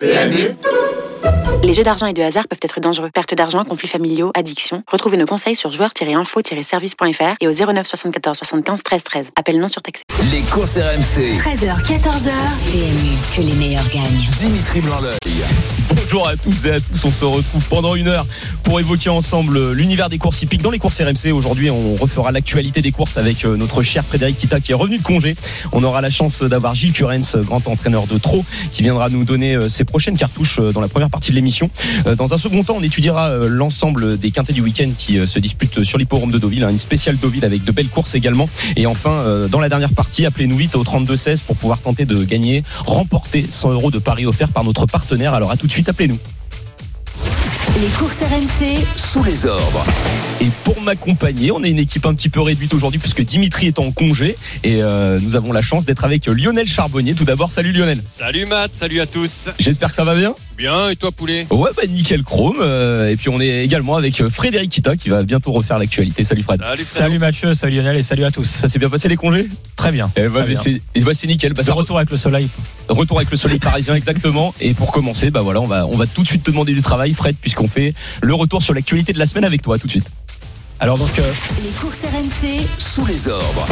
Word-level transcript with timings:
PMU 0.00 0.54
Les 1.62 1.74
jeux 1.74 1.82
d'argent 1.82 2.06
et 2.06 2.12
de 2.12 2.22
hasard 2.22 2.48
peuvent 2.48 2.60
être 2.62 2.80
dangereux. 2.80 3.10
Perte 3.12 3.34
d'argent, 3.34 3.64
conflits 3.64 3.88
familiaux, 3.88 4.30
addiction. 4.34 4.82
Retrouvez 4.90 5.16
nos 5.16 5.26
conseils 5.26 5.56
sur 5.56 5.72
joueurs-info-service.fr 5.72 7.36
et 7.40 7.48
au 7.48 7.52
09 7.52 7.86
74 7.86 8.36
75 8.36 8.82
13 8.82 9.04
13. 9.04 9.30
Appel 9.36 9.58
non 9.58 9.68
surtaxé. 9.68 10.04
Les 10.32 10.40
courses 10.42 10.76
RMC. 10.76 11.38
13h, 11.38 11.82
14h. 11.82 12.30
PMU, 12.70 13.16
que 13.36 13.42
les 13.42 13.54
meilleurs 13.54 13.88
gagnent. 13.88 14.28
Dimitri 14.38 14.80
Blanc-L'œil. 14.80 15.18
Bonjour 15.94 16.28
à 16.28 16.36
toutes 16.36 16.64
et 16.64 16.72
à 16.72 16.80
tous, 16.80 17.04
on 17.04 17.10
se 17.10 17.24
retrouve 17.24 17.64
pendant 17.68 17.94
une 17.94 18.08
heure 18.08 18.26
pour 18.62 18.80
évoquer 18.80 19.10
ensemble 19.10 19.72
l'univers 19.72 20.08
des 20.08 20.18
courses 20.18 20.40
hippiques 20.42 20.62
dans 20.62 20.70
les 20.70 20.78
courses 20.78 21.00
RMC. 21.00 21.32
Aujourd'hui, 21.32 21.70
on 21.70 21.96
refera 21.96 22.32
l'actualité 22.32 22.80
des 22.80 22.92
courses 22.92 23.18
avec 23.18 23.44
euh, 23.44 23.56
notre 23.56 23.82
cher 23.82 24.04
Frédéric 24.04 24.38
Kita 24.38 24.60
qui 24.60 24.72
est 24.72 24.74
revenu 24.74 24.98
de 24.98 25.02
congé. 25.02 25.36
On 25.72 25.84
aura 25.84 26.00
la 26.00 26.10
chance 26.10 26.42
d'avoir 26.42 26.74
Gilles 26.74 26.92
Curens, 26.92 27.36
grand 27.36 27.66
entraîneur 27.68 28.06
de 28.06 28.16
trot, 28.18 28.44
qui 28.72 28.82
viendra 28.82 29.10
nous 29.10 29.24
donner 29.24 29.54
euh, 29.54 29.68
ses 29.68 29.84
prochaines 29.84 30.16
cartouches 30.16 30.60
euh, 30.60 30.72
dans 30.72 30.80
la 30.80 30.88
première 30.88 31.10
partie 31.10 31.30
de 31.30 31.36
l'émission. 31.38 31.70
Dans 32.16 32.34
un 32.34 32.38
second 32.38 32.62
temps, 32.64 32.76
on 32.76 32.82
étudiera 32.82 33.36
l'ensemble 33.36 34.18
des 34.18 34.30
quintés 34.30 34.52
du 34.52 34.60
week-end 34.60 34.90
qui 34.96 35.26
se 35.26 35.38
disputent 35.38 35.82
sur 35.82 35.98
l'hipporome 35.98 36.30
de 36.30 36.38
Deauville, 36.38 36.64
hein, 36.64 36.70
une 36.70 36.78
spéciale 36.78 37.16
Deauville 37.16 37.44
avec 37.44 37.64
de 37.64 37.72
belles 37.72 37.88
courses 37.88 38.14
également. 38.14 38.48
Et 38.76 38.86
enfin, 38.86 39.46
dans 39.50 39.60
la 39.60 39.68
dernière 39.68 39.92
partie, 39.92 40.26
appelez-nous 40.26 40.56
vite 40.56 40.76
au 40.76 40.84
32-16 40.84 41.42
pour 41.42 41.56
pouvoir 41.56 41.78
tenter 41.78 42.04
de 42.04 42.24
gagner, 42.24 42.64
remporter 42.86 43.46
100 43.48 43.72
euros 43.72 43.90
de 43.90 43.98
paris 43.98 44.26
offerts 44.26 44.52
par 44.52 44.64
notre 44.64 44.86
partenaire. 44.86 45.34
Alors 45.34 45.50
à 45.50 45.56
tout 45.56 45.66
de 45.66 45.72
suite, 45.72 45.88
appelez-nous. 45.88 46.18
Les 47.76 47.86
courses 47.96 48.16
RMC. 48.20 48.84
Sous 48.96 49.22
les 49.22 49.46
ordres. 49.46 49.84
Et 50.40 50.46
pour 50.64 50.80
m'accompagner, 50.80 51.52
on 51.52 51.62
est 51.62 51.70
une 51.70 51.78
équipe 51.78 52.06
un 52.06 52.14
petit 52.14 52.28
peu 52.28 52.40
réduite 52.40 52.72
aujourd'hui 52.74 52.98
puisque 52.98 53.22
Dimitri 53.22 53.66
est 53.68 53.78
en 53.78 53.92
congé 53.92 54.36
et 54.64 54.82
euh, 54.82 55.18
nous 55.20 55.36
avons 55.36 55.52
la 55.52 55.60
chance 55.62 55.84
d'être 55.84 56.04
avec 56.04 56.26
Lionel 56.26 56.66
Charbonnier. 56.66 57.14
Tout 57.14 57.24
d'abord, 57.24 57.52
salut 57.52 57.72
Lionel. 57.72 58.00
Salut 58.04 58.46
Matt, 58.46 58.74
salut 58.74 59.00
à 59.00 59.06
tous. 59.06 59.48
J'espère 59.58 59.90
que 59.90 59.94
ça 59.96 60.04
va 60.04 60.14
bien. 60.16 60.34
Bien, 60.56 60.88
et 60.90 60.96
toi 60.96 61.12
poulet? 61.12 61.46
Ouais, 61.50 61.70
bah 61.76 61.82
nickel 61.88 62.24
chrome. 62.24 62.56
Euh, 62.60 63.10
et 63.10 63.16
puis 63.16 63.28
on 63.28 63.40
est 63.40 63.64
également 63.64 63.96
avec 63.96 64.26
Frédéric 64.28 64.70
Kita 64.70 64.96
qui 64.96 65.08
va 65.08 65.22
bientôt 65.22 65.52
refaire 65.52 65.78
l'actualité. 65.78 66.24
Salut 66.24 66.42
Fred. 66.42 66.60
Salut, 66.60 66.82
Salut 66.84 67.18
Mathieu, 67.20 67.54
salut 67.54 67.76
Lionel 67.76 67.96
et 67.96 68.02
salut 68.02 68.24
à 68.24 68.30
tous. 68.32 68.44
Ça 68.44 68.68
s'est 68.68 68.78
bien 68.80 68.90
passé 68.90 69.08
les 69.08 69.16
congés? 69.16 69.48
Très 69.76 69.92
bien. 69.92 70.10
Eh 70.16 70.26
bah, 70.28 70.44
c'est 70.54 70.80
eh 70.96 71.00
bah, 71.02 71.12
c'est 71.14 71.26
nickel. 71.28 71.52
Bah, 71.52 71.62
ça- 71.62 71.74
retour 71.74 71.96
avec 71.98 72.10
le 72.10 72.16
soleil. 72.16 72.48
retour 72.88 73.18
avec 73.18 73.30
le 73.30 73.36
soleil 73.36 73.58
parisien 73.60 73.94
exactement. 73.96 74.52
Et 74.60 74.74
pour 74.74 74.90
commencer, 74.92 75.30
bah 75.30 75.42
voilà, 75.42 75.60
on 75.60 75.66
va 75.66 75.86
on 75.86 75.96
va 75.96 76.06
tout 76.06 76.22
de 76.22 76.28
suite 76.28 76.42
te 76.42 76.50
demander 76.50 76.72
du 76.74 76.82
travail, 76.82 77.12
Fred, 77.12 77.36
fait 77.66 77.94
le 78.22 78.34
retour 78.34 78.62
sur 78.62 78.74
l'actualité 78.74 79.12
de 79.12 79.18
la 79.18 79.26
semaine 79.26 79.44
avec 79.44 79.62
toi 79.62 79.78
tout 79.78 79.86
de 79.86 79.92
suite. 79.92 80.10
Alors 80.80 80.96
donc 80.96 81.18
euh, 81.18 81.32
Les 81.62 81.70
courses 81.70 82.02
RMC. 82.02 82.64
Sous 82.78 83.04
les 83.06 83.26
ordres. 83.28 83.66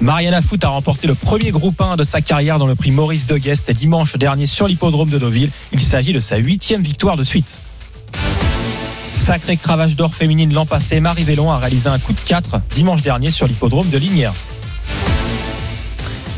Mariana 0.00 0.40
Foot 0.40 0.64
a 0.64 0.68
remporté 0.68 1.06
le 1.06 1.14
premier 1.14 1.50
groupe 1.50 1.80
1 1.80 1.96
de 1.96 2.04
sa 2.04 2.22
carrière 2.22 2.58
dans 2.58 2.66
le 2.66 2.74
prix 2.74 2.90
Maurice 2.90 3.26
de 3.26 3.36
Guest 3.36 3.70
dimanche 3.70 4.16
dernier 4.16 4.46
sur 4.46 4.66
l'hippodrome 4.66 5.10
de 5.10 5.18
Deauville. 5.18 5.50
Il 5.72 5.82
s'agit 5.82 6.12
de 6.12 6.20
sa 6.20 6.36
huitième 6.36 6.82
victoire 6.82 7.16
de 7.16 7.24
suite. 7.24 7.54
Sacré 9.12 9.56
cravache 9.56 9.96
d'or 9.96 10.14
féminine 10.14 10.54
l'an 10.54 10.64
passé, 10.64 11.00
Marie 11.00 11.24
Vélon 11.24 11.50
a 11.50 11.58
réalisé 11.58 11.88
un 11.88 11.98
coup 11.98 12.14
de 12.14 12.20
4 12.20 12.60
dimanche 12.70 13.02
dernier 13.02 13.30
sur 13.30 13.46
l'hippodrome 13.46 13.90
de 13.90 13.98
Lignières. 13.98 14.32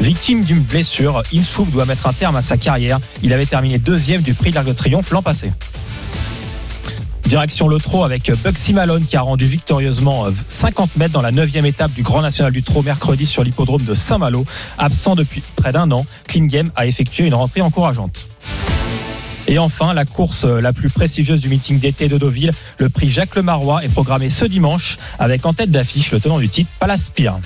Victime 0.01 0.45
d'une 0.45 0.59
blessure, 0.59 1.23
Insouf 1.33 1.71
doit 1.71 1.85
mettre 1.85 2.09
un 2.09 2.13
terme 2.13 2.35
à 2.35 2.43
sa 2.43 2.57
carrière. 2.57 2.99
Il 3.23 3.33
avait 3.33 3.47
terminé 3.47 3.79
deuxième 3.79 4.23
du 4.23 4.35
prix 4.35 4.51
de 4.51 4.57
l'Arc 4.57 4.67
de 4.67 4.73
Triomphe 4.73 5.11
l'an 5.13 5.23
passé. 5.23 5.53
Direction 7.33 7.67
le 7.67 7.79
trot 7.79 8.05
avec 8.05 8.31
Bugsy 8.45 8.75
Malone 8.75 9.07
qui 9.07 9.17
a 9.17 9.23
rendu 9.23 9.47
victorieusement 9.47 10.27
euh, 10.27 10.33
50 10.49 10.97
mètres 10.97 11.15
dans 11.15 11.23
la 11.23 11.31
9 11.31 11.65
étape 11.65 11.91
du 11.95 12.03
Grand 12.03 12.21
National 12.21 12.53
du 12.53 12.63
Trot 12.63 12.83
mercredi 12.83 13.25
sur 13.25 13.43
l'hippodrome 13.43 13.83
de 13.85 13.95
Saint-Malo. 13.95 14.45
Absent 14.77 15.15
depuis 15.15 15.43
près 15.57 15.73
d'un 15.73 15.91
an, 15.93 16.05
Clean 16.29 16.45
Game 16.45 16.71
a 16.77 16.85
effectué 16.85 17.27
une 17.27 17.33
rentrée 17.33 17.63
encourageante. 17.63 18.27
Et 19.49 19.59
enfin, 19.59 19.95
la 19.95 20.05
course 20.05 20.45
euh, 20.45 20.61
la 20.61 20.75
plus 20.75 20.91
prestigieuse 20.91 21.41
du 21.41 21.49
meeting 21.49 21.79
d'été 21.79 22.07
de 22.09 22.19
Deauville, 22.19 22.51
le 22.77 22.91
prix 22.91 23.09
Jacques 23.09 23.35
Lemarois 23.35 23.83
est 23.83 23.89
programmé 23.89 24.29
ce 24.29 24.45
dimanche 24.45 24.99
avec 25.19 25.47
en 25.47 25.55
tête 25.55 25.71
d'affiche 25.71 26.13
le 26.13 26.21
tenant 26.21 26.39
du 26.39 26.51
titre 26.51 26.71
Palace 26.81 27.09
Pyr. 27.09 27.39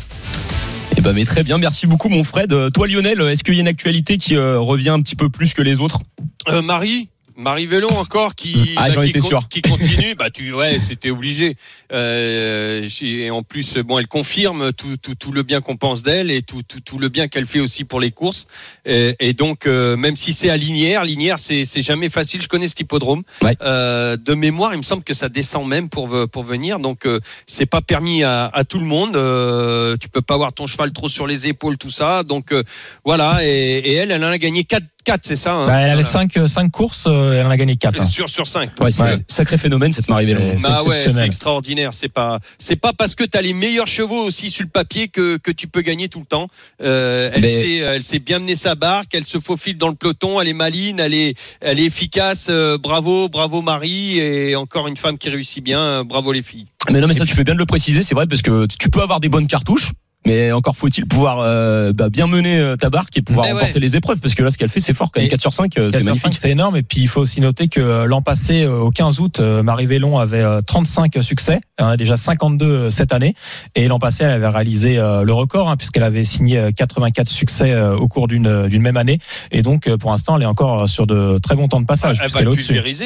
Eh 0.97 1.01
ben, 1.01 1.13
mais 1.13 1.25
très 1.25 1.45
bien, 1.45 1.59
merci 1.59 1.87
beaucoup 1.87 2.09
mon 2.09 2.25
Fred. 2.25 2.53
Euh, 2.53 2.71
Toi 2.71 2.89
Lionel, 2.89 3.21
est-ce 3.21 3.45
qu'il 3.45 3.55
y 3.55 3.59
a 3.59 3.61
une 3.61 3.69
actualité 3.69 4.19
qui 4.19 4.35
euh, 4.35 4.59
revient 4.59 4.89
un 4.89 5.01
petit 5.01 5.15
peu 5.15 5.29
plus 5.29 5.55
que 5.55 5.63
les 5.63 5.79
autres? 5.79 6.01
Euh, 6.49 6.61
Marie? 6.61 7.09
Marie 7.37 7.67
Vélon 7.67 7.91
encore 7.91 8.35
qui, 8.35 8.75
Ah, 8.77 8.89
bah, 8.95 9.07
qui, 9.51 9.63
continue 9.63 10.15
bah 10.19 10.31
tu 10.31 10.53
ouais 10.53 10.79
c'était 10.81 11.11
obligé. 11.11 11.57
Euh, 11.93 12.89
et 13.03 13.31
en 13.31 13.43
plus 13.43 13.77
bon 13.79 13.99
elle 13.99 14.07
confirme 14.09 14.73
tout, 14.73 14.97
tout, 14.97 15.15
tout 15.15 15.33
le 15.33 15.43
bien 15.43 15.61
qu'on 15.61 15.77
pense 15.77 16.03
d'elle 16.03 16.31
et 16.31 16.43
tout, 16.43 16.63
tout, 16.63 16.81
tout 16.81 16.99
le 16.99 17.09
bien 17.09 17.29
qu'elle 17.29 17.47
fait 17.47 17.61
aussi 17.61 17.85
pour 17.85 18.01
les 18.01 18.11
courses. 18.11 18.47
Et, 18.85 19.15
et 19.21 19.33
donc 19.33 19.67
euh, 19.67 19.97
même 19.97 20.17
si 20.17 20.33
c'est 20.33 20.51
à 20.51 20.57
Linière 20.57 21.05
Linière 21.05 21.39
c'est 21.39 21.65
c'est 21.65 21.83
jamais 21.83 22.09
facile. 22.09 22.41
Je 22.43 22.49
connais 22.49 22.69
cet 22.69 22.81
hippodrome. 22.81 23.23
Ouais. 23.43 23.57
Euh, 23.63 24.17
de 24.17 24.35
mémoire 24.35 24.73
il 24.75 24.79
me 24.79 24.83
semble 24.83 25.03
que 25.05 25.15
ça 25.15 25.29
descend 25.29 25.67
même 25.69 25.89
pour 25.89 26.09
ve- 26.09 26.27
pour 26.27 26.43
venir. 26.45 26.79
Donc 26.79 27.07
euh, 27.07 27.21
c'est 27.47 27.67
pas 27.67 27.83
permis 27.83 28.23
à, 28.25 28.47
à 28.47 28.65
tout 28.65 28.79
le 28.79 28.87
monde. 28.87 29.17
Euh, 29.17 29.97
tu 30.01 30.09
peux 30.09 30.23
pas 30.23 30.35
avoir 30.35 30.53
ton 30.53 30.67
cheval 30.67 30.93
trop 30.93 31.09
sur 31.09 31.27
les 31.27 31.47
épaules 31.49 31.77
tout 31.79 31.91
ça. 31.91 32.23
Donc 32.23 32.53
euh, 32.53 32.63
voilà. 33.05 33.41
Et, 33.45 33.79
et 33.79 33.93
elle 33.95 34.11
elle 34.11 34.25
en 34.25 34.29
a 34.29 34.39
gagné 34.39 34.65
4 34.65 34.83
4 35.07 35.21
c'est 35.25 35.37
ça 35.37 35.55
hein 35.55 35.67
Bah, 35.67 35.79
elle 35.81 35.91
avait 35.93 36.03
Voilà. 36.03 36.49
5, 36.49 36.71
courses, 36.71 37.05
euh, 37.07 37.39
elle 37.41 37.47
en 37.47 37.51
a 37.51 37.57
gagné 37.57 37.77
4. 37.77 38.07
Sur, 38.07 38.29
sur 38.29 38.47
5. 38.47 38.71
Ouais, 38.81 38.91
c'est 38.91 39.03
Ouais. 39.05 39.13
un 39.13 39.19
sacré 39.29 39.57
phénomène 39.57 39.93
cette 39.93 40.09
Marie. 40.09 40.27
C'est 40.29 40.61
Bah 40.63 40.83
ouais, 40.83 41.07
c'est 41.11 41.25
extraordinaire. 41.25 41.95
C'est 41.95 42.09
pas, 42.09 42.41
c'est 42.59 42.77
pas 42.77 42.93
parce 42.93 43.15
que 43.15 43.23
tu 43.25 43.39
as 43.39 43.43
les 43.43 43.53
meilleurs 43.53 43.87
chevaux 43.87 44.25
aussi 44.25 44.51
sur 44.51 44.65
le 44.65 44.69
papier 44.69 45.09
que, 45.09 45.37
que 45.39 45.51
tu 45.53 45.69
peux 45.69 45.81
gagner 45.83 46.09
tout 46.09 46.19
le 46.21 46.27
temps. 46.27 46.49
Euh, 46.83 47.31
elle 47.33 47.43
Mais- 47.43 47.49
sait, 47.49 47.77
elle 47.77 48.03
sait 48.03 48.19
bien 48.19 48.41
mener 48.41 48.57
sa 48.57 48.75
barque. 48.75 49.15
Elle 49.15 49.25
se 49.25 49.39
faufile 49.39 49.79
dans 49.79 49.89
le 49.89 49.95
peloton. 49.95 50.41
Elle 50.41 50.49
est 50.49 50.53
maline. 50.53 50.99
Elle 51.01 51.15
est, 51.15 51.35
elle 51.61 51.79
est 51.79 51.85
efficace. 51.85 52.49
Euh, 52.51 52.77
bravo, 52.77 53.29
bravo 53.29 53.63
Marie. 53.63 54.19
Et 54.19 54.57
encore 54.57 54.89
une 54.89 54.97
femme 54.97 55.19
qui 55.19 55.31
réussit 55.31 55.63
bien. 55.63 55.81
Euh, 55.81 56.05
Bravo 56.05 56.33
les 56.33 56.43
filles. 56.43 56.67
Mais 56.91 57.01
non, 57.01 57.07
mais 57.07 57.15
ça, 57.15 57.25
tu 57.27 57.35
fais 57.35 57.45
bien 57.45 57.55
de 57.55 57.59
le 57.59 57.67
préciser, 57.67 58.03
c'est 58.03 58.15
vrai, 58.15 58.27
parce 58.27 58.43
que 58.43 58.67
tu 58.67 58.91
peux 58.91 59.03
avoir 59.03 59.21
des 59.21 59.29
bonnes 59.29 59.47
cartouches. 59.47 59.93
Mais 60.27 60.53
encore 60.53 60.77
faut-il 60.77 61.07
pouvoir 61.07 61.39
euh, 61.41 61.93
bah, 61.93 62.09
bien 62.11 62.27
mener 62.27 62.59
euh, 62.59 62.77
ta 62.77 62.91
barque 62.91 63.17
et 63.17 63.23
pouvoir 63.23 63.47
Mais 63.47 63.53
remporter 63.53 63.75
ouais. 63.75 63.81
les 63.81 63.97
épreuves 63.97 64.21
parce 64.21 64.35
que 64.35 64.43
là 64.43 64.51
ce 64.51 64.59
qu'elle 64.59 64.69
fait 64.69 64.81
c'est 64.81 64.93
fort 64.95 65.11
quand 65.13 65.21
même 65.21 65.27
Et 65.27 65.31
4 65.31 65.41
sur 65.41 65.55
5 65.55 65.79
euh, 65.79 65.89
c'est 65.91 65.99
4 65.99 66.03
sur 66.03 66.05
magnifique. 66.05 66.33
5, 66.35 66.39
c'est 66.41 66.51
énorme. 66.51 66.77
Et 66.77 66.83
puis 66.83 67.01
il 67.01 67.09
faut 67.09 67.21
aussi 67.21 67.41
noter 67.41 67.69
que 67.69 67.81
euh, 67.81 68.05
l'an 68.07 68.23
passé, 68.23 68.65
euh, 68.65 68.81
au 68.81 68.91
15 68.91 69.21
août, 69.21 69.41
euh, 69.41 69.63
Marie 69.63 69.87
Vélon 69.87 70.19
avait 70.19 70.43
euh, 70.43 70.61
35 70.61 71.23
succès. 71.23 71.61
A 71.79 71.97
déjà 71.97 72.17
52 72.17 72.67
euh, 72.67 72.91
cette 72.91 73.13
année. 73.13 73.35
Et 73.75 73.87
l'an 73.89 73.99
passé, 73.99 74.25
elle 74.25 74.33
avait 74.33 74.49
réalisé 74.49 74.99
euh, 74.99 75.23
le 75.23 75.33
record 75.33 75.69
hein, 75.71 75.77
puisqu'elle 75.77 76.03
avait 76.03 76.25
signé 76.25 76.59
euh, 76.59 76.71
84 76.71 77.29
succès 77.29 77.71
euh, 77.73 77.97
au 77.97 78.09
cours 78.09 78.27
d'une 78.29 78.67
d'une 78.69 78.83
même 78.83 78.97
année. 78.97 79.21
Et 79.53 79.63
donc 79.63 79.87
euh, 79.87 79.97
pour 79.97 80.11
l'instant, 80.11 80.37
elle 80.37 80.43
est 80.43 80.47
encore 80.47 80.89
sur 80.89 81.07
de 81.07 81.39
très 81.39 81.55
bons 81.55 81.69
temps 81.69 81.81
de 81.81 81.87
passage 81.87 82.19
elle 82.23 82.31
va. 82.31 82.41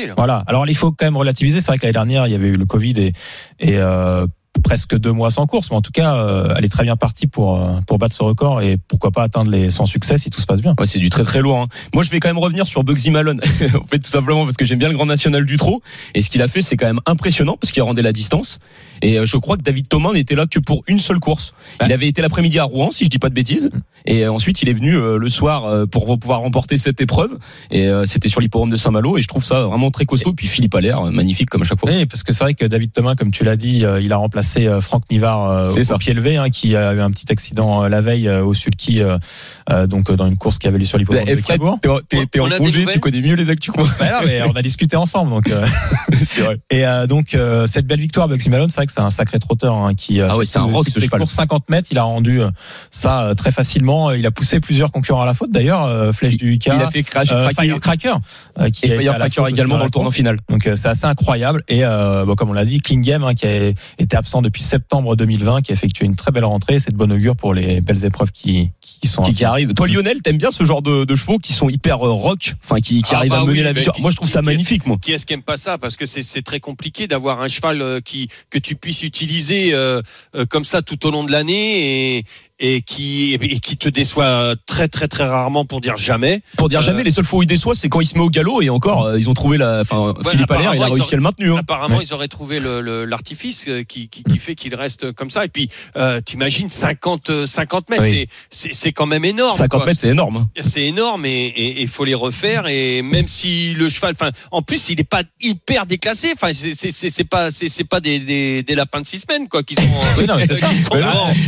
Là. 0.06 0.14
Voilà. 0.16 0.42
Alors 0.46 0.66
il 0.68 0.76
faut 0.76 0.90
quand 0.90 1.04
même 1.04 1.16
relativiser. 1.16 1.60
C'est 1.60 1.66
vrai 1.68 1.78
que 1.78 1.82
l'année 1.82 1.92
dernière, 1.92 2.26
il 2.26 2.32
y 2.32 2.34
avait 2.34 2.48
eu 2.48 2.56
le 2.56 2.64
Covid 2.66 2.94
et, 2.98 3.12
et 3.58 3.76
euh, 3.76 4.26
presque 4.64 4.96
deux 4.96 5.12
mois 5.12 5.30
sans 5.30 5.46
course. 5.46 5.70
Mais 5.70 5.76
en 5.76 5.82
tout 5.82 5.92
cas, 5.92 6.16
euh, 6.16 6.54
elle 6.56 6.64
est 6.64 6.68
très 6.68 6.84
bien 6.84 6.96
partie 6.96 7.26
pour 7.26 7.56
euh, 7.56 7.80
pour 7.86 7.98
battre 7.98 8.14
ce 8.14 8.22
record 8.22 8.60
et 8.60 8.76
pourquoi 8.88 9.10
pas 9.10 9.22
atteindre 9.22 9.50
les 9.50 9.70
100 9.70 9.86
succès 9.86 10.18
si 10.18 10.30
tout 10.30 10.40
se 10.40 10.46
passe 10.46 10.60
bien. 10.60 10.74
Ouais, 10.78 10.86
c'est 10.86 10.98
du 10.98 11.10
très 11.10 11.22
très 11.24 11.40
lourd. 11.40 11.58
hein. 11.58 11.66
Moi, 11.94 12.02
je 12.02 12.10
vais 12.10 12.20
quand 12.20 12.28
même 12.28 12.38
revenir 12.38 12.66
sur 12.66 12.84
Bugsy 12.84 13.10
Malone. 13.10 13.40
en 13.74 13.86
fait, 13.86 13.98
tout 13.98 14.10
simplement 14.10 14.44
parce 14.44 14.56
que 14.56 14.64
j'aime 14.64 14.78
bien 14.78 14.88
le 14.88 14.94
Grand 14.94 15.06
National 15.06 15.44
du 15.44 15.56
Trot. 15.56 15.82
Et 16.14 16.22
ce 16.22 16.30
qu'il 16.30 16.42
a 16.42 16.48
fait, 16.48 16.60
c'est 16.60 16.76
quand 16.76 16.86
même 16.86 17.00
impressionnant 17.06 17.56
parce 17.60 17.72
qu'il 17.72 17.80
a 17.82 17.84
rendu 17.84 18.02
la 18.02 18.12
distance. 18.12 18.58
Et 19.02 19.18
euh, 19.18 19.26
je 19.26 19.36
crois 19.36 19.56
que 19.56 19.62
David 19.62 19.88
Thomas 19.88 20.12
n'était 20.12 20.34
là 20.34 20.46
que 20.46 20.58
pour 20.58 20.82
une 20.86 20.98
seule 20.98 21.18
course. 21.20 21.54
Il 21.84 21.92
avait 21.92 22.06
été 22.08 22.22
l'après-midi 22.22 22.58
à 22.58 22.64
Rouen, 22.64 22.90
si 22.90 23.04
je 23.04 23.10
dis 23.10 23.18
pas 23.18 23.28
de 23.28 23.34
bêtises. 23.34 23.70
Et 24.06 24.24
euh, 24.24 24.32
ensuite, 24.32 24.62
il 24.62 24.68
est 24.68 24.72
venu 24.72 24.96
euh, 24.96 25.18
le 25.18 25.28
soir 25.28 25.64
euh, 25.66 25.86
pour 25.86 26.18
pouvoir 26.18 26.40
remporter 26.40 26.78
cette 26.78 27.00
épreuve. 27.00 27.38
Et 27.70 27.86
euh, 27.86 28.04
c'était 28.06 28.28
sur 28.28 28.40
l'hipporome 28.40 28.70
de 28.70 28.76
Saint-Malo. 28.76 29.18
Et 29.18 29.22
je 29.22 29.28
trouve 29.28 29.44
ça 29.44 29.62
vraiment 29.64 29.90
très 29.90 30.04
costaud. 30.06 30.32
Puis 30.32 30.46
Philippe 30.46 30.74
Allaire, 30.74 31.02
magnifique 31.12 31.50
comme 31.50 31.62
à 31.62 31.64
chaque 31.64 31.80
fois. 31.80 31.90
Oui, 31.90 32.06
parce 32.06 32.22
que 32.22 32.32
c'est 32.32 32.44
vrai 32.44 32.54
que 32.54 32.64
David 32.64 32.92
Thomas, 32.92 33.14
comme 33.14 33.30
tu 33.30 33.44
l'as 33.44 33.56
dit, 33.56 33.84
il 34.00 34.12
a 34.12 34.16
remplacé 34.16 34.66
euh, 34.66 34.80
Franck 34.80 35.02
Nivard 35.10 35.50
euh, 35.50 35.64
C'est 35.64 35.80
au 35.80 35.84
ça. 35.84 35.98
pied 35.98 36.14
levé, 36.14 36.36
hein, 36.36 36.50
qui 36.50 36.76
a 36.76 36.92
eu 36.94 37.00
un 37.00 37.10
petit 37.10 37.30
accident 37.30 37.86
la 37.88 38.00
veille 38.00 38.28
au 38.30 38.54
Sulky, 38.54 39.00
euh, 39.02 39.86
donc 39.86 40.10
dans 40.12 40.26
une 40.26 40.36
course 40.36 40.58
qui 40.58 40.66
avait 40.68 40.78
lieu 40.78 40.84
sur 40.86 40.98
l'hippodrome 40.98 41.24
Eh, 41.28 41.36
de 41.36 41.40
Cabourg. 41.40 41.78
t'es 42.08 42.40
en- 42.40 42.48
congé, 42.50 42.84
tu 42.86 43.00
connais 43.00 43.20
mieux 43.20 43.34
les 43.34 43.50
actus 43.50 43.72
que 43.72 43.80
moi. 43.80 43.88
Bah 43.98 44.20
mais 44.26 44.42
on 44.42 44.52
a 44.52 44.62
discuté 44.62 44.96
ensemble, 44.96 45.30
donc. 45.32 45.48
euh, 45.50 45.66
C'est 46.24 46.42
vrai. 46.42 46.58
Et 46.70 46.86
euh, 46.86 47.06
donc 47.06 47.34
euh, 47.34 47.66
cette 47.66 47.86
belle 47.86 48.00
victoire, 48.00 48.28
Bugsy 48.28 48.50
Malone, 48.50 48.68
c'est 48.70 48.76
vrai 48.76 48.86
que 48.86 48.89
c'est 48.90 49.00
un 49.00 49.10
sacré 49.10 49.38
trotteur 49.38 49.74
hein, 49.74 49.94
qui. 49.94 50.20
euh, 50.20 50.26
Ah 50.30 50.36
ouais, 50.36 50.44
fait 50.44 50.50
c'est 50.52 50.58
un 50.58 50.62
rock, 50.64 50.88
ce 50.88 51.00
cheval. 51.00 51.20
courses 51.20 51.34
50 51.34 51.68
mètres, 51.68 51.88
il 51.90 51.98
a 51.98 52.02
rendu 52.02 52.40
euh, 52.42 52.50
ça 52.90 53.22
euh, 53.24 53.34
très 53.34 53.50
facilement. 53.52 54.10
Il 54.12 54.26
a 54.26 54.30
poussé 54.30 54.60
plusieurs 54.60 54.92
concurrents 54.92 55.22
à 55.22 55.26
la 55.26 55.34
faute 55.34 55.50
d'ailleurs, 55.50 55.84
euh, 55.84 56.12
Flèche 56.12 56.36
du 56.36 56.58
K, 56.58 56.66
Il 56.66 56.72
a 56.72 56.90
fait 56.90 57.02
crash, 57.02 57.28
euh. 57.32 57.48
Firecracker, 57.56 58.14
euh, 58.58 58.70
qui 58.70 58.86
Et 58.86 58.90
Firecracker 58.96 59.44
également 59.48 59.78
dans 59.78 59.84
le 59.84 59.90
tournant 59.90 60.08
course. 60.08 60.16
final. 60.16 60.36
Donc 60.48 60.66
euh, 60.66 60.76
c'est 60.76 60.88
assez 60.88 61.06
incroyable 61.06 61.62
et 61.68 61.84
euh, 61.84 62.24
bon, 62.24 62.34
comme 62.34 62.50
on 62.50 62.54
l'a 62.54 62.64
dit, 62.64 62.80
Clean 62.80 63.00
Game 63.00 63.24
hein, 63.24 63.34
qui 63.34 63.46
a 63.46 63.72
été 63.98 64.16
absent 64.16 64.42
depuis 64.42 64.62
septembre 64.62 65.16
2020, 65.16 65.62
qui 65.62 65.72
a 65.72 65.74
effectué 65.74 66.06
une 66.06 66.16
très 66.16 66.30
belle 66.32 66.44
rentrée. 66.44 66.78
C'est 66.78 66.90
de 66.90 66.96
bonne 66.96 67.12
augure 67.12 67.36
pour 67.36 67.54
les 67.54 67.80
belles 67.80 68.04
épreuves 68.04 68.30
qui 68.32 68.70
qui 68.80 69.08
sont. 69.08 69.22
qui, 69.22 69.34
qui 69.34 69.44
arrive. 69.44 69.72
Toi, 69.74 69.86
Lionel, 69.88 70.20
t'aimes 70.22 70.38
bien 70.38 70.50
ce 70.50 70.64
genre 70.64 70.82
de, 70.82 71.04
de 71.04 71.14
chevaux 71.14 71.38
qui 71.38 71.52
sont 71.52 71.68
hyper 71.68 72.04
euh, 72.06 72.10
rock, 72.12 72.54
enfin 72.64 72.80
qui, 72.80 73.02
qui 73.02 73.14
Ah 73.14 73.18
arrivent 73.18 73.30
bah 73.32 73.40
à 73.40 73.44
mener 73.44 73.58
oui, 73.58 73.64
la 73.64 73.72
victoire? 73.72 73.96
Moi, 74.00 74.10
je 74.10 74.16
trouve 74.16 74.28
ça 74.28 74.42
magnifique, 74.42 74.86
moi. 74.86 74.96
Qui 75.00 75.12
est-ce 75.12 75.26
qui 75.26 75.32
aime 75.34 75.42
pas 75.42 75.56
ça? 75.56 75.78
Parce 75.78 75.96
que 75.96 76.06
c'est 76.06 76.22
c'est 76.22 76.42
très 76.42 76.60
compliqué 76.60 77.06
d'avoir 77.06 77.40
un 77.40 77.48
cheval 77.48 78.00
qui 78.04 78.28
que 78.50 78.58
tu 78.58 78.76
puisses 78.80 79.02
utiliser 79.02 79.72
euh, 79.74 80.02
euh, 80.34 80.46
comme 80.46 80.64
ça 80.64 80.82
tout 80.82 81.06
au 81.06 81.10
long 81.10 81.24
de 81.24 81.30
l'année 81.30 82.16
et 82.18 82.24
et 82.60 82.82
qui 82.82 83.34
et 83.34 83.58
qui 83.60 83.76
te 83.76 83.88
déçoit 83.88 84.54
très 84.66 84.86
très 84.88 85.08
très 85.08 85.24
rarement 85.24 85.64
pour 85.64 85.80
dire 85.80 85.96
jamais. 85.96 86.42
Pour 86.56 86.68
dire 86.68 86.80
Euh, 86.80 86.82
jamais, 86.82 87.02
les 87.04 87.10
seules 87.10 87.24
fois 87.24 87.38
où 87.40 87.42
il 87.42 87.46
déçoit, 87.46 87.74
c'est 87.74 87.88
quand 87.88 88.00
il 88.00 88.06
se 88.06 88.16
met 88.16 88.22
au 88.24 88.30
galop 88.30 88.60
et 88.62 88.70
encore, 88.70 89.04
euh, 89.06 89.18
ils 89.18 89.28
ont 89.30 89.34
trouvé 89.34 89.56
la. 89.58 89.80
Enfin, 89.80 90.14
Ouais, 90.22 90.30
Philippe 90.30 90.50
Allaire, 90.50 90.74
il 90.74 90.82
a 90.82 90.86
réussi 90.86 91.14
à 91.14 91.16
le 91.16 91.22
maintenir. 91.22 91.54
hein. 91.56 91.60
Apparemment, 91.60 91.96
Ouais. 91.96 92.04
ils 92.04 92.12
auraient 92.14 92.28
trouvé 92.28 92.60
le- 92.60 92.80
le- 92.80 93.04
l'artifice 93.04 93.66
euh, 93.68 93.82
qui, 93.82 94.08
qui, 94.08 94.22
qui 94.22 94.38
fait 94.38 94.54
qu'il 94.54 94.74
reste 94.74 95.12
comme 95.12 95.30
ça. 95.30 95.44
Et 95.44 95.48
puis, 95.48 95.68
euh, 95.96 96.20
t'imagines 96.20 96.68
50, 96.70 97.30
euh, 97.30 97.46
50 97.46 97.88
mètres, 97.90 98.02
Oui. 98.02 98.26
c'est- 98.50 98.92
quand 98.92 99.06
même 99.06 99.24
énorme. 99.24 99.56
50 99.56 99.80
quoi. 99.80 99.86
mètres, 99.86 100.00
c'est 100.00 100.08
énorme. 100.08 100.36
hein. 100.36 100.48
C'est 100.60 100.82
énorme 100.84 101.24
et 101.26 101.80
il 101.80 101.88
faut 101.88 102.04
les 102.04 102.14
refaire. 102.14 102.66
Et 102.66 103.02
même 103.02 103.28
si 103.28 103.72
le 103.74 103.88
cheval, 103.88 104.14
enfin, 104.20 104.30
en 104.50 104.62
plus, 104.62 104.88
il 104.90 104.96
n'est 104.98 105.04
pas 105.04 105.22
hyper 105.40 105.86
déclassé. 105.86 106.32
Enfin, 106.34 106.52
c'est- 106.52 107.24
pas, 107.24 107.50
c'est 107.50 107.84
pas 107.84 108.00
des, 108.00 108.18
des, 108.18 108.62
des 108.62 108.74
lapins 108.74 109.00
de 109.00 109.06
six 109.06 109.18
semaines 109.20 109.48
quoi 109.48 109.62
qui 109.62 109.74
sont. 109.76 109.82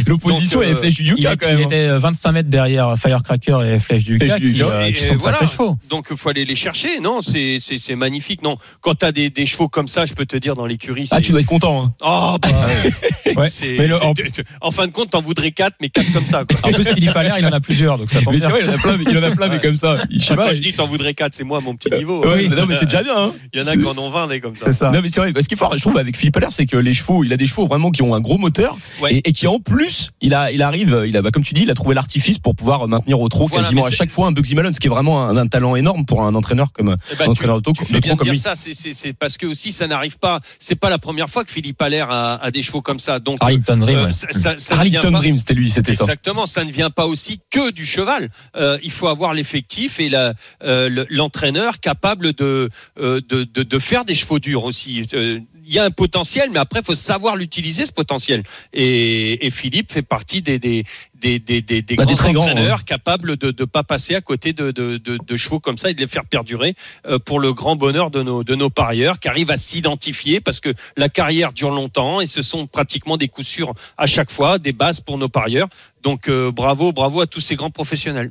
L'opposition 0.07 0.63
est 0.63 0.73
euh, 0.73 0.81
du 1.03 1.15
Il, 1.17 1.25
Yuka 1.25 1.37
quand 1.37 1.47
il 1.49 1.55
même. 1.57 1.65
hein. 1.65 1.67
était 1.67 1.99
25 1.99 2.33
mètres 2.33 2.49
derrière 2.51 2.95
Firecracker 2.99 3.59
et 3.75 3.79
Flèche 3.81 4.05
du 4.05 4.19
Flèche 4.19 4.33
Yuka 4.41 4.55
qui, 4.55 4.63
euh, 4.63 4.87
Et, 4.87 4.93
qui 4.93 5.05
sont 5.05 5.17
voilà. 5.19 5.39
Donc 5.89 6.09
il 6.11 6.17
faut 6.17 6.29
aller 6.29 6.45
les 6.45 6.55
chercher. 6.55 7.01
Non, 7.01 7.21
c'est 7.23 7.59
magnifique. 7.97 8.43
Non, 8.43 8.57
quand 8.81 8.95
t'as 8.95 9.13
des, 9.13 9.31
des 9.31 9.47
chevaux 9.47 9.69
comme 9.69 9.89
ça, 9.89 10.07
je 10.07 10.15
peux 10.15 10.27
te 10.27 10.37
dire 10.37 10.55
dans 10.55 10.67
l'écurie. 10.67 11.09
Ah, 11.11 11.21
tu 11.21 11.33
dois 11.33 11.41
être 11.41 11.47
content. 11.47 11.85
hein. 11.85 11.95
Oh 12.01 12.37
bah. 12.41 12.49
Ouais. 13.37 13.49
c'est- 13.49 13.77
Mais 13.79 13.87
le- 13.87 13.97
en, 14.61 14.71
fin 14.71 14.87
de 14.87 14.93
compte, 14.93 15.11
t'en 15.11 15.23
voudrais 15.23 15.53
quatre, 15.53 15.77
mais 15.81 15.89
quatre 15.89 16.13
comme 16.13 16.27
ça. 16.27 16.45
Quoi. 16.45 16.59
en 16.69 16.73
plus, 16.73 16.85
Philippe 16.87 17.17
Allaire, 17.17 17.37
il 17.39 17.47
en 17.47 17.53
a 17.53 17.61
plusieurs, 17.61 17.97
donc 17.97 18.11
ça 18.11 18.21
tombe 18.21 18.35
Mais 18.35 18.41
c'est 18.41 18.47
bien. 18.49 18.57
vrai, 18.57 18.61
il 18.65 18.69
en 18.71 18.75
a 18.75 18.79
plein, 18.79 18.99
il 19.11 19.19
en 19.19 19.23
a 19.23 19.31
plein 19.31 19.49
des 19.49 19.59
comme 19.59 19.77
ça. 19.77 20.03
Je 20.11 20.19
sais 20.19 20.37
pas. 20.37 20.49
quand 20.49 20.55
je 20.55 20.61
dis 20.61 20.73
t'en 20.75 20.87
voudrais 20.87 21.15
quatre, 21.15 21.33
c'est 21.35 21.45
moi 21.45 21.61
mon 21.63 21.75
petit 21.75 21.91
niveau. 21.95 22.23
Oui, 22.27 22.51
non, 22.51 22.67
mais 22.67 22.77
c'est 22.77 22.85
déjà 22.85 23.03
bien. 23.03 23.17
hein. 23.17 23.33
Il 23.55 23.61
y 23.61 23.65
en 23.65 23.69
a 23.69 23.77
qui 23.77 23.87
en 23.87 23.97
ont 23.97 24.11
20 24.11 24.27
des 24.27 24.41
comme 24.41 24.55
ça. 24.57 24.91
Non 24.91 25.01
mais 25.03 25.09
c'est 25.09 25.21
vrai, 25.21 25.33
parce 25.33 25.47
qu'il 25.47 25.57
est 25.57 25.59
fort, 25.59 25.73
je 25.75 25.81
trouve 25.81 25.97
avec 25.97 26.17
Philippe 26.19 26.37
Allaire, 26.37 26.53
c'est 26.53 26.67
que 26.67 26.77
les 26.77 26.93
chevaux, 26.93 27.25
il 27.25 27.33
a 27.33 27.37
des 27.39 27.47
chevaux 27.47 27.67
vraiment 27.67 27.91
qui 27.91 28.03
ont 28.03 28.15
un 28.15 28.21
gros 28.21 28.37
moteur 28.39 28.77
et, 29.09 29.23
qui 29.33 29.47
en 29.47 29.61
plus, 29.61 30.11
il 30.21 30.35
a, 30.35 30.51
il 30.93 30.97
arrive, 30.99 31.11
il 31.11 31.17
a, 31.17 31.23
bah, 31.23 31.31
comme 31.31 31.43
tu 31.43 31.55
dis, 31.55 31.63
il 31.63 31.71
a 31.71 31.75
trouvé 31.75 31.95
l'artifice 31.95 32.39
pour 32.39 32.55
pouvoir 32.55 32.87
maintenir 32.89 33.21
au 33.21 33.29
trot 33.29 33.47
Voilà, 33.47 33.65
quasiment 33.65 33.85
à 33.87 33.91
chaque 33.91 34.11
fois 34.11 34.27
un 34.29 34.33
Bugsy 34.33 34.55
Malone, 34.55 34.73
ce 34.73 34.81
qui 34.81 34.87
est 34.87 34.91
vraiment 34.91 35.23
un, 35.27 35.37
un 35.37 35.47
talent 35.47 35.75
énorme 35.77 36.05
pour 36.07 36.23
un 36.23 36.35
entraîneur 36.35 36.73
comme 36.73 36.87
ben, 36.87 36.97
un 37.21 37.27
entraîneur 37.29 37.61
de, 37.61 37.71
tu, 37.71 37.73
trot- 37.73 37.85
tu 37.87 37.93
de 37.93 37.97
fais 37.97 38.01
bien 38.01 38.15
de 38.17 38.23
dire 38.23 38.33
lui. 38.33 38.39
ça. 38.39 38.55
C'est- 38.57 39.13
parce 39.19 39.37
que 39.37 39.47
aussi 39.47 39.73
ça 39.73 39.87
n'arrive 39.87 40.19
pas. 40.19 40.41
C'est 40.59 40.75
pas 40.77 40.91
la 40.91 40.99
première 40.99 41.29
fois 41.29 41.45
que 41.45 41.51
Philippe 41.51 41.81
Allaire 41.83 42.11
a, 42.11 42.35
a 42.43 42.51
des 42.51 42.63
chevaux 42.63 42.83
comme 42.83 42.99
ça. 42.99 43.19
Donc 43.19 43.39
Arlington 43.41 43.77
Dream. 43.79 43.99
euh, 43.99 44.05
ouais. 44.07 44.13
ça, 44.13 44.27
ça- 44.31 44.59
ça 44.59 44.77
ne 44.77 44.83
vient 44.85 45.01
Harlington 45.01 45.13
pas- 45.13 45.19
Dream, 45.19 45.39
c'était 45.39 45.55
lui, 45.55 45.71
c'était 45.71 45.93
ça. 45.95 46.05
Exactement, 46.05 46.47
ça 46.47 46.65
ne 46.65 46.71
vient 46.73 46.91
pas 46.91 47.07
aussi 47.07 47.41
que 47.51 47.71
du 47.71 47.87
cheval. 47.87 48.29
Euh, 48.57 48.79
il 48.83 48.91
faut 48.91 49.09
avoir 49.09 49.35
l'effectif 49.35 50.01
et 50.01 50.11
euh, 50.65 51.05
l'entraîneur 51.11 51.81
capable 51.81 52.33
de, 52.33 52.69
euh, 53.01 53.21
de, 53.29 53.45
de, 53.45 53.63
de 53.63 53.79
faire 53.79 54.05
des 54.05 54.15
chevaux 54.15 54.39
durs 54.39 54.65
aussi. 54.65 55.03
Il 55.73 55.77
y 55.77 55.79
a 55.79 55.85
un 55.85 55.91
potentiel, 55.91 56.51
mais 56.53 56.59
après, 56.59 56.81
il 56.81 56.85
faut 56.85 56.95
savoir 56.95 57.35
l'utiliser, 57.35 57.87
ce 57.87 57.93
potentiel. 57.93 58.43
Et, 58.75 59.47
et 59.47 59.51
Philippe 59.51 59.91
fait 59.91 60.03
partie 60.03 60.43
des, 60.43 60.59
des, 60.59 60.85
des, 61.15 61.39
des, 61.39 61.63
des, 61.63 61.81
des 61.81 61.97
Bah, 61.97 62.05
grands 62.05 62.13
entraîneurs 62.27 62.85
capables 62.85 63.39
de 63.39 63.55
ne 63.59 63.65
pas 63.65 63.83
passer 63.83 64.15
à 64.15 64.21
côté 64.21 64.53
de, 64.53 64.71
de, 64.71 64.99
de, 64.99 65.17
de 65.17 65.37
chevaux 65.39 65.61
comme 65.61 65.79
ça 65.79 65.89
et 65.89 65.95
de 65.95 66.01
les 66.01 66.07
faire 66.07 66.27
perdurer 66.27 66.75
euh, 67.07 67.19
pour 67.19 67.41
le 67.41 67.55
grand 67.55 67.75
bonheur 67.75 68.11
de 68.11 68.23
nos, 68.23 68.45
de 68.45 68.55
nos 68.55 68.69
parieurs 68.69 69.19
qui 69.19 69.29
arrivent 69.29 69.51
à 69.51 69.57
s'identifier 69.57 70.43
parce 70.43 70.61
que 70.61 70.75
la 70.99 71.09
carrière 71.09 71.55
dure 71.55 71.71
longtemps 71.71 72.21
et 72.21 72.27
ce 72.27 72.43
sont 72.43 72.67
pratiquement 72.67 73.17
des 73.17 73.29
coups 73.29 73.47
sûrs 73.47 73.73
à 73.97 74.07
chaque 74.07 74.31
fois, 74.31 74.59
des 74.59 74.75
bases 74.75 75.01
pour 75.01 75.17
nos 75.17 75.31
parieurs. 75.31 75.69
Donc 76.03 76.29
euh, 76.29 76.53
bravo, 76.53 76.93
bravo 76.93 77.23
à 77.23 77.27
tous 77.27 77.41
ces 77.41 77.57
grands 77.57 77.71
professionnels. 77.71 78.31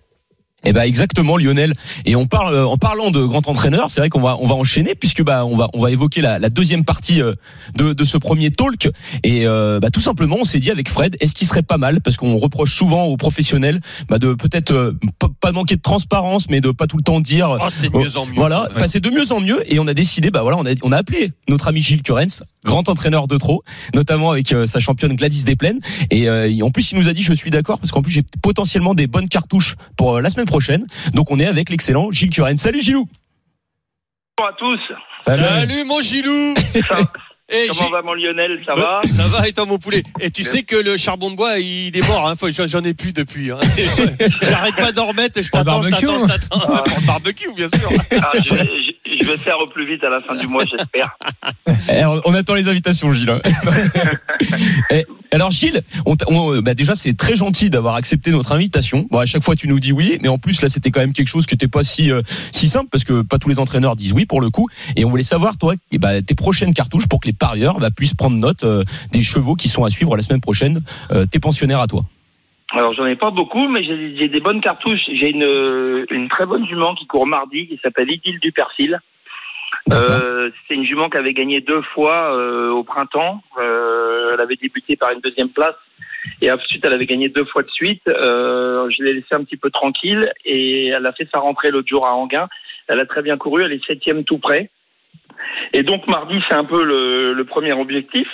Eh 0.64 0.74
ben 0.74 0.84
exactement 0.84 1.38
Lionel. 1.38 1.74
Et 2.06 2.16
on 2.16 2.28
parle 2.28 2.54
euh, 2.54 2.66
en 2.68 2.78
parlant 2.78 3.10
de 3.12 3.24
grand 3.24 3.48
entraîneur, 3.48 3.90
c'est 3.90 4.00
vrai 4.00 4.10
qu'on 4.10 4.22
va 4.22 4.38
on 4.40 4.48
va 4.48 4.56
enchaîner 4.56 4.94
puisque 4.96 5.24
bah 5.24 5.46
on 5.46 5.56
va 5.58 5.70
on 5.74 5.80
va 5.82 5.92
évoquer 5.92 6.22
la, 6.22 6.38
la 6.40 6.50
deuxième 6.50 6.84
partie 6.86 7.22
euh, 7.22 7.34
de, 7.76 7.94
de 7.94 8.04
ce 8.06 8.18
premier 8.18 8.52
talk 8.52 8.90
et 9.24 9.48
euh, 9.48 9.80
bah, 9.80 9.90
tout 9.92 10.00
simplement 10.00 10.38
on 10.40 10.44
s'est 10.44 10.60
dit 10.60 10.70
avec 10.72 10.88
Fred 10.90 11.18
est-ce 11.20 11.34
qu'il 11.34 11.48
serait 11.48 11.64
pas 11.64 11.78
mal 11.78 12.02
parce 12.02 12.16
qu'on 12.18 12.38
reproche 12.38 12.76
souvent 12.76 13.06
aux 13.06 13.18
professionnels 13.18 13.82
bah, 14.08 14.20
de 14.20 14.34
peut-être 14.34 14.72
euh, 14.72 14.98
pas- 15.40 15.52
manquer 15.52 15.76
de 15.76 15.82
transparence 15.82 16.50
mais 16.50 16.62
de 16.62 16.72
pas 16.72 16.88
tout 16.88 16.98
le 16.98 17.04
temps 17.04 17.20
dire 17.20 17.58
Oh, 17.60 17.66
c'est 17.70 17.92
de 17.92 17.98
mieux 17.98 18.18
en 18.18 18.26
mieux. 18.26 18.34
Voilà, 18.36 18.70
enfin 18.76 18.88
c'est 18.88 19.00
de 19.02 19.10
mieux 19.10 19.32
en 19.32 19.40
mieux 19.40 19.62
et 19.72 19.80
on 19.80 19.88
a 19.88 19.94
décidé, 19.94 20.32
bah 20.32 20.44
voilà, 20.44 20.58
on 20.58 20.66
a, 20.66 20.72
on 20.84 20.92
a 20.92 20.98
appelé 20.98 21.32
notre 21.50 21.68
ami 21.68 21.82
Gilles 21.82 22.04
Curens, 22.04 22.44
grand 22.66 22.88
entraîneur 22.88 23.28
de 23.28 23.38
trop, 23.38 23.64
notamment 23.96 24.32
avec 24.32 24.54
euh, 24.54 24.66
sa 24.66 24.80
championne 24.80 25.14
Gladys 25.16 25.44
Desplaines. 25.44 25.80
Et 26.10 26.30
euh, 26.30 26.50
en 26.64 26.72
plus, 26.72 26.92
il 26.92 26.98
nous 27.00 27.10
a 27.10 27.14
dit, 27.14 27.22
je 27.24 27.34
suis 27.34 27.50
d'accord 27.50 27.80
parce 27.80 27.92
qu'en 27.92 28.02
plus 28.02 28.12
j'ai 28.12 28.24
potentiellement 28.42 28.94
des 28.94 29.08
bonnes 29.08 29.28
cartouches 29.28 29.76
pour 29.98 30.16
euh, 30.18 30.22
la 30.22 30.30
semaine 30.30 30.46
prochaine. 30.52 30.86
Donc 31.14 31.32
on 31.32 31.40
est 31.40 31.46
avec 31.48 31.70
l'excellent 31.70 32.12
Gilles 32.12 32.30
Curens. 32.30 32.58
Salut 32.60 32.82
Gilou. 32.82 33.08
Bonjour 34.38 34.50
à 34.50 34.54
tous. 34.58 35.34
Salut, 35.36 35.84
mon 35.86 36.02
Gilou 36.02 36.54
Ça- 36.88 36.98
Eh, 37.54 37.68
comment 37.68 37.90
va 37.90 38.02
mon 38.02 38.14
Lionel? 38.14 38.62
Ça 38.66 38.74
va? 38.76 39.02
Euh, 39.04 39.08
Ça 39.10 39.28
va 39.28 39.46
et 39.46 39.52
toi 39.52 39.66
mon 39.66 39.78
poulet? 39.78 40.04
Et 40.22 40.32
tu 40.32 40.42
sais 40.42 40.64
que 40.64 40.78
le 40.78 40.96
charbon 40.96 41.32
de 41.32 41.36
bois 41.36 41.60
il 41.60 41.98
est 41.98 42.08
mort, 42.08 42.30
hein. 42.30 42.36
J'en 42.66 42.82
ai 42.86 42.94
plus 42.94 43.12
depuis. 43.12 43.52
Hein. 43.52 43.58
J'arrête 44.42 44.76
pas 44.78 44.94
d'en 44.94 45.08
remettre, 45.08 45.42
je 45.42 45.50
t'attends, 45.50 45.82
je 45.82 45.90
t'attends, 45.90 46.28
je 46.28 46.34
t'attends. 46.34 46.60
Pour 46.86 47.00
le 47.02 47.06
barbecue 47.06 47.54
bien 47.54 47.68
sûr. 47.68 47.90
Ah, 48.22 48.32
je, 49.20 49.26
vais, 49.26 49.38
faire 49.38 49.60
au 49.60 49.68
plus 49.68 49.86
vite 49.88 50.04
à 50.04 50.10
la 50.10 50.22
fin 50.22 50.36
du 50.36 50.48
mois, 50.48 50.64
j'espère. 50.66 51.18
Eh, 51.90 52.06
on- 52.06 52.34
attend 52.34 52.56
les 52.56 52.68
invitations 52.68 53.12
Gilles. 53.14 53.30
hein. 53.30 53.42
Eh, 54.92 55.06
alors 55.32 55.52
Gilles, 55.52 55.84
on- 56.06 56.62
bah 56.62 56.74
déjà 56.74 56.96
c'est 56.96 57.16
très 57.16 57.36
gentil 57.36 57.70
d'avoir 57.70 57.96
accepté 57.96 58.32
notre 58.32 58.52
invitation. 58.52 59.08
Bon 59.10 59.20
à 59.20 59.26
chaque 59.26 59.44
fois 59.44 59.56
tu 59.56 59.68
nous 59.68 59.80
dis 59.80 59.92
oui, 59.92 60.18
mais 60.22 60.28
en 60.28 60.38
plus 60.38 60.62
là 60.62 60.70
c'était 60.70 60.92
quand 60.92 61.00
même 61.00 61.14
quelque 61.14 61.28
chose 61.28 61.46
qui 61.46 61.54
n'était 61.54 61.68
pas 61.68 61.84
si 61.84 62.12
euh, 62.12 62.22
si 62.52 62.68
simple 62.70 62.90
parce 62.92 63.04
que 63.04 63.22
pas 63.22 63.38
tous 63.38 63.50
les 63.50 63.60
entraîneurs 63.60 63.96
disent 63.96 64.14
oui 64.14 64.26
pour 64.26 64.42
le 64.42 64.50
coup. 64.50 64.68
Et 64.96 65.06
on 65.06 65.10
voulait 65.10 65.24
savoir 65.24 65.58
toi 65.58 65.76
eh 65.92 65.98
bah, 65.98 66.22
tes 66.22 66.36
prochaines 66.36 66.74
cartouches 66.74 67.08
pour 67.08 67.20
que 67.20 67.28
les 67.28 67.34
parieurs 67.34 67.80
bah, 67.80 67.90
puissent 67.92 68.14
prendre 68.16 68.38
note 68.38 68.64
euh, 68.64 68.84
des 69.12 69.24
chevaux 69.24 69.56
qui 69.56 69.70
sont 69.70 69.84
à 69.84 69.90
suivre 69.90 70.16
la 70.16 70.24
semaine 70.24 70.42
prochaine. 70.42 70.82
Euh, 71.12 71.26
tes 71.26 71.40
pensionnaires 71.40 71.82
à 71.82 71.88
toi. 71.88 72.04
Alors 72.74 72.94
j'en 72.94 73.06
ai 73.06 73.16
pas 73.16 73.32
beaucoup, 73.32 73.68
mais 73.68 73.84
j'ai 73.84 74.28
des 74.30 74.40
bonnes 74.40 74.62
cartouches. 74.62 75.02
J'ai 75.08 75.30
une, 75.30 76.06
une 76.10 76.30
très 76.30 76.46
bonne 76.46 76.66
jument 76.66 76.96
qui 76.96 77.06
court 77.06 77.28
mardi, 77.28 77.68
qui 77.68 77.78
s'appelle 77.84 78.10
Idylle 78.10 78.40
du 78.40 78.52
Persil. 78.52 79.00
Euh, 79.92 80.52
c'est 80.68 80.76
une 80.76 80.86
jument 80.86 81.10
qui 81.10 81.18
avait 81.18 81.34
gagné 81.34 81.60
deux 81.60 81.82
fois 81.82 82.36
euh, 82.36 82.70
au 82.70 82.84
printemps. 82.84 83.42
Euh, 83.60 84.32
elle 84.34 84.40
avait 84.40 84.56
débuté 84.56 84.96
par 84.96 85.12
une 85.12 85.20
deuxième 85.20 85.50
place 85.50 85.76
et 86.42 86.52
ensuite 86.52 86.86
elle 86.86 86.94
avait 86.94 87.08
gagné 87.08 87.30
deux 87.30 87.46
fois 87.46 87.64
de 87.64 87.70
suite. 87.70 88.08
Euh, 88.08 88.90
je 88.90 89.04
l'ai 89.04 89.14
laissée 89.14 89.34
un 89.34 89.44
petit 89.44 89.58
peu 89.58 89.70
tranquille 89.70 90.32
et 90.46 90.88
elle 90.88 91.06
a 91.06 91.14
fait 91.14 91.28
sa 91.32 91.40
rentrée 91.40 91.72
l'autre 91.72 91.90
jour 91.90 92.06
à 92.06 92.14
Anguin. 92.14 92.48
Elle 92.88 93.00
a 93.00 93.06
très 93.06 93.22
bien 93.22 93.38
couru, 93.38 93.64
elle 93.64 93.74
est 93.74 93.86
septième 93.86 94.24
tout 94.24 94.38
près. 94.38 94.70
Et 95.74 95.84
donc 95.84 96.08
mardi 96.08 96.40
c'est 96.48 96.56
un 96.56 96.66
peu 96.66 96.84
le, 96.84 97.34
le 97.34 97.44
premier 97.46 97.74
objectif. 97.74 98.28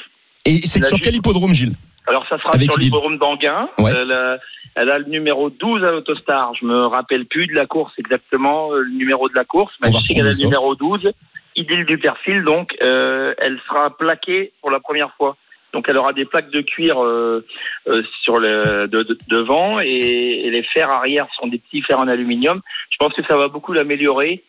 Et 0.45 0.61
c'est 0.65 0.83
sur 0.83 0.99
quel 0.99 1.15
hippodrome 1.15 1.53
Gilles? 1.53 1.75
Alors 2.07 2.25
ça 2.27 2.38
sera 2.39 2.54
Avec 2.56 2.69
sur 2.71 2.80
l'hippodrome 2.80 3.18
d'Anguin. 3.18 3.69
Ouais. 3.80 3.92
Elle, 3.95 4.12
a, 4.12 4.38
elle 4.75 4.89
a 4.89 5.00
le 5.00 5.06
numéro 5.06 5.50
12 5.50 5.83
à 5.83 5.92
l'Autostar. 5.92 6.54
Je 6.56 6.65
me 6.65 6.86
rappelle 6.86 7.25
plus 7.25 7.48
de 7.48 7.54
la 7.54 7.65
course 7.65 7.94
exactement, 7.98 8.71
euh, 8.74 8.80
le 8.81 8.92
numéro 8.92 9.27
de 9.30 9.36
la 9.36 9.44
course, 9.44 9.74
mais 9.81 9.92
je 9.92 9.98
sais 10.00 10.13
qu'elle 10.13 10.27
a 10.27 10.31
le 10.31 10.44
numéro 10.45 10.75
12. 10.75 11.12
Idylle 11.56 11.86
du 11.86 11.98
Perfil, 11.98 12.44
donc 12.44 12.76
euh, 12.81 13.33
elle 13.40 13.59
sera 13.68 13.95
plaquée 13.97 14.52
pour 14.61 14.69
la 14.71 14.80
première 14.80 15.11
fois. 15.16 15.35
Donc 15.73 15.90
elle 15.90 15.97
aura 15.97 16.14
des 16.14 16.26
plaques 16.26 16.49
de 16.52 16.61
cuir 16.61 17.04
euh, 17.04 17.44
euh, 17.87 18.02
sur 18.23 18.37
le 18.40 18.87
de, 18.87 19.04
de- 19.04 19.18
devant 19.28 19.80
et, 19.81 19.87
et 19.97 20.49
les 20.52 20.64
fers 20.64 20.90
arrière 20.90 21.28
sont 21.40 21.47
des 21.47 21.57
petits 21.57 21.81
fers 21.81 21.99
en 21.99 22.07
aluminium. 22.07 22.61
Je 22.90 22.95
pense 22.99 23.14
que 23.14 23.23
ça 23.23 23.35
va 23.35 23.47
beaucoup 23.47 23.73
l'améliorer. 23.73 24.44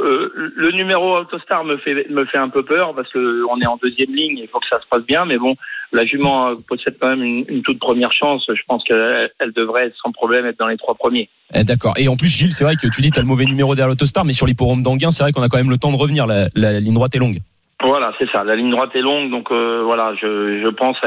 Euh, 0.00 0.30
le 0.34 0.72
numéro 0.72 1.16
Autostar 1.18 1.64
me 1.64 1.78
fait 1.78 2.06
me 2.10 2.26
fait 2.26 2.36
un 2.38 2.50
peu 2.50 2.62
peur 2.62 2.94
parce 2.94 3.10
que 3.10 3.44
on 3.50 3.58
est 3.62 3.66
en 3.66 3.78
deuxième 3.82 4.14
ligne, 4.14 4.36
il 4.38 4.48
faut 4.48 4.60
que 4.60 4.68
ça 4.68 4.78
se 4.80 4.86
passe 4.88 5.02
bien, 5.04 5.24
mais 5.24 5.38
bon, 5.38 5.54
la 5.92 6.04
jument 6.04 6.54
possède 6.68 6.96
quand 7.00 7.08
même 7.08 7.22
une, 7.22 7.44
une 7.48 7.62
toute 7.62 7.78
première 7.78 8.12
chance. 8.12 8.44
Je 8.48 8.62
pense 8.68 8.84
qu'elle 8.84 9.30
elle 9.38 9.52
devrait 9.52 9.90
sans 10.02 10.12
problème 10.12 10.44
être 10.44 10.58
dans 10.58 10.66
les 10.68 10.76
trois 10.76 10.94
premiers. 10.94 11.30
Eh, 11.54 11.64
D'accord. 11.64 11.94
Et 11.98 12.08
en 12.08 12.16
plus 12.18 12.28
Gilles, 12.28 12.52
c'est 12.52 12.64
vrai 12.64 12.76
que 12.76 12.86
tu 12.88 13.00
dis 13.00 13.10
t'as 13.10 13.22
le 13.22 13.26
mauvais 13.26 13.46
numéro 13.46 13.74
derrière 13.74 13.88
l'autostar, 13.88 14.24
mais 14.26 14.34
sur 14.34 14.46
l'hippodrome 14.46 14.82
d'Anguin, 14.82 15.10
c'est 15.10 15.22
vrai 15.22 15.32
qu'on 15.32 15.42
a 15.42 15.48
quand 15.48 15.56
même 15.58 15.70
le 15.70 15.78
temps 15.78 15.92
de 15.92 15.96
revenir. 15.96 16.26
La, 16.26 16.48
la 16.54 16.78
ligne 16.78 16.94
droite 16.94 17.14
est 17.14 17.18
longue. 17.18 17.38
Voilà, 17.82 18.12
c'est 18.18 18.28
ça. 18.30 18.44
La 18.44 18.56
ligne 18.56 18.70
droite 18.70 18.90
est 18.94 19.00
longue, 19.00 19.30
donc 19.30 19.50
euh, 19.50 19.80
voilà, 19.82 20.12
je, 20.20 20.60
je 20.62 20.68
pense 20.68 20.98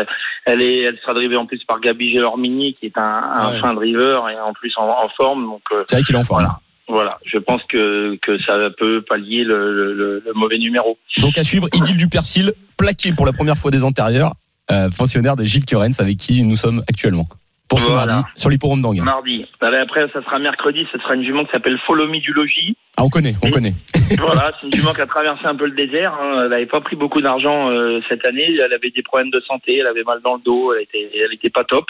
elle 0.46 0.62
est, 0.64 0.80
elle 0.82 0.98
sera 0.98 1.14
drivée 1.14 1.38
en 1.38 1.46
plus 1.46 1.64
par 1.66 1.80
Gabi 1.80 2.12
Gelormini, 2.12 2.74
qui 2.74 2.88
est 2.88 2.98
un, 2.98 3.02
un 3.04 3.52
Ouais. 3.54 3.60
fin 3.60 3.76
driver 3.76 4.28
et 4.30 4.40
en 4.40 4.54
plus 4.54 4.74
en, 4.78 4.88
en 4.90 5.08
forme. 5.10 5.46
Donc 5.46 5.62
euh, 5.72 5.84
C'est 5.88 5.98
vrai 5.98 6.04
qu'il 6.04 6.16
est 6.16 6.18
en 6.18 6.24
forme. 6.24 6.42
Voilà. 6.42 6.58
Voilà, 6.88 7.12
je 7.26 7.38
pense 7.38 7.62
que 7.70 8.18
que 8.22 8.38
ça 8.44 8.58
peut 8.78 9.04
pallier 9.08 9.44
le, 9.44 10.24
mauvais 10.36 10.58
numéro. 10.58 10.98
Donc 11.20 11.38
à 11.38 11.44
suivre, 11.44 11.68
Idylle 11.74 11.98
du 11.98 12.08
Persil, 12.08 12.54
plaqué 12.78 13.14
pour 13.14 13.26
la 13.26 13.34
première 13.34 13.58
fois 13.58 13.72
des 13.72 13.84
antérieurs, 13.84 14.34
euh, 14.72 14.90
pensionnaire 14.90 15.36
de 15.36 15.46
Gilles 15.46 15.66
Curens 15.66 16.00
avec 16.00 16.18
qui 16.18 16.44
nous 16.44 16.56
sommes 16.56 16.84
actuellement. 16.90 17.28
Pour 17.74 17.80
ce 17.82 17.90
Voilà. 17.90 18.14
mardi, 18.14 18.30
sur 18.36 18.50
l'hippodrome 18.52 18.82
d'Anguin. 18.84 19.04
Mardi. 19.04 19.46
Allez, 19.62 19.78
Après, 19.78 20.08
ça 20.14 20.22
sera 20.24 20.38
mercredi. 20.38 20.86
Ce 20.92 21.00
sera 21.00 21.16
une 21.16 21.24
jument 21.24 21.44
qui 21.44 21.52
s'appelle 21.52 21.80
Follow 21.88 22.08
Me 22.08 22.20
du 22.20 22.32
Logis. 22.32 22.78
Ah, 22.98 23.04
on 23.04 23.10
connaît, 23.10 23.34
on 23.44 23.50
connaît. 23.50 23.74
voilà, 24.20 24.52
c'est 24.60 24.68
une 24.68 24.74
jument 24.76 24.94
qui 24.94 25.02
a 25.02 25.08
traversé 25.08 25.44
un 25.46 25.56
peu 25.56 25.66
le 25.66 25.72
désert. 25.72 26.14
hein. 26.22 26.42
Elle 26.44 26.50
n'avait 26.50 26.68
pas 26.68 26.82
pris 26.82 26.96
beaucoup 26.96 27.20
d'argent 27.22 27.72
euh, 27.72 28.00
cette 28.10 28.26
année. 28.26 28.54
Elle 28.60 28.74
avait 28.74 28.92
des 28.92 29.02
problèmes 29.02 29.32
de 29.32 29.40
santé. 29.40 29.78
Elle 29.78 29.88
avait 29.88 30.04
mal 30.04 30.20
dans 30.24 30.36
le 30.36 30.42
dos. 30.42 30.74
Elle 30.76 30.84
était, 30.84 31.10
elle 31.16 31.34
était 31.34 31.50
pas 31.50 31.64
top. 31.64 31.86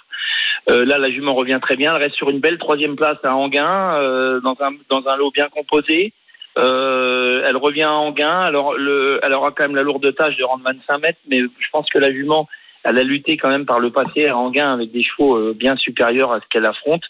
Euh, 0.70 0.86
là, 0.86 0.98
la 0.98 1.12
jument 1.12 1.34
revient 1.36 1.60
très 1.62 1.76
bien. 1.76 1.94
Elle 1.96 2.04
reste 2.04 2.16
sur 2.16 2.30
une 2.30 2.40
belle 2.40 2.58
troisième 2.60 2.96
place 2.96 3.18
à 3.24 3.36
Anguin, 3.36 3.96
euh, 3.96 4.40
dans 4.40 4.56
un 4.62 4.72
dans 4.90 5.06
un 5.10 5.18
lot 5.18 5.32
bien 5.32 5.50
composé. 5.50 6.14
Euh, 6.58 7.44
elle 7.46 7.58
revient 7.58 7.84
à 7.84 7.92
Anguin. 7.94 8.40
Alors, 8.42 8.74
le, 8.74 9.20
elle 9.24 9.34
aura 9.34 9.52
quand 9.52 9.64
même 9.64 9.76
la 9.76 9.84
lourde 9.84 10.16
tâche 10.16 10.38
de 10.38 10.44
rendre 10.44 10.64
25 10.64 10.98
mètres, 11.00 11.20
mais 11.28 11.42
je 11.42 11.68
pense 11.72 11.90
que 11.90 11.98
la 12.00 12.12
jument 12.14 12.48
elle 12.84 12.98
a 12.98 13.04
lutté 13.04 13.38
quand 13.38 13.50
même 13.50 13.66
par 13.66 13.80
le 13.80 13.92
passé 13.92 14.28
à 14.28 14.38
Anguin 14.38 14.74
avec 14.74 14.92
des 14.92 15.04
chevaux 15.04 15.36
euh, 15.36 15.56
bien 15.58 15.76
supérieurs 15.78 16.32
à 16.32 16.40
ce 16.40 16.46
qu'elle 16.50 16.66
affronte. 16.66 17.04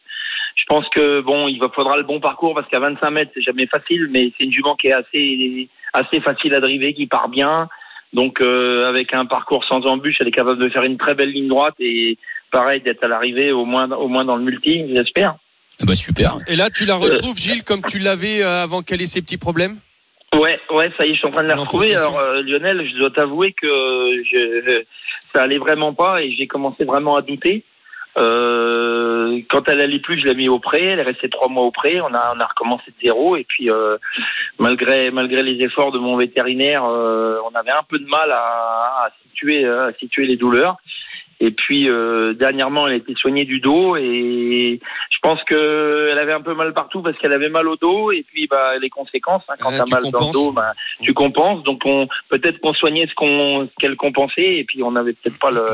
Je 0.55 0.63
pense 0.67 0.87
que 0.89 1.21
bon, 1.21 1.47
il 1.47 1.59
va 1.59 1.69
faudra 1.69 1.97
le 1.97 2.03
bon 2.03 2.19
parcours 2.19 2.53
parce 2.53 2.67
qu'à 2.69 2.79
25 2.79 3.09
mètres, 3.09 3.31
c'est 3.33 3.41
jamais 3.41 3.65
facile, 3.65 4.07
mais 4.11 4.31
c'est 4.37 4.43
une 4.43 4.53
jument 4.53 4.75
qui 4.75 4.87
est 4.87 4.93
assez 4.93 5.69
assez 5.93 6.21
facile 6.21 6.53
à 6.53 6.59
driver, 6.59 6.93
qui 6.93 7.07
part 7.07 7.29
bien. 7.29 7.69
Donc 8.13 8.41
euh, 8.41 8.87
avec 8.87 9.13
un 9.13 9.25
parcours 9.25 9.65
sans 9.65 9.85
embûche, 9.85 10.17
elle 10.19 10.27
est 10.27 10.31
capable 10.31 10.59
de 10.59 10.69
faire 10.69 10.83
une 10.83 10.97
très 10.97 11.15
belle 11.15 11.31
ligne 11.31 11.47
droite 11.47 11.75
et 11.79 12.17
pareil 12.51 12.81
d'être 12.81 13.03
à 13.03 13.07
l'arrivée 13.07 13.51
au 13.51 13.65
moins 13.65 13.89
au 13.91 14.07
moins 14.07 14.25
dans 14.25 14.35
le 14.35 14.43
multi, 14.43 14.85
j'espère. 14.93 15.35
Ah 15.81 15.85
Bah 15.87 15.95
super. 15.95 16.37
Et 16.47 16.55
là, 16.55 16.69
tu 16.69 16.85
la 16.85 16.95
retrouves, 16.95 17.37
Gilles, 17.37 17.63
comme 17.63 17.81
tu 17.81 17.97
l'avais 17.97 18.43
euh, 18.43 18.63
avant 18.63 18.83
qu'elle 18.83 19.01
ait 19.01 19.07
ses 19.07 19.23
petits 19.23 19.39
problèmes? 19.39 19.77
Ouais, 20.35 20.59
ouais, 20.71 20.91
ça 20.97 21.05
y 21.05 21.09
est, 21.09 21.13
je 21.13 21.19
suis 21.19 21.27
en 21.27 21.31
train 21.31 21.43
de 21.43 21.47
la 21.47 21.55
retrouver. 21.55 21.95
Alors 21.95 22.17
euh, 22.19 22.41
Lionel, 22.41 22.87
je 22.91 22.97
dois 22.97 23.11
t'avouer 23.11 23.53
que 23.53 23.67
je, 23.67 24.83
ça 25.33 25.41
allait 25.41 25.57
vraiment 25.57 25.93
pas 25.93 26.21
et 26.21 26.31
j'ai 26.31 26.47
commencé 26.47 26.83
vraiment 26.83 27.15
à 27.15 27.21
douter. 27.21 27.63
Euh, 28.15 29.41
quand 29.49 29.67
elle 29.67 29.81
allait 29.81 29.99
plus, 29.99 30.19
je 30.19 30.27
l'ai 30.27 30.35
mis 30.35 30.49
au 30.49 30.59
pré. 30.59 30.83
Elle 30.83 30.99
est 30.99 31.03
restée 31.03 31.29
trois 31.29 31.47
mois 31.47 31.63
au 31.63 31.71
pré. 31.71 31.99
On 32.01 32.13
a, 32.13 32.33
on 32.35 32.39
a 32.39 32.45
recommencé 32.45 32.91
de 32.91 32.95
zéro. 33.01 33.35
Et 33.35 33.43
puis, 33.43 33.71
euh, 33.71 33.97
malgré, 34.59 35.09
malgré 35.11 35.41
les 35.41 35.63
efforts 35.63 35.91
de 35.91 35.99
mon 35.99 36.15
vétérinaire, 36.15 36.85
euh, 36.85 37.39
on 37.51 37.55
avait 37.55 37.71
un 37.71 37.83
peu 37.87 37.97
de 37.97 38.05
mal 38.05 38.31
à, 38.31 39.05
à 39.05 39.09
situer, 39.23 39.65
à 39.65 39.91
situer 39.99 40.27
les 40.27 40.37
douleurs. 40.37 40.77
Et 41.45 41.51
puis, 41.51 41.89
euh, 41.89 42.33
dernièrement, 42.33 42.87
elle 42.87 42.93
a 42.93 42.95
été 42.95 43.13
soignée 43.15 43.43
du 43.43 43.59
dos 43.59 43.97
et 43.97 44.79
je 45.11 45.17
pense 45.21 45.43
que 45.43 46.07
elle 46.09 46.17
avait 46.17 46.31
un 46.31 46.39
peu 46.39 46.53
mal 46.53 46.71
partout 46.73 47.01
parce 47.01 47.17
qu'elle 47.17 47.33
avait 47.33 47.49
mal 47.49 47.67
au 47.67 47.75
dos. 47.75 48.13
Et 48.13 48.23
puis, 48.31 48.47
bah, 48.47 48.77
les 48.81 48.89
conséquences, 48.89 49.43
hein, 49.49 49.55
quand 49.59 49.71
Ouais, 49.71 49.77
t'as 49.77 49.91
mal 49.91 50.09
dans 50.09 50.27
le 50.27 50.31
dos, 50.31 50.51
bah, 50.53 50.71
tu 51.01 51.13
compenses. 51.13 51.61
Donc, 51.63 51.81
on 51.83 52.07
peut-être 52.29 52.59
qu'on 52.59 52.73
soignait 52.73 53.07
ce 53.07 53.13
qu'on, 53.15 53.67
qu'elle 53.77 53.97
compensait. 53.97 54.55
Et 54.59 54.63
puis, 54.63 54.83
on 54.83 54.91
n'avait 54.91 55.11
peut-être 55.11 55.37
pas 55.37 55.51
le, 55.51 55.65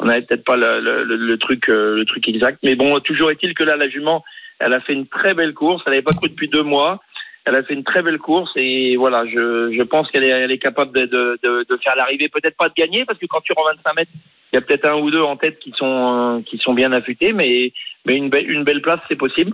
on 0.00 0.04
n'avait 0.04 0.20
peut-être 0.20 0.44
pas 0.44 0.56
le, 0.56 0.80
le, 0.80 1.04
le- 1.04 1.16
le 1.16 1.38
truc, 1.38 1.70
euh, 1.70 1.96
le 1.96 2.04
truc 2.04 2.28
exact. 2.28 2.58
Mais 2.62 2.74
bon, 2.74 3.00
toujours 3.00 3.30
est-il 3.30 3.54
que 3.54 3.64
là, 3.64 3.76
la 3.76 3.88
jument, 3.88 4.22
elle 4.58 4.74
a 4.74 4.80
fait 4.80 4.92
une 4.92 5.06
très 5.06 5.32
belle 5.32 5.54
course. 5.54 5.82
Elle 5.86 5.92
n'avait 5.94 6.02
pas 6.02 6.12
couru 6.12 6.28
depuis 6.28 6.48
deux 6.48 6.62
mois. 6.62 7.00
Elle 7.46 7.54
a 7.54 7.62
fait 7.62 7.74
une 7.74 7.84
très 7.84 8.02
belle 8.02 8.18
course 8.18 8.50
et 8.56 8.96
voilà, 8.96 9.24
je, 9.24 9.72
je 9.72 9.82
pense 9.82 10.10
qu'elle 10.10 10.24
est, 10.24 10.28
elle 10.28 10.50
est 10.50 10.58
capable 10.58 10.92
de, 10.92 11.06
de, 11.06 11.38
de, 11.42 11.64
de 11.68 11.76
faire 11.76 11.94
l'arrivée, 11.96 12.28
peut-être 12.28 12.56
pas 12.56 12.68
de 12.68 12.74
gagner 12.74 13.04
parce 13.04 13.18
que 13.18 13.26
quand 13.26 13.40
tu 13.40 13.52
rends 13.52 13.64
25 13.76 13.94
mètres, 13.94 14.10
il 14.52 14.56
y 14.56 14.58
a 14.58 14.62
peut-être 14.62 14.84
un 14.84 14.96
ou 14.96 15.10
deux 15.10 15.22
en 15.22 15.36
tête 15.36 15.58
qui 15.60 15.72
sont 15.76 16.38
euh, 16.38 16.42
qui 16.42 16.58
sont 16.58 16.74
bien 16.74 16.90
affûtés, 16.92 17.32
mais 17.32 17.72
mais 18.04 18.16
une 18.16 18.30
belle 18.30 18.50
une 18.50 18.64
belle 18.64 18.82
place 18.82 19.00
c'est 19.08 19.16
possible. 19.16 19.52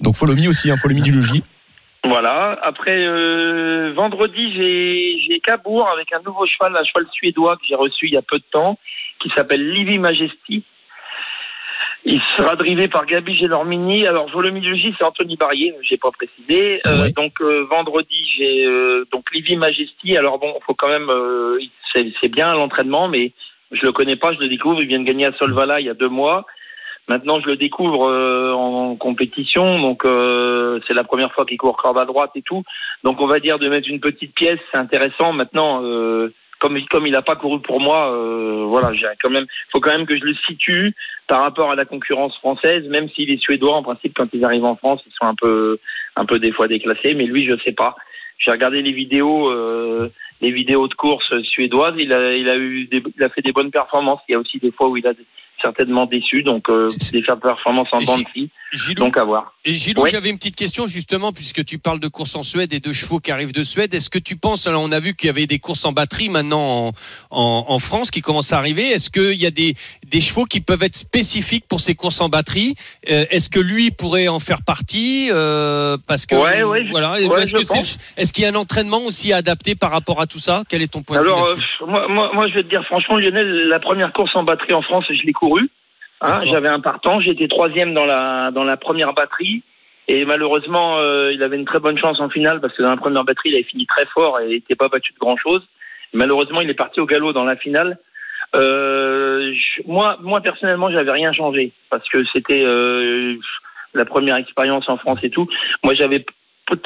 Donc 0.00 0.16
Follow 0.16 0.34
Me 0.34 0.48
aussi, 0.48 0.70
hein, 0.70 0.76
Follow 0.76 0.94
Me 0.94 1.02
du 1.02 1.12
logis. 1.12 1.44
Voilà. 2.04 2.58
Après 2.62 3.06
euh, 3.06 3.92
vendredi, 3.94 4.52
j'ai 4.54 5.20
j'ai 5.26 5.40
Cabourg 5.40 5.88
avec 5.88 6.12
un 6.12 6.20
nouveau 6.24 6.46
cheval, 6.46 6.74
un 6.76 6.84
cheval 6.84 7.06
suédois 7.12 7.56
que 7.56 7.62
j'ai 7.68 7.74
reçu 7.74 8.06
il 8.06 8.14
y 8.14 8.16
a 8.16 8.22
peu 8.22 8.38
de 8.38 8.44
temps, 8.50 8.78
qui 9.20 9.28
s'appelle 9.30 9.70
Livy 9.70 9.98
Majesty. 9.98 10.64
Il 12.04 12.20
sera 12.36 12.56
drivé 12.56 12.88
par 12.88 13.06
Gabi 13.06 13.34
Gélormini. 13.34 14.06
Alors, 14.06 14.28
Volomidologie, 14.30 14.94
c'est 14.96 15.04
Anthony 15.04 15.36
Barrier, 15.36 15.74
j'ai 15.82 15.96
pas 15.96 16.10
précisé. 16.10 16.80
Euh, 16.86 17.02
Ouais. 17.02 17.12
Donc, 17.12 17.40
euh, 17.40 17.66
vendredi, 17.70 18.20
j'ai 18.36 18.64
euh, 18.66 19.04
donc 19.12 19.24
Livy 19.32 19.56
Majesty. 19.56 20.16
Alors 20.16 20.38
bon, 20.38 20.54
faut 20.66 20.74
quand 20.74 20.88
même, 20.88 21.10
euh, 21.10 21.58
c'est 21.92 22.28
bien 22.28 22.54
l'entraînement, 22.54 23.08
mais 23.08 23.32
je 23.72 23.84
le 23.84 23.92
connais 23.92 24.16
pas, 24.16 24.32
je 24.32 24.38
le 24.38 24.48
découvre. 24.48 24.80
Il 24.80 24.88
vient 24.88 25.00
de 25.00 25.04
gagner 25.04 25.26
à 25.26 25.32
Solvala 25.32 25.80
il 25.80 25.86
y 25.86 25.90
a 25.90 25.94
deux 25.94 26.08
mois. 26.08 26.46
Maintenant, 27.08 27.40
je 27.40 27.46
le 27.46 27.56
découvre 27.56 28.06
euh, 28.06 28.52
en 28.52 28.94
compétition, 28.96 29.80
donc 29.80 30.04
euh, 30.04 30.78
c'est 30.86 30.92
la 30.92 31.04
première 31.04 31.32
fois 31.32 31.46
qu'il 31.46 31.56
court 31.56 31.78
corde 31.78 31.96
à 31.96 32.04
droite 32.04 32.32
et 32.34 32.42
tout. 32.42 32.62
Donc, 33.02 33.20
on 33.20 33.26
va 33.26 33.40
dire 33.40 33.58
de 33.58 33.66
mettre 33.68 33.88
une 33.88 34.00
petite 34.00 34.34
pièce, 34.34 34.60
c'est 34.70 34.76
intéressant. 34.78 35.32
Maintenant, 35.32 35.82
euh, 35.84 36.34
comme 36.58 36.78
comme 36.90 37.06
il 37.06 37.14
a 37.14 37.22
pas 37.22 37.36
couru 37.36 37.60
pour 37.60 37.80
moi, 37.80 38.12
euh, 38.12 38.64
voilà, 38.66 38.92
j'ai 38.92 39.06
quand 39.20 39.30
même, 39.30 39.46
faut 39.70 39.80
quand 39.80 39.90
même 39.90 40.06
que 40.06 40.16
je 40.16 40.24
le 40.24 40.34
situe 40.46 40.94
par 41.26 41.42
rapport 41.42 41.70
à 41.70 41.74
la 41.74 41.84
concurrence 41.84 42.36
française, 42.38 42.86
même 42.88 43.08
si 43.10 43.26
les 43.26 43.36
Suédois, 43.38 43.76
en 43.76 43.82
principe, 43.82 44.14
quand 44.16 44.28
ils 44.32 44.44
arrivent 44.44 44.64
en 44.64 44.76
France, 44.76 45.02
ils 45.06 45.12
sont 45.12 45.26
un 45.26 45.34
peu, 45.34 45.78
un 46.16 46.24
peu 46.24 46.38
des 46.38 46.52
fois 46.52 46.68
déclassés. 46.68 47.14
Mais 47.14 47.26
lui, 47.26 47.46
je 47.46 47.56
sais 47.62 47.72
pas. 47.72 47.96
J'ai 48.38 48.50
regardé 48.50 48.82
les 48.82 48.92
vidéos, 48.92 49.50
euh, 49.50 50.10
les 50.40 50.52
vidéos 50.52 50.88
de 50.88 50.94
course 50.94 51.32
suédoises. 51.42 51.94
Il 51.98 52.12
a, 52.12 52.32
il 52.32 52.48
a 52.48 52.56
eu, 52.56 52.86
des, 52.86 53.02
il 53.16 53.22
a 53.22 53.28
fait 53.28 53.42
des 53.42 53.52
bonnes 53.52 53.70
performances. 53.70 54.20
Il 54.28 54.32
y 54.32 54.34
a 54.34 54.38
aussi 54.38 54.58
des 54.58 54.70
fois 54.70 54.88
où 54.88 54.96
il 54.96 55.06
a 55.06 55.12
certainement 55.62 56.06
déçu. 56.06 56.42
Donc, 56.42 56.68
euh, 56.68 56.88
des 57.12 57.22
performances 57.22 57.92
en 57.92 57.98
bande 57.98 58.24
Donc, 58.96 59.16
à 59.16 59.24
voir. 59.24 59.54
et 59.64 59.72
Gilou, 59.72 60.04
j'avais 60.06 60.30
une 60.30 60.36
petite 60.36 60.56
question 60.56 60.86
justement, 60.86 61.32
puisque 61.32 61.64
tu 61.64 61.78
parles 61.78 62.00
de 62.00 62.08
courses 62.08 62.34
en 62.36 62.42
Suède 62.42 62.72
et 62.72 62.80
de 62.80 62.92
chevaux 62.92 63.18
qui 63.18 63.30
arrivent 63.30 63.52
de 63.52 63.64
Suède. 63.64 63.94
Est-ce 63.94 64.10
que 64.10 64.18
tu 64.18 64.36
penses, 64.36 64.66
alors 64.66 64.82
on 64.82 64.92
a 64.92 65.00
vu 65.00 65.14
qu'il 65.14 65.26
y 65.28 65.30
avait 65.30 65.46
des 65.46 65.58
courses 65.58 65.84
en 65.84 65.92
batterie 65.92 66.28
maintenant 66.28 66.88
en, 66.88 66.92
en, 67.30 67.64
en 67.68 67.78
France 67.78 68.10
qui 68.10 68.20
commencent 68.20 68.52
à 68.52 68.58
arriver. 68.58 68.82
Est-ce 68.88 69.10
qu'il 69.10 69.40
y 69.40 69.46
a 69.46 69.50
des, 69.50 69.74
des 70.06 70.20
chevaux 70.20 70.44
qui 70.44 70.60
peuvent 70.60 70.82
être 70.82 70.96
spécifiques 70.96 71.66
pour 71.68 71.80
ces 71.80 71.94
courses 71.94 72.20
en 72.20 72.28
batterie? 72.28 72.74
Euh, 73.10 73.24
Est-ce 73.30 73.48
que 73.48 73.60
lui 73.60 73.90
pourrait 73.90 74.28
en 74.28 74.40
faire 74.40 74.62
partie? 74.62 75.28
Euh, 75.32 75.96
Parce 76.06 76.26
que 76.26 76.34
Ouais, 76.34 76.62
ouais, 76.62 76.86
voilà. 76.90 77.12
ouais, 77.12 77.42
est-ce 78.16 78.32
qu'il 78.32 78.44
y 78.44 78.46
a 78.46 78.50
un 78.50 78.54
entraînement 78.54 79.00
aussi 79.04 79.32
adapté 79.32 79.74
par 79.74 79.90
rapport 79.90 80.20
à 80.20 80.26
tout 80.26 80.38
ça? 80.38 80.62
Quel 80.68 80.82
est 80.82 80.92
ton 80.92 81.02
point 81.02 81.18
Alors, 81.18 81.46
de 81.46 81.50
euh, 81.50 81.54
vue 81.54 81.60
là-dessus? 81.60 81.84
moi, 81.90 82.08
moi, 82.08 82.30
moi, 82.34 82.48
je 82.48 82.54
vais 82.54 82.62
te 82.62 82.68
dire 82.68 82.84
franchement, 82.86 83.16
Lionel, 83.16 83.68
la 83.68 83.80
première 83.80 84.12
course 84.12 84.34
en 84.34 84.44
batterie 84.44 84.74
en 84.74 84.82
France, 84.82 85.04
je 85.08 85.22
l'ai 85.26 85.32
Hein. 86.20 86.38
J'avais 86.46 86.68
un 86.68 86.80
partant, 86.80 87.20
j'étais 87.20 87.48
troisième 87.48 87.94
dans 87.94 88.04
la 88.06 88.50
dans 88.50 88.64
la 88.64 88.76
première 88.76 89.12
batterie. 89.14 89.62
Et 90.10 90.24
malheureusement, 90.24 90.98
euh, 90.98 91.32
il 91.32 91.42
avait 91.42 91.56
une 91.56 91.66
très 91.66 91.80
bonne 91.80 91.98
chance 91.98 92.18
en 92.18 92.30
finale 92.30 92.60
parce 92.60 92.74
que 92.74 92.82
dans 92.82 92.90
la 92.90 92.96
première 92.96 93.24
batterie, 93.24 93.50
il 93.50 93.54
avait 93.54 93.64
fini 93.64 93.86
très 93.86 94.06
fort 94.06 94.40
et 94.40 94.48
n'était 94.48 94.74
pas 94.74 94.88
battu 94.88 95.12
de 95.12 95.18
grand 95.18 95.36
chose. 95.36 95.62
Malheureusement, 96.14 96.62
il 96.62 96.70
est 96.70 96.74
parti 96.74 96.98
au 97.00 97.06
galop 97.06 97.32
dans 97.34 97.44
la 97.44 97.56
finale. 97.56 97.98
Euh, 98.54 99.52
je- 99.52 99.82
moi, 99.86 100.16
moi 100.22 100.40
personnellement, 100.40 100.90
j'avais 100.90 101.10
rien 101.12 101.32
changé 101.34 101.72
parce 101.90 102.08
que 102.08 102.24
c'était 102.32 102.62
euh, 102.64 103.36
la 103.92 104.04
première 104.06 104.36
expérience 104.36 104.88
en 104.88 104.96
France 104.96 105.18
et 105.22 105.30
tout. 105.30 105.46
Moi, 105.84 105.92
j'avais 105.94 106.24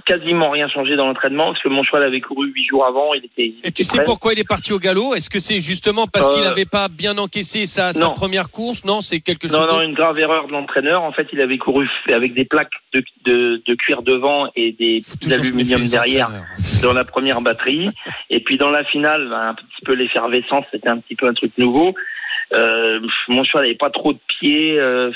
quasiment 0.04 0.50
rien 0.50 0.68
changé 0.68 0.96
dans 0.96 1.06
l'entraînement 1.06 1.52
parce 1.52 1.62
que 1.62 1.68
mon 1.68 1.82
cheval 1.82 2.02
avait 2.04 2.20
couru 2.20 2.48
huit 2.52 2.64
jours 2.66 2.86
avant. 2.86 3.14
Il 3.14 3.24
était. 3.24 3.46
il 3.46 3.60
Et 3.64 3.72
tu 3.72 3.84
sais 3.84 4.02
pourquoi 4.04 4.32
il 4.32 4.38
est 4.38 4.48
parti 4.48 4.72
au 4.72 4.78
galop? 4.78 5.14
Est-ce 5.14 5.28
que 5.30 5.38
c'est 5.38 5.60
justement 5.60 6.06
parce 6.06 6.28
qu'il 6.30 6.42
Euh, 6.42 6.48
n'avait 6.48 6.64
pas 6.66 6.88
bien 6.88 7.16
encaissé 7.18 7.66
sa, 7.66 7.92
première 8.14 8.50
course? 8.50 8.84
Non, 8.84 9.00
c'est 9.00 9.20
quelque 9.20 9.48
chose 9.48 9.56
Non, 9.56 9.66
non, 9.66 9.80
une 9.82 9.94
grave 9.94 10.18
erreur 10.18 10.46
de 10.46 10.52
l'entraîneur. 10.52 11.02
En 11.02 11.12
fait, 11.12 11.26
il 11.32 11.40
avait 11.40 11.58
couru 11.58 11.88
avec 12.08 12.34
des 12.34 12.44
plaques 12.44 12.72
de, 12.92 13.02
de, 13.24 13.62
de 13.66 13.74
cuir 13.74 14.02
devant 14.02 14.48
et 14.56 14.72
des 14.72 15.00
d'aluminium 15.26 15.82
derrière 15.82 16.30
dans 16.82 16.92
la 16.92 17.04
première 17.04 17.40
batterie. 17.40 17.88
Et 18.30 18.40
puis 18.40 18.56
dans 18.58 18.70
la 18.70 18.84
finale, 18.84 19.28
ben, 19.28 19.48
un 19.50 19.54
petit 19.54 19.84
peu 19.84 19.94
l'effervescence, 19.94 20.64
c'était 20.70 20.88
un 20.88 20.98
petit 20.98 21.16
peu 21.16 21.26
un 21.28 21.34
truc 21.34 21.52
nouveau. 21.58 21.94
Euh, 22.52 23.00
mon 23.28 23.44
cheval 23.44 23.64
n'avait 23.64 23.76
pas 23.76 23.90
trop 23.90 24.12
de 24.12 24.18
pieds. 24.38 24.78
euh, 24.78 25.10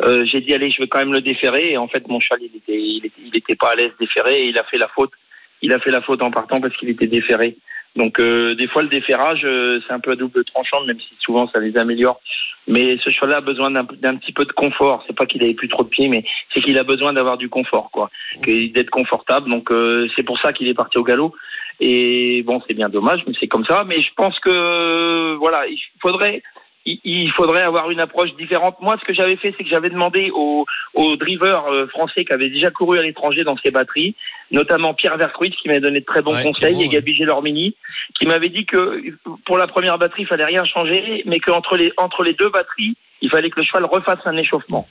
euh, 0.00 0.24
j'ai 0.24 0.40
dit 0.40 0.54
allez, 0.54 0.70
je 0.70 0.80
vais 0.82 0.88
quand 0.88 0.98
même 0.98 1.12
le 1.12 1.20
déférer. 1.20 1.72
Et 1.72 1.76
en 1.78 1.88
fait, 1.88 2.06
mon 2.08 2.20
cheval, 2.20 2.40
il 2.42 2.56
était, 2.56 2.80
il 2.80 3.06
était, 3.06 3.20
il 3.24 3.36
était 3.36 3.56
pas 3.56 3.72
à 3.72 3.74
l'aise 3.74 3.92
déféré. 4.00 4.42
Et 4.42 4.48
il 4.48 4.58
a 4.58 4.64
fait 4.64 4.78
la 4.78 4.88
faute. 4.88 5.12
Il 5.60 5.72
a 5.72 5.78
fait 5.78 5.90
la 5.90 6.02
faute 6.02 6.22
en 6.22 6.30
partant 6.30 6.60
parce 6.60 6.76
qu'il 6.76 6.88
était 6.88 7.06
déféré. 7.06 7.56
Donc 7.94 8.18
euh, 8.18 8.54
des 8.54 8.68
fois 8.68 8.82
le 8.82 8.88
déferrage, 8.88 9.42
euh, 9.44 9.80
c'est 9.86 9.92
un 9.92 10.00
peu 10.00 10.12
à 10.12 10.16
double 10.16 10.44
tranchant, 10.44 10.82
même 10.86 10.98
si 10.98 11.14
souvent 11.16 11.46
ça 11.48 11.60
les 11.60 11.76
améliore. 11.76 12.20
Mais 12.66 12.96
ce 13.04 13.10
cheval-là 13.10 13.38
a 13.38 13.40
besoin 13.42 13.70
d'un 13.70 13.84
petit 14.16 14.32
peu 14.32 14.44
de 14.46 14.52
confort. 14.52 15.04
C'est 15.06 15.14
pas 15.16 15.26
qu'il 15.26 15.42
avait 15.42 15.52
plus 15.52 15.68
trop 15.68 15.82
de 15.84 15.88
pieds, 15.88 16.08
mais 16.08 16.24
c'est 16.54 16.62
qu'il 16.62 16.78
a 16.78 16.84
besoin 16.84 17.12
d'avoir 17.12 17.36
du 17.36 17.48
confort, 17.50 17.90
quoi, 17.92 18.08
Que- 18.42 18.72
d'être 18.72 18.88
confortable. 18.90 19.50
Donc 19.50 19.70
euh, 19.70 20.08
c'est 20.16 20.22
pour 20.22 20.38
ça 20.40 20.52
qu'il 20.54 20.68
est 20.68 20.74
parti 20.74 20.96
au 20.96 21.02
galop. 21.04 21.34
Et 21.80 22.42
bon, 22.46 22.62
c'est 22.66 22.74
bien 22.74 22.88
dommage, 22.88 23.22
mais 23.26 23.34
c'est 23.38 23.48
comme 23.48 23.64
ça. 23.66 23.84
Mais 23.86 24.00
je 24.00 24.10
pense 24.16 24.38
que 24.40 25.34
voilà, 25.34 25.66
il 25.66 25.78
faudrait 26.00 26.42
il- 26.84 27.30
faudrait 27.32 27.62
avoir 27.62 27.90
une 27.90 28.00
approche 28.00 28.34
différente. 28.36 28.76
Moi, 28.80 28.96
ce 29.00 29.04
que 29.04 29.12
j'avais 29.14 29.36
fait, 29.36 29.54
c'est 29.56 29.64
que 29.64 29.70
j'avais 29.70 29.90
demandé 29.90 30.30
aux, 30.34 30.66
aux 30.94 31.16
drivers 31.16 31.64
euh, 31.72 31.86
français 31.86 32.24
qui 32.24 32.32
avaient 32.32 32.50
déjà 32.50 32.70
couru 32.70 32.98
à 32.98 33.02
l'étranger 33.02 33.44
dans 33.44 33.56
ces 33.56 33.70
batteries, 33.70 34.14
notamment 34.50 34.92
Pierre 34.94 35.16
Vercruit, 35.16 35.50
qui 35.50 35.68
m'avait 35.68 35.80
donné 35.80 36.00
de 36.00 36.04
très 36.04 36.22
bons 36.22 36.34
Ouais, 36.34 36.42
conseils, 36.42 36.82
et 36.82 36.88
Gabi 36.88 37.14
Gélormini, 37.14 37.76
qui 38.18 38.26
m'avait 38.26 38.48
dit 38.50 38.66
que 38.66 39.02
pour 39.46 39.58
la 39.58 39.66
première 39.66 39.98
batterie, 39.98 40.22
il 40.22 40.26
fallait 40.28 40.44
rien 40.44 40.64
changer, 40.64 41.22
mais 41.26 41.40
qu'entre 41.40 41.76
les, 41.76 41.92
entre 41.96 42.22
les 42.22 42.34
deux 42.34 42.50
batteries, 42.50 42.96
il 43.20 43.30
fallait 43.30 43.50
que 43.50 43.60
le 43.60 43.64
cheval 43.66 43.84
refasse 43.84 44.18
un 44.24 44.36
échauffement. 44.36 44.86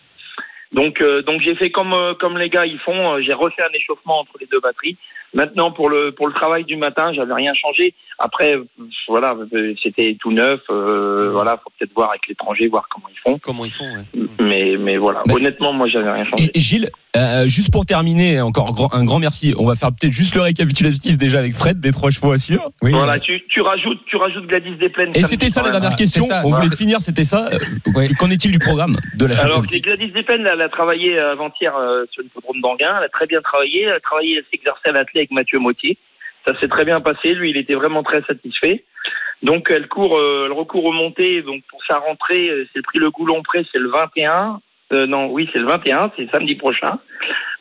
Donc, 0.72 1.02
euh, 1.02 1.22
donc 1.22 1.42
j'ai 1.42 1.54
fait 1.56 1.70
comme 1.70 1.92
euh, 1.94 2.14
comme 2.14 2.38
les 2.38 2.48
gars 2.50 2.66
ils 2.66 2.80
font. 2.80 3.16
euh, 3.16 3.22
j'ai 3.22 3.34
refait 3.34 3.62
un 3.62 3.74
échauffement 3.74 4.20
entre 4.20 4.38
les 4.40 4.46
deux 4.46 4.62
batteries. 4.62 4.96
Maintenant 5.34 5.72
pour 5.72 5.90
le 5.90 6.12
pour 6.12 6.28
le 6.28 6.34
travail 6.34 6.66
du 6.66 6.76
matin, 6.76 7.14
j'avais 7.14 7.34
rien 7.34 7.54
changé. 7.54 7.94
Après, 8.20 8.56
voilà, 9.08 9.36
c'était 9.82 10.16
tout 10.20 10.32
neuf. 10.32 10.60
Euh, 10.70 11.30
voilà, 11.32 11.58
faut 11.64 11.72
peut-être 11.80 11.94
voir 11.96 12.10
avec 12.10 12.22
l'étranger, 12.28 12.68
voir 12.68 12.88
comment 12.90 13.08
ils 13.10 13.20
font. 13.20 13.40
Comment 13.40 13.66
ils 13.66 13.72
font 13.72 13.86
ouais. 13.86 14.28
Mais 14.40 14.76
mais 14.78 14.98
voilà, 14.98 15.24
honnêtement, 15.34 15.74
moi 15.74 15.88
j'avais 15.88 16.12
rien 16.12 16.26
changé. 16.26 16.52
Et, 16.54 16.60
Gilles, 16.60 16.90
euh, 17.18 17.48
juste 17.48 17.72
pour 17.72 17.86
terminer, 17.86 18.42
encore 18.42 18.74
grand- 18.74 18.94
un 18.94 19.06
grand 19.06 19.20
merci. 19.20 19.56
On 19.58 19.66
va 19.66 19.76
faire 19.76 19.90
peut-être 19.90 20.12
juste 20.14 20.36
le 20.36 20.42
récapitulatif 20.42 21.18
déjà 21.18 21.40
avec 21.40 21.54
Fred 21.54 21.80
des 21.80 21.92
trois 21.92 22.12
chevaux 22.12 22.32
à 22.32 22.38
suivre. 22.38 22.70
Oui. 22.84 22.92
Voilà, 22.92 23.20
tu, 23.20 23.42
tu 23.48 23.62
rajoutes 23.62 24.00
tu 24.06 24.18
rajoutes 24.18 24.46
Gladys 24.48 24.76
Desplaines. 24.76 25.12
Et 25.16 25.24
c'était 25.24 25.50
ça 25.50 25.64
la 25.64 25.72
dernière 25.72 25.96
question. 25.96 26.24
ça, 26.26 26.42
On 26.46 26.50
voilà. 26.50 26.66
voulait 26.66 26.76
finir, 26.76 27.00
c'était 27.02 27.24
ça. 27.24 27.50
Euh, 27.54 27.58
Ouais. 27.96 28.08
Qu'en 28.20 28.30
est-il 28.30 28.52
du 28.52 28.60
programme 28.60 28.98
de 29.16 29.26
la 29.26 29.40
Alors, 29.42 29.64
Gladys 29.66 30.12
Desplaines, 30.12 30.46
elle 30.46 30.62
a 30.62 30.70
travaillé 30.70 31.18
euh, 31.18 31.32
avant-hier 31.34 31.76
euh, 31.76 32.06
sur 32.12 32.22
l'hippodrome 32.22 32.62
d'Anguin. 32.62 32.96
Elle 33.00 33.06
a 33.06 33.10
très 33.10 33.26
bien 33.28 33.42
travaillé. 33.42 33.82
Elle 33.84 33.94
a 33.94 34.00
travaillé, 34.00 34.36
elle 34.38 34.44
s'est 34.44 34.50
exercée 34.60 34.90
à 34.90 34.92
l'athlète 34.92 35.21
avec 35.22 35.32
Mathieu 35.32 35.60
Mottier. 35.60 35.98
Ça 36.46 36.60
s'est 36.60 36.68
très 36.68 36.86
bien 36.86 37.02
passé. 37.02 37.34
Lui, 37.34 37.52
il 37.52 37.58
était 37.58 37.76
vraiment 37.76 38.04
très 38.04 38.22
satisfait. 38.24 38.84
Donc 39.44 39.72
elle 39.72 39.88
court, 39.88 40.18
euh, 40.18 40.46
elle 40.46 40.52
recourt 40.52 40.86
aux 40.86 40.92
montées. 40.92 41.42
Donc 41.42 41.64
pour 41.70 41.84
sa 41.86 41.98
rentrée, 41.98 42.50
euh, 42.50 42.68
c'est 42.74 42.82
pris 42.82 43.00
le 43.00 43.10
goulon 43.10 43.42
près, 43.42 43.64
c'est 43.72 43.80
le 43.80 43.90
21. 43.90 44.60
Euh, 44.92 45.08
non, 45.08 45.28
oui, 45.28 45.50
c'est 45.54 45.60
le 45.60 45.66
21, 45.66 46.12
c'est 46.18 46.30
samedi 46.32 46.56
prochain. 46.56 47.00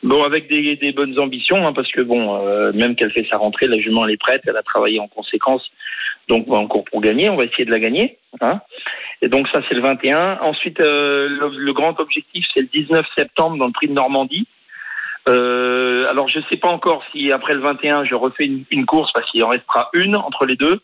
Bon, 0.03 0.23
avec 0.23 0.47
des, 0.49 0.91
bonnes 0.91 1.17
ambitions, 1.17 1.65
hein, 1.65 1.73
parce 1.73 1.91
que 1.91 2.01
bon, 2.01 2.45
euh, 2.45 2.71
même 2.73 2.95
qu'elle 2.95 3.11
fait 3.11 3.25
sa 3.29 3.37
rentrée, 3.37 3.67
la 3.67 3.79
jument 3.79 4.05
elle 4.05 4.13
est 4.13 4.17
prête, 4.17 4.41
elle 4.45 4.57
a 4.57 4.63
travaillé 4.63 4.99
en 4.99 5.07
conséquence. 5.07 5.71
Donc 6.27 6.45
on 6.47 6.55
encore 6.55 6.83
pour 6.85 7.01
gagner, 7.01 7.29
on 7.29 7.35
va 7.35 7.45
essayer 7.45 7.65
de 7.65 7.71
la 7.71 7.79
gagner. 7.79 8.17
Hein. 8.41 8.59
Et 9.21 9.27
donc 9.27 9.47
ça 9.49 9.61
c'est 9.67 9.75
le 9.75 9.81
21. 9.81 10.39
Ensuite, 10.41 10.79
le, 10.79 11.51
le 11.55 11.73
grand 11.73 11.99
objectif 11.99 12.45
c'est 12.53 12.61
le 12.61 12.67
19 12.67 13.05
septembre 13.15 13.57
dans 13.57 13.67
le 13.67 13.71
Prix 13.71 13.87
de 13.87 13.93
Normandie. 13.93 14.47
Euh, 15.27 16.09
alors 16.09 16.27
je 16.29 16.39
sais 16.49 16.57
pas 16.57 16.69
encore 16.69 17.03
si 17.11 17.31
après 17.31 17.53
le 17.53 17.59
21 17.59 18.05
je 18.05 18.15
refais 18.15 18.49
une, 18.71 18.85
course 18.85 19.11
parce 19.13 19.29
qu'il 19.29 19.43
en 19.43 19.49
restera 19.49 19.89
une 19.93 20.15
entre 20.15 20.45
les 20.45 20.55
deux 20.55 20.79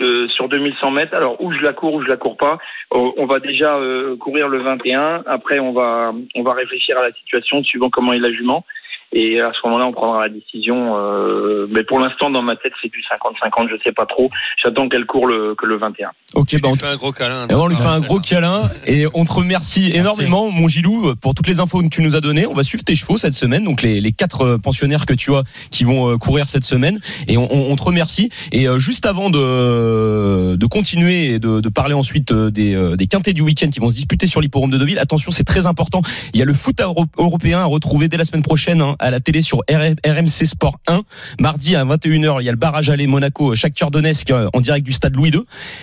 euh, 0.00 0.28
sur 0.28 0.48
2100 0.48 0.90
mètres. 0.90 1.14
Alors 1.14 1.40
où 1.40 1.52
je 1.52 1.60
la 1.60 1.72
cours 1.72 1.94
ou 1.94 2.02
je 2.02 2.08
la 2.08 2.16
cours 2.16 2.36
pas. 2.36 2.58
On 2.90 3.14
on 3.16 3.26
va 3.26 3.38
déjà 3.40 3.76
euh, 3.76 4.16
courir 4.16 4.48
le 4.48 4.58
21. 4.58 5.22
Après 5.26 5.58
on 5.60 5.72
va 5.72 6.12
on 6.34 6.42
va 6.42 6.52
réfléchir 6.54 6.98
à 6.98 7.02
la 7.02 7.12
situation 7.12 7.62
suivant 7.62 7.90
comment 7.90 8.12
est 8.12 8.18
la 8.18 8.32
jument. 8.32 8.64
Et 9.12 9.40
à 9.40 9.50
ce 9.54 9.66
moment-là, 9.66 9.86
on 9.86 9.92
prendra 9.92 10.20
la 10.22 10.28
décision. 10.28 10.96
euh, 10.98 11.66
mais 11.70 11.82
pour 11.84 11.98
l'instant, 11.98 12.30
dans 12.30 12.42
ma 12.42 12.56
tête, 12.56 12.72
c'est 12.82 12.90
du 12.90 13.00
50-50. 13.00 13.68
Je 13.70 13.76
sais 13.82 13.92
pas 13.92 14.04
trop. 14.06 14.30
J'attends 14.62 14.88
qu'elle 14.88 15.06
court 15.06 15.26
le, 15.26 15.54
que 15.54 15.64
le 15.64 15.78
21. 15.78 16.10
Ok, 16.34 16.48
bah, 16.60 16.68
lui 16.68 16.72
on, 16.72 16.74
fais 16.74 16.86
un 16.88 16.96
gros 16.96 17.12
câlin. 17.12 17.46
et 17.48 17.54
on 17.54 17.68
lui 17.68 17.76
Ah, 17.78 17.82
fait 17.82 17.88
un 17.88 18.00
gros 18.00 18.20
câlin 18.20 18.68
et 18.86 19.06
on 19.14 19.24
te 19.24 19.32
remercie 19.32 19.90
énormément, 19.94 20.50
mon 20.50 20.68
Gilou, 20.68 21.14
pour 21.22 21.34
toutes 21.34 21.46
les 21.48 21.58
infos 21.60 21.80
que 21.82 21.88
tu 21.88 22.02
nous 22.02 22.16
as 22.16 22.20
données. 22.20 22.46
On 22.46 22.52
va 22.52 22.62
suivre 22.64 22.84
tes 22.84 22.94
chevaux 22.94 23.16
cette 23.16 23.32
semaine, 23.34 23.64
donc 23.64 23.80
les, 23.82 24.00
les 24.00 24.12
quatre 24.12 24.42
euh, 24.42 24.58
pensionnaires 24.58 25.06
que 25.06 25.14
tu 25.14 25.34
as 25.34 25.42
qui 25.70 25.84
vont 25.84 26.10
euh, 26.12 26.16
courir 26.18 26.46
cette 26.46 26.64
semaine. 26.64 27.00
Et 27.28 27.38
on, 27.38 27.50
on- 27.52 27.72
on 27.72 27.76
te 27.76 27.82
remercie. 27.82 28.30
Et 28.52 28.68
euh, 28.68 28.78
juste 28.78 29.06
avant 29.06 29.30
de, 29.30 30.56
de 30.56 30.66
continuer 30.66 31.30
et 31.34 31.38
de, 31.38 31.60
de 31.60 31.68
parler 31.68 31.94
ensuite 31.94 32.32
des, 32.32 32.74
euh, 32.74 32.96
des 32.96 33.06
quintés 33.06 33.32
du 33.32 33.42
week-end 33.42 33.70
qui 33.70 33.80
vont 33.80 33.88
se 33.90 33.94
disputer 33.94 34.26
sur 34.26 34.40
l'hipporome 34.40 34.70
de 34.70 34.78
Deauville, 34.78 34.98
attention, 34.98 35.30
c'est 35.30 35.44
très 35.44 35.66
important. 35.66 36.02
Il 36.34 36.38
y 36.40 36.42
a 36.42 36.44
le 36.44 36.52
foot 36.54 36.80
euro- 36.80 37.06
européen 37.16 37.60
à 37.60 37.64
retrouver 37.64 38.08
dès 38.08 38.16
la 38.16 38.24
semaine 38.24 38.42
prochaine 38.42 38.80
hein, 38.82 38.96
à 38.98 39.10
la 39.10 39.20
télé 39.20 39.42
sur 39.42 39.58
RMC 39.70 40.46
Sport 40.46 40.78
1. 40.88 41.02
Mardi 41.40 41.76
à 41.76 41.84
21h, 41.84 42.38
il 42.40 42.44
y 42.44 42.48
a 42.48 42.52
le 42.52 42.58
barrage 42.58 42.90
aller 42.90 43.06
Monaco, 43.06 43.54
Shakhtar 43.54 43.90
Donetsk 43.90 44.30
euh, 44.30 44.48
en 44.54 44.60
direct 44.60 44.84
du 44.84 44.92
stade 44.92 45.14
Louis 45.16 45.30
II. 45.30 45.40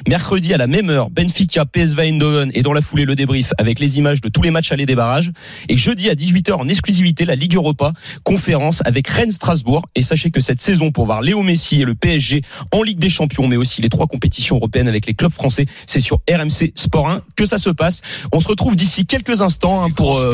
Mercredi 0.08 0.54
à 0.54 0.58
la 0.58 0.68
même 0.68 0.90
heure, 0.90 1.10
Benfica, 1.10 1.66
PSV 1.66 2.02
Eindhoven 2.10 2.52
et 2.54 2.62
dans 2.62 2.74
la 2.74 2.82
foulée 2.82 3.06
le 3.06 3.16
débrief 3.16 3.52
avec 3.58 3.80
les 3.80 3.98
images 3.98 4.22
de 4.22 4.30
tous 4.30 4.42
les 4.42 4.52
matchs 4.52 4.72
aller 4.72 4.86
des 4.86 4.96
barrages. 4.96 5.32
Et 5.70 5.78
jeudi 5.78 6.10
à 6.10 6.14
18h 6.16 6.54
en 6.54 6.68
exclusivité 6.68 7.26
la 7.26 7.36
Ligue 7.36 7.56
Europa, 7.56 7.94
conférence 8.24 8.82
avec 8.86 9.08
Rennes 9.08 9.32
Strasbourg. 9.32 9.84
Et 9.96 10.02
sachez 10.02 10.32
que 10.32 10.42
cette 10.42 10.62
saison 10.62 10.92
pour 10.92 11.06
voir 11.06 11.22
Léo 11.22 11.42
Messi 11.42 11.82
et 11.82 11.86
le 11.86 11.96
PSG 11.96 12.42
en 12.72 12.84
Ligue 12.84 13.00
des 13.00 13.10
Champions, 13.10 13.48
mais 13.48 13.58
aussi 13.58 13.82
les 13.82 13.90
trois 13.90 14.08
compétitions 14.08 14.58
européennes 14.58 14.88
avec 14.88 15.06
les 15.06 15.14
clubs 15.14 15.32
français, 15.32 15.66
c'est 15.86 16.00
sur 16.00 16.22
RMC 16.30 16.72
Sport 16.76 17.10
1 17.10 17.22
que 17.36 17.46
ça 17.46 17.58
se 17.58 17.70
passe. 17.70 18.02
On 18.32 18.40
se 18.40 18.48
retrouve 18.48 18.76
d'ici 18.76 19.06
quelques 19.06 19.42
instants 19.42 19.84
hein, 19.84 19.90
pour 19.96 20.18
euh, 20.20 20.34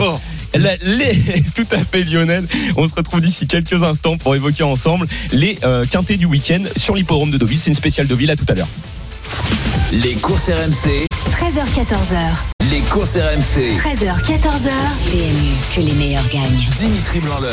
la- 0.56 0.76
les, 0.78 1.42
tout 1.56 1.68
à 1.72 1.80
fait 1.86 2.04
Lionel. 2.04 2.46
On 2.76 2.88
se 2.88 2.94
retrouve 2.96 3.22
d'ici 3.22 3.48
quelques 3.48 3.84
instants 3.84 4.18
pour 4.18 4.36
évoquer 4.36 4.64
ensemble 4.64 5.08
les 5.32 5.58
euh, 5.64 5.86
quintés 5.86 6.18
du 6.18 6.26
week-end 6.26 6.64
sur 6.76 6.96
l'hippodrome 6.96 7.32
de 7.32 7.38
Deauville. 7.38 7.60
C'est 7.60 7.70
une 7.70 7.76
spéciale 7.76 8.08
Deauville. 8.08 8.32
À 8.32 8.36
tout 8.36 8.46
à 8.48 8.54
l'heure. 8.54 8.68
Les 9.92 10.16
courses 10.16 10.50
RMC, 10.50 11.06
13h14h. 11.30 12.70
les 12.72 12.80
courses 12.90 13.18
RMC. 13.18 13.78
13h14h. 13.78 14.72
PMU, 15.12 15.54
que 15.76 15.82
les 15.82 15.94
meilleurs 15.94 16.28
gagnent. 16.30 16.68
Dimitri 16.80 17.20
Blanc-L'œil. 17.20 17.52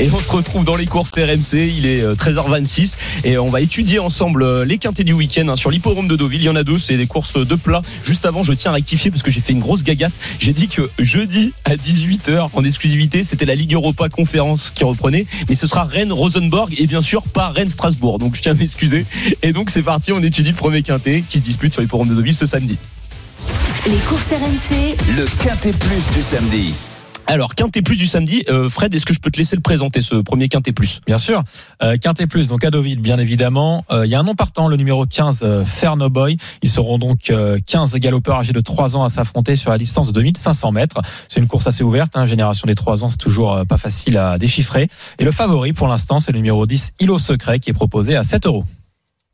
Et 0.00 0.10
on 0.12 0.18
se 0.18 0.30
retrouve 0.30 0.64
dans 0.64 0.76
les 0.76 0.86
courses 0.86 1.12
RMC. 1.12 1.54
Il 1.76 1.86
est 1.86 2.00
euh, 2.02 2.14
13h26 2.14 2.96
et 3.24 3.38
on 3.38 3.50
va 3.50 3.60
étudier 3.60 3.98
ensemble 3.98 4.42
euh, 4.42 4.64
les 4.64 4.78
quintés 4.78 5.04
du 5.04 5.12
week-end 5.12 5.48
hein, 5.48 5.56
sur 5.56 5.70
l'hippodrome 5.70 6.08
de 6.08 6.16
Deauville. 6.16 6.40
Il 6.40 6.44
y 6.44 6.48
en 6.48 6.56
a 6.56 6.64
deux, 6.64 6.78
c'est 6.78 6.96
des 6.96 7.06
courses 7.06 7.34
de 7.34 7.54
plat. 7.54 7.82
Juste 8.02 8.26
avant, 8.26 8.42
je 8.42 8.52
tiens 8.54 8.70
à 8.70 8.74
rectifier 8.74 9.10
parce 9.10 9.22
que 9.22 9.30
j'ai 9.30 9.40
fait 9.40 9.52
une 9.52 9.60
grosse 9.60 9.84
gagate. 9.84 10.12
J'ai 10.40 10.52
dit 10.52 10.68
que 10.68 10.90
jeudi 10.98 11.52
à 11.64 11.76
18h 11.76 12.50
en 12.52 12.64
exclusivité, 12.64 13.22
c'était 13.24 13.46
la 13.46 13.54
Ligue 13.54 13.74
Europa 13.74 14.08
conférence 14.08 14.70
qui 14.74 14.84
reprenait, 14.84 15.26
mais 15.48 15.54
ce 15.54 15.66
sera 15.66 15.84
Rennes 15.84 16.12
Rosenborg 16.12 16.74
et 16.78 16.86
bien 16.86 17.02
sûr 17.02 17.22
pas 17.22 17.50
Rennes 17.50 17.68
Strasbourg. 17.68 18.18
Donc 18.18 18.34
je 18.34 18.42
tiens 18.42 18.52
à 18.52 18.54
m'excuser. 18.54 19.04
Et 19.42 19.52
donc 19.52 19.70
c'est 19.70 19.82
parti, 19.82 20.12
on 20.12 20.22
étudie 20.22 20.50
le 20.50 20.56
premier 20.56 20.82
quintet 20.82 21.22
qui 21.28 21.38
se 21.38 21.44
dispute 21.44 21.72
sur 21.72 21.82
l'hippodrome 21.82 22.08
de 22.08 22.14
Deauville 22.14 22.34
ce 22.34 22.46
samedi. 22.46 22.78
Les 23.86 23.98
courses 23.98 24.32
RMC, 24.32 24.96
Le 25.16 25.44
quintet 25.44 25.70
plus 25.70 26.10
du 26.12 26.20
samedi. 26.20 26.74
Alors 27.28 27.54
quintet 27.54 27.82
plus 27.82 27.96
du 27.96 28.06
samedi, 28.06 28.44
euh, 28.48 28.68
Fred, 28.68 28.92
est-ce 28.94 29.06
que 29.06 29.14
je 29.14 29.20
peux 29.20 29.30
te 29.30 29.38
laisser 29.38 29.54
le 29.54 29.62
présenter 29.62 30.00
ce 30.00 30.16
premier 30.16 30.48
quintet 30.48 30.72
plus? 30.72 31.00
Bien 31.06 31.18
sûr. 31.18 31.44
Euh, 31.82 31.96
Quintet 31.96 32.26
Plus, 32.26 32.48
donc 32.48 32.64
à 32.64 32.70
Deauville, 32.70 33.00
bien 33.00 33.18
évidemment. 33.18 33.84
Euh, 33.90 34.06
Il 34.06 34.10
y 34.10 34.14
a 34.16 34.20
un 34.20 34.24
nom 34.24 34.34
partant, 34.34 34.66
le 34.68 34.76
numéro 34.76 35.06
15, 35.06 35.40
euh, 35.42 35.64
Ferno 35.64 36.08
Boy. 36.08 36.36
Ils 36.62 36.70
seront 36.70 36.98
donc 36.98 37.30
euh, 37.30 37.58
15 37.64 37.94
galopeurs 37.96 38.38
âgés 38.38 38.52
de 38.52 38.60
3 38.60 38.96
ans 38.96 39.04
à 39.04 39.08
s'affronter 39.08 39.54
sur 39.56 39.70
la 39.70 39.78
distance 39.78 40.08
de 40.08 40.12
2500 40.12 40.72
mètres. 40.72 41.00
C'est 41.28 41.40
une 41.40 41.46
course 41.48 41.66
assez 41.68 41.84
ouverte. 41.84 42.12
Hein, 42.16 42.26
génération 42.26 42.66
des 42.66 42.74
3 42.74 43.04
ans, 43.04 43.08
c'est 43.08 43.16
toujours 43.18 43.54
euh, 43.54 43.64
pas 43.64 43.78
facile 43.78 44.18
à 44.18 44.38
déchiffrer. 44.38 44.88
Et 45.18 45.24
le 45.24 45.30
favori 45.32 45.72
pour 45.72 45.86
l'instant, 45.88 46.18
c'est 46.20 46.32
le 46.32 46.38
numéro 46.38 46.66
10, 46.66 46.92
Îlot 47.00 47.18
Secret, 47.18 47.60
qui 47.60 47.70
est 47.70 47.74
proposé 47.74 48.16
à 48.16 48.24
7 48.24 48.46
euros. 48.46 48.64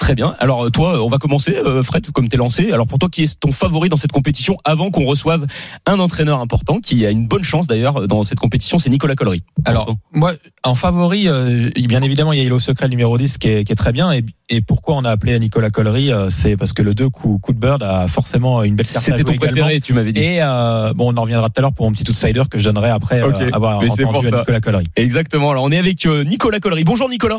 Très 0.03 0.17
bien. 0.17 0.35
Alors 0.41 0.65
euh, 0.65 0.71
toi, 0.71 0.97
euh, 0.97 1.01
on 1.01 1.09
va 1.09 1.19
commencer, 1.19 1.57
euh, 1.57 1.85
Fred, 1.85 2.11
comme 2.11 2.29
t'es 2.29 2.37
lancé. 2.37 2.73
Alors 2.73 2.89
pour 2.89 2.99
toi, 2.99 3.09
qui 3.09 3.23
est 3.23 3.39
ton 3.39 3.53
favori 3.53 3.89
dans 3.89 3.97
cette 3.97 4.11
compétition 4.11 4.57
avant 4.65 4.91
qu'on 4.91 5.05
reçoive 5.05 5.47
un 5.87 6.01
entraîneur 6.01 6.41
important 6.41 6.81
qui 6.81 7.07
a 7.07 7.11
une 7.13 7.29
bonne 7.29 7.45
chance 7.45 7.69
d'ailleurs 7.69 8.09
dans 8.09 8.25
cette 8.25 8.41
compétition, 8.41 8.81
c'est 8.81 8.91
Nicolas 8.91 9.15
Collery. 9.15 9.45
Alors, 9.65 9.95
moi, 10.11 10.33
en 10.65 10.75
favori, 10.75 11.29
euh, 11.29 11.71
bien 11.77 12.03
évidemment, 12.03 12.33
il 12.33 12.41
y 12.41 12.43
a 12.43 12.45
Îlot 12.45 12.59
Secret, 12.59 12.89
numéro 12.89 13.17
10, 13.17 13.39
qui 13.39 13.49
est, 13.49 13.63
qui 13.63 13.71
est 13.71 13.77
très 13.77 13.93
bien. 13.93 14.11
Et, 14.11 14.25
et 14.49 14.61
pourquoi 14.61 14.97
on 14.97 15.05
a 15.05 15.11
appelé 15.11 15.39
Nicolas 15.39 15.71
Collery 15.71 16.11
C'est 16.31 16.57
parce 16.57 16.73
que 16.73 16.83
le 16.83 16.95
2, 16.95 17.09
coup, 17.09 17.39
coup 17.41 17.53
de 17.53 17.61
bird, 17.61 17.85
a 17.85 18.09
forcément 18.09 18.65
une 18.65 18.75
belle 18.75 18.87
carte 18.87 19.05
C'était 19.05 19.23
ton 19.23 19.31
également. 19.31 19.53
préféré, 19.53 19.81
tu 19.81 19.95
m'avais 19.95 20.11
dit. 20.11 20.21
Et 20.21 20.39
euh, 20.43 20.93
bon, 20.95 21.15
on 21.15 21.17
en 21.17 21.23
reviendra 21.23 21.49
tout 21.49 21.59
à 21.59 21.63
l'heure 21.63 21.75
pour 21.75 21.87
mon 21.87 21.93
petit 21.93 22.11
outsider 22.11 22.43
que 22.51 22.59
je 22.59 22.65
donnerai 22.65 22.91
après 22.91 23.23
euh, 23.23 23.51
avoir 23.53 23.81
mais 23.81 24.05
entendu. 24.05 24.33
Nicolas 24.33 24.61
Collery. 24.61 24.89
Exactement. 24.97 25.53
Alors 25.53 25.63
on 25.63 25.71
est 25.71 25.79
avec 25.79 26.05
Nicolas 26.05 26.59
Collery. 26.59 26.83
Bonjour 26.83 27.09
Nicolas. 27.09 27.39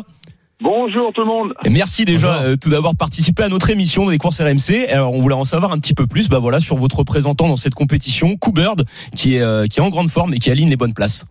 Bonjour 0.64 1.12
tout 1.12 1.20
le 1.20 1.26
monde. 1.26 1.52
Et 1.66 1.68
merci 1.68 2.06
déjà 2.06 2.42
euh, 2.42 2.56
tout 2.56 2.70
d'abord 2.70 2.94
participé 2.98 3.42
à 3.42 3.50
notre 3.50 3.68
émission 3.68 4.08
des 4.08 4.16
courses 4.16 4.40
RMC. 4.40 4.88
Alors 4.88 5.12
on 5.12 5.18
voulait 5.18 5.34
en 5.34 5.44
savoir 5.44 5.72
un 5.72 5.78
petit 5.78 5.92
peu 5.92 6.06
plus, 6.06 6.30
bah 6.30 6.38
voilà, 6.38 6.58
sur 6.58 6.76
votre 6.76 7.00
représentant 7.00 7.48
dans 7.48 7.56
cette 7.56 7.74
compétition, 7.74 8.36
Coubird, 8.36 8.80
qui 9.14 9.36
est 9.36 9.42
euh, 9.42 9.66
qui 9.66 9.80
est 9.80 9.82
en 9.82 9.90
grande 9.90 10.08
forme 10.08 10.32
et 10.32 10.38
qui 10.38 10.50
aligne 10.50 10.70
les 10.70 10.78
bonnes 10.78 10.94
places. 10.94 11.26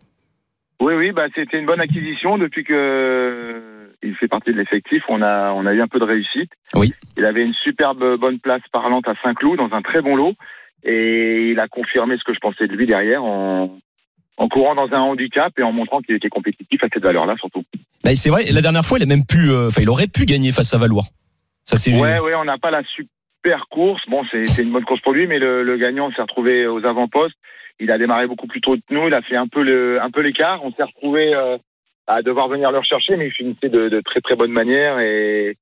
Oui, 0.80 0.94
oui, 0.94 1.12
bah, 1.14 1.26
c'était 1.34 1.58
une 1.58 1.66
bonne 1.66 1.82
acquisition 1.82 2.38
depuis 2.38 2.64
que 2.64 2.74
euh, 2.74 3.88
il 4.04 4.14
fait 4.18 4.28
partie 4.28 4.52
de 4.52 4.58
l'effectif. 4.58 5.02
On 5.10 5.24
a, 5.24 5.52
on 5.54 5.66
a 5.66 5.74
eu 5.74 5.82
un 5.82 5.88
peu 5.88 5.98
de 5.98 6.06
réussite. 6.06 6.52
Oui. 6.76 6.94
Il 7.18 7.26
avait 7.26 7.44
une 7.44 7.56
superbe 7.56 8.20
bonne 8.20 8.38
place 8.38 8.62
parlante 8.72 9.08
à 9.08 9.16
Saint-Cloud 9.24 9.58
dans 9.58 9.76
un 9.76 9.82
très 9.82 10.04
bon 10.04 10.16
lot 10.16 10.36
et 10.84 11.50
il 11.50 11.60
a 11.60 11.68
confirmé 11.68 12.18
ce 12.20 12.24
que 12.24 12.36
je 12.36 12.40
pensais 12.40 12.68
de 12.68 12.76
lui 12.76 12.86
derrière 12.86 13.24
en, 13.24 13.80
en 14.38 14.48
courant 14.50 14.76
dans 14.76 14.92
un 14.92 15.02
handicap 15.02 15.54
et 15.58 15.64
en 15.64 15.72
montrant 15.72 16.02
qu'il 16.02 16.16
était 16.16 16.30
compétitif 16.30 16.84
à 16.84 16.88
cette 16.92 17.04
valeur-là 17.04 17.36
surtout. 17.40 17.64
Bah, 18.04 18.16
c'est 18.16 18.30
vrai. 18.30 18.46
La 18.52 18.62
dernière 18.62 18.84
fois, 18.84 18.98
il 18.98 19.04
a 19.04 19.08
même 19.08 19.26
pu, 19.26 19.50
euh, 19.50 19.68
enfin, 19.68 19.82
il 19.82 19.90
aurait 19.90 20.08
pu 20.08 20.26
gagner 20.26 20.52
face 20.52 20.74
à 20.74 20.78
Valois. 20.78 21.04
Ça 21.66 21.78
c'est 21.78 21.98
Ouais, 21.98 22.20
ouais, 22.20 22.36
on 22.36 22.44
n'a 22.44 22.58
pas 22.58 22.72
la 22.72 22.84
super 22.84 23.68
course. 23.70 24.02
Bon, 24.10 24.24
c'est 24.32 24.44
c'est 24.44 24.64
une 24.64 24.72
bonne 24.72 24.84
course 24.84 25.02
pour 25.02 25.14
lui, 25.14 25.28
mais 25.28 25.40
le, 25.40 25.64
le 25.64 25.78
gagnant 25.78 26.12
s'est 26.12 26.22
retrouvé 26.22 26.68
aux 26.68 26.86
avant-postes. 26.86 27.36
Il 27.80 27.92
a 27.92 27.98
démarré 27.98 28.28
beaucoup 28.28 28.48
plus 28.48 28.62
tôt 28.62 28.76
que 28.76 28.94
nous. 28.94 29.08
Il 29.08 29.14
a 29.14 29.22
fait 29.22 29.36
un 29.36 29.48
peu 29.48 29.64
le, 29.64 30.02
un 30.02 30.12
peu 30.12 30.22
l'écart. 30.22 30.64
On 30.64 30.72
s'est 30.74 30.84
retrouvé 30.84 31.34
euh, 31.34 31.58
à 32.08 32.22
devoir 32.22 32.50
venir 32.50 32.72
le 32.72 32.80
rechercher, 32.80 33.16
mais 33.16 33.28
il 33.28 33.32
finissait 33.32 33.70
de, 33.70 33.88
de 33.90 34.02
très 34.02 34.20
très 34.20 34.36
bonne 34.36 34.52
manière 34.52 35.00
et 35.00 35.58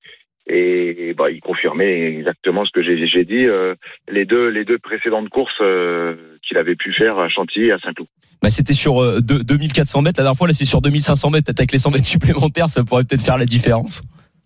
et, 0.48 1.14
bah, 1.18 1.30
il 1.30 1.40
confirmait 1.42 2.06
exactement 2.18 2.66
ce 2.66 2.72
que 2.72 2.82
j'ai 2.84 3.26
dit. 3.26 3.46
euh, 3.46 3.76
les 4.10 4.26
deux 4.26 4.50
les 4.50 4.66
deux 4.66 4.80
précédentes 4.80 5.30
courses 5.30 5.52
euh, 5.62 6.16
qu'il 6.48 6.58
avait 6.58 6.76
pu 6.76 6.94
faire 6.94 7.20
à 7.20 7.30
Chantilly 7.30 7.68
et 7.68 7.72
à 7.74 7.80
Saint-Cloud. 7.80 8.08
Bah, 8.42 8.50
c'était 8.50 8.74
sur 8.74 9.02
euh, 9.02 9.20
deux- 9.22 9.44
2400 9.44 10.02
mètres. 10.02 10.20
La 10.20 10.24
dernière 10.24 10.38
fois, 10.38 10.48
là, 10.48 10.54
c'est 10.54 10.66
sur 10.66 10.82
2500 10.82 11.30
mètres. 11.30 11.46
Peut-être 11.46 11.60
avec 11.60 11.72
les 11.72 11.78
100 11.78 11.92
mètres 11.92 12.06
supplémentaires, 12.06 12.70
ça 12.70 12.84
pourrait 12.84 13.04
peut-être 13.04 13.24
faire 13.24 13.38
la 13.38 13.46
différence. 13.46 14.02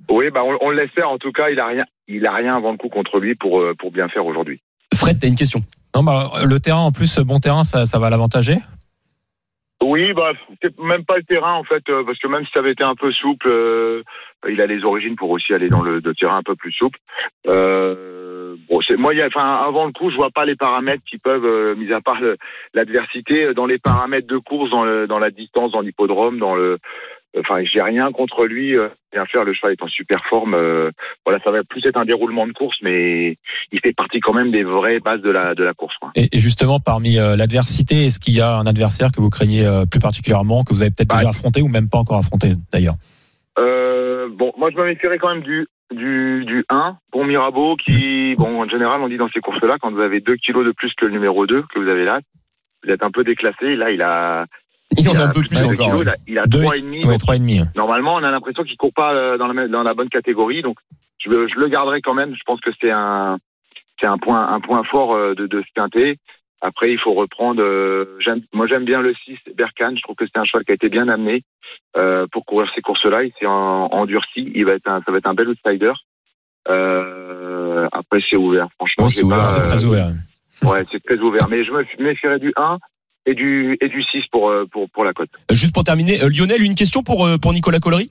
Oui, 0.09 0.29
bah 0.31 0.41
on, 0.43 0.57
on 0.61 0.69
le 0.69 0.77
laisse 0.77 0.91
faire. 0.91 1.09
En 1.09 1.17
tout 1.17 1.31
cas, 1.31 1.49
il 1.49 1.59
a 1.59 1.67
rien 1.67 1.85
il 2.07 2.25
a 2.27 2.33
rien 2.35 2.55
avant 2.57 2.71
le 2.71 2.77
coup 2.77 2.89
contre 2.89 3.19
lui 3.19 3.33
pour 3.35 3.59
euh, 3.61 3.73
pour 3.79 3.91
bien 3.91 4.07
faire 4.09 4.25
aujourd'hui. 4.25 4.61
Fred, 4.93 5.17
t'as 5.19 5.27
une 5.27 5.35
question? 5.35 5.61
Non, 5.95 6.03
bah, 6.03 6.29
le 6.45 6.59
terrain, 6.59 6.81
en 6.81 6.91
plus, 6.91 7.19
bon 7.19 7.39
terrain, 7.39 7.63
ça, 7.63 7.85
ça 7.85 7.99
va 7.99 8.09
l'avantager. 8.09 8.57
Oui, 9.83 10.13
bah 10.13 10.31
c'est 10.61 10.77
même 10.79 11.03
pas 11.03 11.17
le 11.17 11.23
terrain 11.23 11.53
en 11.53 11.63
fait, 11.63 11.83
euh, 11.89 12.03
parce 12.05 12.17
que 12.17 12.27
même 12.27 12.45
si 12.45 12.51
ça 12.53 12.59
avait 12.59 12.71
été 12.71 12.83
un 12.83 12.95
peu 12.95 13.11
souple, 13.11 13.47
euh, 13.49 14.03
il 14.47 14.61
a 14.61 14.67
les 14.67 14.85
origines 14.85 15.15
pour 15.17 15.29
aussi 15.31 15.53
aller 15.53 15.67
dans 15.67 15.81
le, 15.81 15.99
le 15.99 16.15
terrain 16.15 16.37
un 16.37 16.43
peu 16.43 16.55
plus 16.55 16.71
souple. 16.71 16.97
Euh, 17.45 18.55
bon, 18.69 18.79
c'est 18.87 18.95
moi, 18.95 19.11
enfin 19.27 19.61
avant 19.67 19.85
le 19.85 19.91
coup, 19.91 20.09
je 20.09 20.15
vois 20.15 20.31
pas 20.31 20.45
les 20.45 20.55
paramètres 20.55 21.03
qui 21.09 21.17
peuvent, 21.17 21.45
euh, 21.45 21.75
mis 21.75 21.91
à 21.91 21.99
part 21.99 22.21
l'adversité, 22.73 23.43
euh, 23.43 23.53
dans 23.53 23.65
les 23.65 23.77
paramètres 23.77 24.27
de 24.27 24.37
course, 24.37 24.69
dans, 24.69 24.85
le, 24.85 25.07
dans 25.07 25.19
la 25.19 25.29
distance, 25.29 25.73
dans 25.73 25.81
l'hippodrome, 25.81 26.39
dans 26.39 26.55
le, 26.55 26.79
enfin 27.37 27.61
j'ai 27.65 27.81
rien 27.81 28.11
contre 28.13 28.45
lui, 28.45 28.77
euh, 28.77 28.87
bien 29.15 29.25
faire, 29.25 29.43
le 29.43 29.53
cheval 29.53 29.71
est 29.73 29.81
en 29.81 29.87
super 29.87 30.19
forme. 30.29 30.53
euh, 30.53 30.91
voilà, 31.25 31.39
ça 31.43 31.51
va 31.51 31.63
plus 31.63 31.85
être 31.85 31.97
un 31.97 32.05
déroulement 32.05 32.45
de 32.47 32.51
course, 32.53 32.77
mais 32.81 33.37
il 33.71 33.79
fait 33.81 33.93
partie 33.93 34.19
quand 34.19 34.33
même 34.33 34.51
des 34.51 34.63
vraies 34.63 34.99
bases 34.99 35.21
de 35.21 35.31
la 35.31 35.55
de 35.55 35.63
la 35.63 35.73
course. 35.73 35.95
Quoi. 35.99 36.11
Et, 36.15 36.27
et 36.35 36.39
justement, 36.39 36.79
parmi 36.79 37.17
euh, 37.17 37.35
l'adversité, 37.35 38.05
est-ce 38.05 38.19
qu'il 38.19 38.35
y 38.35 38.41
a 38.41 38.51
un 38.55 38.65
adversaire 38.65 39.09
que 39.11 39.21
vous 39.21 39.29
craignez 39.29 39.65
euh, 39.65 39.85
plus 39.89 39.99
particulièrement, 39.99 40.63
que 40.63 40.73
vous 40.73 40.81
avez 40.81 40.91
peut-être 40.91 41.09
Bah, 41.09 41.15
déjà 41.15 41.29
affronté 41.29 41.61
ou 41.61 41.67
même 41.67 41.89
pas 41.89 41.97
encore 41.97 42.17
affronté 42.17 42.49
d'ailleurs? 42.71 42.95
Bon, 44.37 44.51
moi 44.57 44.69
je 44.71 44.75
me 44.77 44.85
méfierais 44.85 45.17
quand 45.17 45.29
même 45.33 45.43
du 45.43 45.67
du, 45.93 46.43
du 46.45 46.65
1, 46.69 46.97
Bon 47.11 47.25
Mirabeau, 47.25 47.75
qui, 47.75 48.35
bon, 48.35 48.59
en 48.59 48.67
général, 48.67 49.01
on 49.01 49.07
dit 49.07 49.17
dans 49.17 49.29
ces 49.29 49.39
courses-là, 49.39 49.77
quand 49.79 49.91
vous 49.91 49.99
avez 50.01 50.19
2 50.19 50.35
kilos 50.37 50.65
de 50.65 50.71
plus 50.71 50.91
que 50.95 51.05
le 51.05 51.11
numéro 51.11 51.45
2, 51.45 51.61
que 51.61 51.79
vous 51.79 51.87
avez 51.87 52.05
là, 52.05 52.19
vous 52.83 52.91
êtes 52.91 53.03
un 53.03 53.11
peu 53.11 53.23
déclassé. 53.23 53.75
Là, 53.75 53.91
il 53.91 54.01
a, 54.01 54.45
Il 54.97 55.09
en 55.09 55.15
a 55.15 55.23
un 55.25 55.29
peu 55.29 55.41
plus 55.41 55.65
encore. 55.65 55.75
kilos, 55.91 56.05
ouais. 56.05 56.13
il 56.27 56.37
a, 56.39 56.43
a 56.43 56.45
Deux- 56.45 56.59
3,5. 56.61 57.05
Ouais, 57.05 57.17
donc, 57.17 57.21
3,5. 57.21 57.75
normalement, 57.75 58.15
on 58.15 58.23
a 58.23 58.31
l'impression 58.31 58.63
qu'il 58.63 58.77
court 58.77 58.93
pas 58.93 59.13
euh, 59.13 59.37
dans 59.37 59.47
la, 59.47 59.53
même- 59.53 59.71
dans 59.71 59.83
la 59.83 59.93
bonne 59.93 60.09
catégorie. 60.09 60.61
Donc, 60.61 60.77
je, 61.23 61.29
le- 61.29 61.47
je 61.47 61.55
le 61.55 61.67
garderai 61.67 62.01
quand 62.01 62.13
même. 62.13 62.35
Je 62.35 62.43
pense 62.45 62.61
que 62.61 62.69
c'est 62.79 62.91
un, 62.91 63.37
c'est 63.99 64.05
un 64.07 64.17
point, 64.17 64.47
un 64.53 64.59
point 64.61 64.83
fort 64.83 65.13
euh, 65.15 65.33
de, 65.33 65.47
de 65.47 65.61
ce 65.61 65.67
quintet. 65.75 66.17
Après, 66.61 66.91
il 66.91 66.97
faut 66.99 67.13
reprendre. 67.13 67.61
euh, 67.61 68.17
moi, 68.53 68.65
j'aime 68.67 68.85
bien 68.85 69.01
le 69.01 69.13
6 69.25 69.37
Berkane. 69.55 69.97
Je 69.97 70.01
trouve 70.03 70.15
que 70.15 70.25
c'est 70.25 70.37
un 70.39 70.45
cheval 70.45 70.63
qui 70.65 70.71
a 70.71 70.75
été 70.75 70.89
bien 70.89 71.07
amené 71.09 71.43
euh, 71.97 72.25
pour 72.31 72.45
courir 72.45 72.69
ces 72.73 72.81
courses-là. 72.81 73.23
Il 73.23 73.31
s'est 73.39 73.45
en- 73.45 73.89
endurci. 73.91 74.51
Il 74.55 74.65
va 74.65 74.73
être 74.73 74.87
un, 74.87 75.01
ça 75.05 75.11
va 75.11 75.17
être 75.17 75.27
un 75.27 75.33
bel 75.33 75.49
outsider. 75.49 75.93
Euh, 76.69 77.87
après, 77.91 78.19
c'est 78.29 78.35
ouvert. 78.37 78.67
Franchement, 78.77 79.09
c'est 79.09 79.23
ouvert, 79.23 79.49
C'est 79.49 79.61
très 79.61 79.83
ouvert. 79.83 80.07
Ouais, 80.63 80.85
c'est 80.91 81.03
très 81.03 81.17
ouvert. 81.19 81.47
Mais 81.49 81.63
je 81.63 81.71
me 81.71 81.83
méfierais 81.99 82.39
du 82.39 82.53
1 82.55 82.77
et 83.25 83.33
du 83.33 83.77
et 83.81 83.87
du 83.89 84.03
6 84.03 84.21
pour 84.31 84.49
euh, 84.49 84.65
pour 84.71 84.89
pour 84.89 85.03
la 85.03 85.13
cote. 85.13 85.29
Euh, 85.51 85.55
Juste 85.55 85.73
pour 85.73 85.83
terminer, 85.83 86.23
euh, 86.23 86.29
Lionel, 86.29 86.61
une 86.61 86.75
question 86.75 87.03
pour, 87.03 87.27
pour 87.41 87.53
Nicolas 87.53 87.79
Collery? 87.79 88.09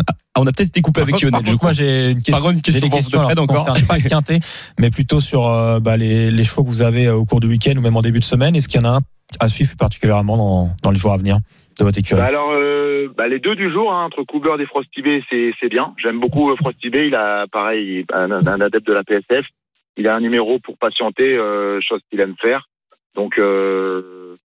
Ah, 0.00 0.12
on 0.38 0.46
a 0.46 0.52
peut-être 0.52 0.68
été 0.68 0.80
coupé 0.80 1.00
Par 1.00 1.08
avec 1.08 1.20
Lionel, 1.20 1.32
par 1.32 1.40
je 1.40 1.44
contre, 1.50 1.58
crois. 1.58 1.68
moi 1.70 1.72
j'ai 1.72 2.10
une 2.10 2.14
Par 2.14 2.22
question. 2.22 2.40
contre, 2.42 2.50
une 2.52 2.56
J'ai 2.58 2.62
question 2.62 2.80
des 2.86 2.90
pour 2.90 2.98
questions 2.98 3.18
Fred 3.24 3.32
alors, 3.38 3.46
qui 3.46 3.52
encore. 3.52 3.66
concernent 3.66 3.86
pas 3.88 3.96
le 3.98 4.08
quintet, 4.08 4.40
mais 4.78 4.90
plutôt 4.90 5.20
sur 5.20 5.48
euh, 5.48 5.80
bah, 5.80 5.96
les, 5.96 6.30
les 6.30 6.44
chevaux 6.44 6.62
que 6.62 6.68
vous 6.68 6.82
avez 6.82 7.08
au 7.08 7.24
cours 7.24 7.40
du 7.40 7.48
week-end 7.48 7.76
ou 7.76 7.80
même 7.80 7.96
en 7.96 8.02
début 8.02 8.20
de 8.20 8.24
semaine. 8.24 8.54
Est-ce 8.54 8.68
qu'il 8.68 8.80
y 8.80 8.84
en 8.84 8.88
a 8.88 8.96
un 8.98 9.00
à 9.40 9.48
suivre 9.48 9.70
plus 9.70 9.76
particulièrement 9.76 10.36
dans, 10.36 10.70
dans 10.82 10.90
les 10.92 10.98
jours 10.98 11.12
à 11.12 11.16
venir 11.16 11.38
de 11.78 11.84
votre 11.84 11.98
écurie? 11.98 12.20
Bah 12.20 12.26
alors, 12.28 12.50
euh, 12.52 13.08
bah 13.16 13.26
les 13.26 13.40
deux 13.40 13.56
du 13.56 13.72
jour, 13.72 13.92
hein, 13.92 14.04
entre 14.04 14.22
Coubert 14.22 14.60
et 14.60 14.66
Frosty 14.66 15.02
Bay, 15.02 15.22
c'est 15.28 15.50
c'est 15.60 15.68
bien. 15.68 15.94
J'aime 16.00 16.20
beaucoup 16.20 16.50
euh, 16.50 16.56
Frosty 16.56 16.90
Bay. 16.90 17.08
Il 17.08 17.14
a, 17.16 17.46
pareil, 17.50 18.04
un, 18.12 18.30
un 18.30 18.60
adepte 18.60 18.86
de 18.86 18.92
la 18.92 19.02
PSF. 19.02 19.44
Il 19.96 20.06
a 20.06 20.14
un 20.14 20.20
numéro 20.20 20.60
pour 20.60 20.78
patienter, 20.78 21.34
euh, 21.36 21.80
chose 21.86 22.00
qu'il 22.08 22.20
aime 22.20 22.36
faire. 22.40 22.68
Donc, 23.18 23.36
euh, 23.36 24.36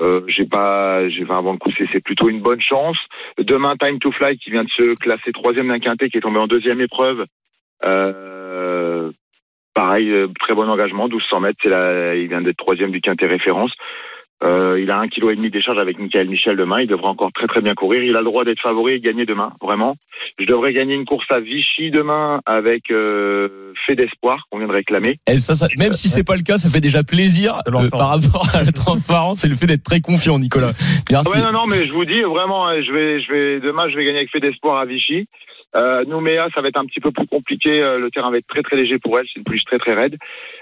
euh, 0.00 0.22
j'ai 0.28 0.46
pas, 0.46 1.06
j'ai 1.10 1.24
enfin, 1.24 1.36
avant 1.36 1.52
le 1.52 1.58
coup, 1.58 1.70
c'est 1.76 2.00
plutôt 2.00 2.30
une 2.30 2.40
bonne 2.40 2.60
chance. 2.62 2.96
Demain, 3.36 3.76
Time 3.76 3.98
to 3.98 4.10
Fly, 4.12 4.38
qui 4.38 4.50
vient 4.50 4.64
de 4.64 4.70
se 4.70 4.94
classer 4.94 5.30
troisième 5.32 5.68
d'un 5.68 5.78
quintet, 5.78 6.08
qui 6.08 6.16
est 6.16 6.22
tombé 6.22 6.38
en 6.38 6.46
deuxième 6.46 6.80
épreuve. 6.80 7.26
Euh, 7.84 9.12
pareil, 9.74 10.10
très 10.40 10.54
bon 10.54 10.70
engagement, 10.70 11.06
1200 11.06 11.40
mètres. 11.40 11.58
Il 11.66 12.28
vient 12.28 12.40
d'être 12.40 12.56
troisième 12.56 12.92
du 12.92 13.02
quintet 13.02 13.26
référence. 13.26 13.72
Euh, 14.44 14.78
il 14.80 14.90
a 14.90 14.98
un 14.98 15.08
kilo 15.08 15.30
et 15.30 15.36
demi 15.36 15.50
d'écharge 15.50 15.78
avec 15.78 15.98
Michael 15.98 16.28
Michel 16.28 16.56
demain. 16.56 16.80
Il 16.80 16.86
devrait 16.86 17.08
encore 17.08 17.32
très 17.32 17.46
très 17.46 17.60
bien 17.62 17.74
courir. 17.74 18.02
Il 18.02 18.14
a 18.14 18.18
le 18.18 18.24
droit 18.26 18.44
d'être 18.44 18.60
favori 18.60 18.94
et 18.94 18.98
de 18.98 19.04
gagner 19.04 19.24
demain, 19.24 19.52
vraiment. 19.62 19.96
Je 20.38 20.44
devrais 20.44 20.72
gagner 20.72 20.94
une 20.94 21.04
course 21.06 21.26
à 21.30 21.40
Vichy 21.40 21.90
demain 21.90 22.40
avec 22.46 22.90
euh, 22.90 23.72
Fait 23.86 23.96
d'espoir 23.96 24.44
qu'on 24.50 24.58
vient 24.58 24.68
de 24.68 24.72
réclamer. 24.72 25.18
Et 25.26 25.38
ça, 25.38 25.54
ça- 25.54 25.68
même 25.78 25.92
si 25.92 26.08
c'est 26.08 26.24
pas 26.24 26.36
le 26.36 26.42
cas, 26.42 26.58
ça 26.58 26.68
fait 26.68 26.80
déjà 26.80 27.02
plaisir 27.02 27.56
euh, 27.68 27.88
par 27.90 28.10
rapport 28.10 28.46
à 28.54 28.62
la 28.62 28.72
transparence 28.72 29.44
et 29.44 29.48
le 29.48 29.54
fait 29.54 29.66
d'être 29.66 29.82
très 29.84 30.00
confiant, 30.00 30.38
Nicolas. 30.38 30.72
Merci. 31.10 31.32
Ouais, 31.32 31.42
non, 31.42 31.52
non, 31.52 31.66
mais 31.66 31.86
je 31.86 31.92
vous 31.92 32.04
dis 32.04 32.20
vraiment, 32.22 32.68
euh, 32.68 32.82
je 32.86 32.92
vais, 32.92 33.20
je 33.22 33.32
vais 33.32 33.60
demain, 33.60 33.88
je 33.88 33.96
vais 33.96 34.04
gagner 34.04 34.18
avec 34.18 34.30
Fait 34.30 34.40
d'espoir 34.40 34.78
à 34.78 34.84
Vichy. 34.84 35.26
Euh, 35.76 36.04
Nouméa, 36.04 36.48
ça 36.54 36.60
va 36.60 36.68
être 36.68 36.76
un 36.78 36.86
petit 36.86 37.00
peu 37.00 37.10
plus 37.10 37.26
compliqué. 37.26 37.82
euh, 37.82 37.98
le 37.98 38.10
terrain 38.10 38.30
va 38.30 38.38
être 38.38 38.46
très 38.46 38.62
très 38.62 38.76
léger 38.76 38.98
pour 38.98 39.18
elle. 39.18 39.26
C'est 39.26 39.38
une 39.38 39.44
pouliche 39.44 39.64
très 39.64 39.78
très 39.78 39.94
raide. 39.94 40.16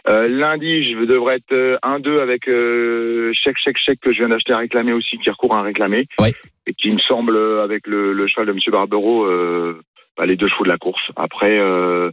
Euh, 0.08 0.28
lundi, 0.28 0.84
je 0.84 1.04
devrais 1.04 1.36
être 1.36 1.52
euh, 1.52 1.76
1-2 1.82 2.20
avec 2.20 2.48
euh, 2.48 3.32
chèque 3.34 3.58
chèque 3.58 3.78
chèque 3.78 4.00
que 4.00 4.12
je 4.12 4.18
viens 4.18 4.28
d'acheter 4.28 4.52
à 4.52 4.58
réclamer 4.58 4.92
aussi, 4.92 5.18
qui 5.18 5.30
recourt 5.30 5.54
à 5.54 5.58
un 5.58 5.62
réclamé. 5.62 6.06
Ouais. 6.18 6.32
Et 6.66 6.74
qui 6.74 6.90
me 6.90 6.98
semble 6.98 7.36
euh, 7.36 7.62
avec 7.62 7.86
le, 7.86 8.12
le 8.12 8.26
cheval 8.26 8.46
de 8.46 8.52
Monsieur 8.52 8.72
Barbero. 8.72 9.24
Euh, 9.24 9.80
bah, 10.16 10.26
les 10.26 10.36
deux 10.36 10.48
chevaux 10.48 10.64
de 10.64 10.68
la 10.68 10.76
course. 10.76 11.02
Après, 11.16 11.58
euh, 11.58 12.10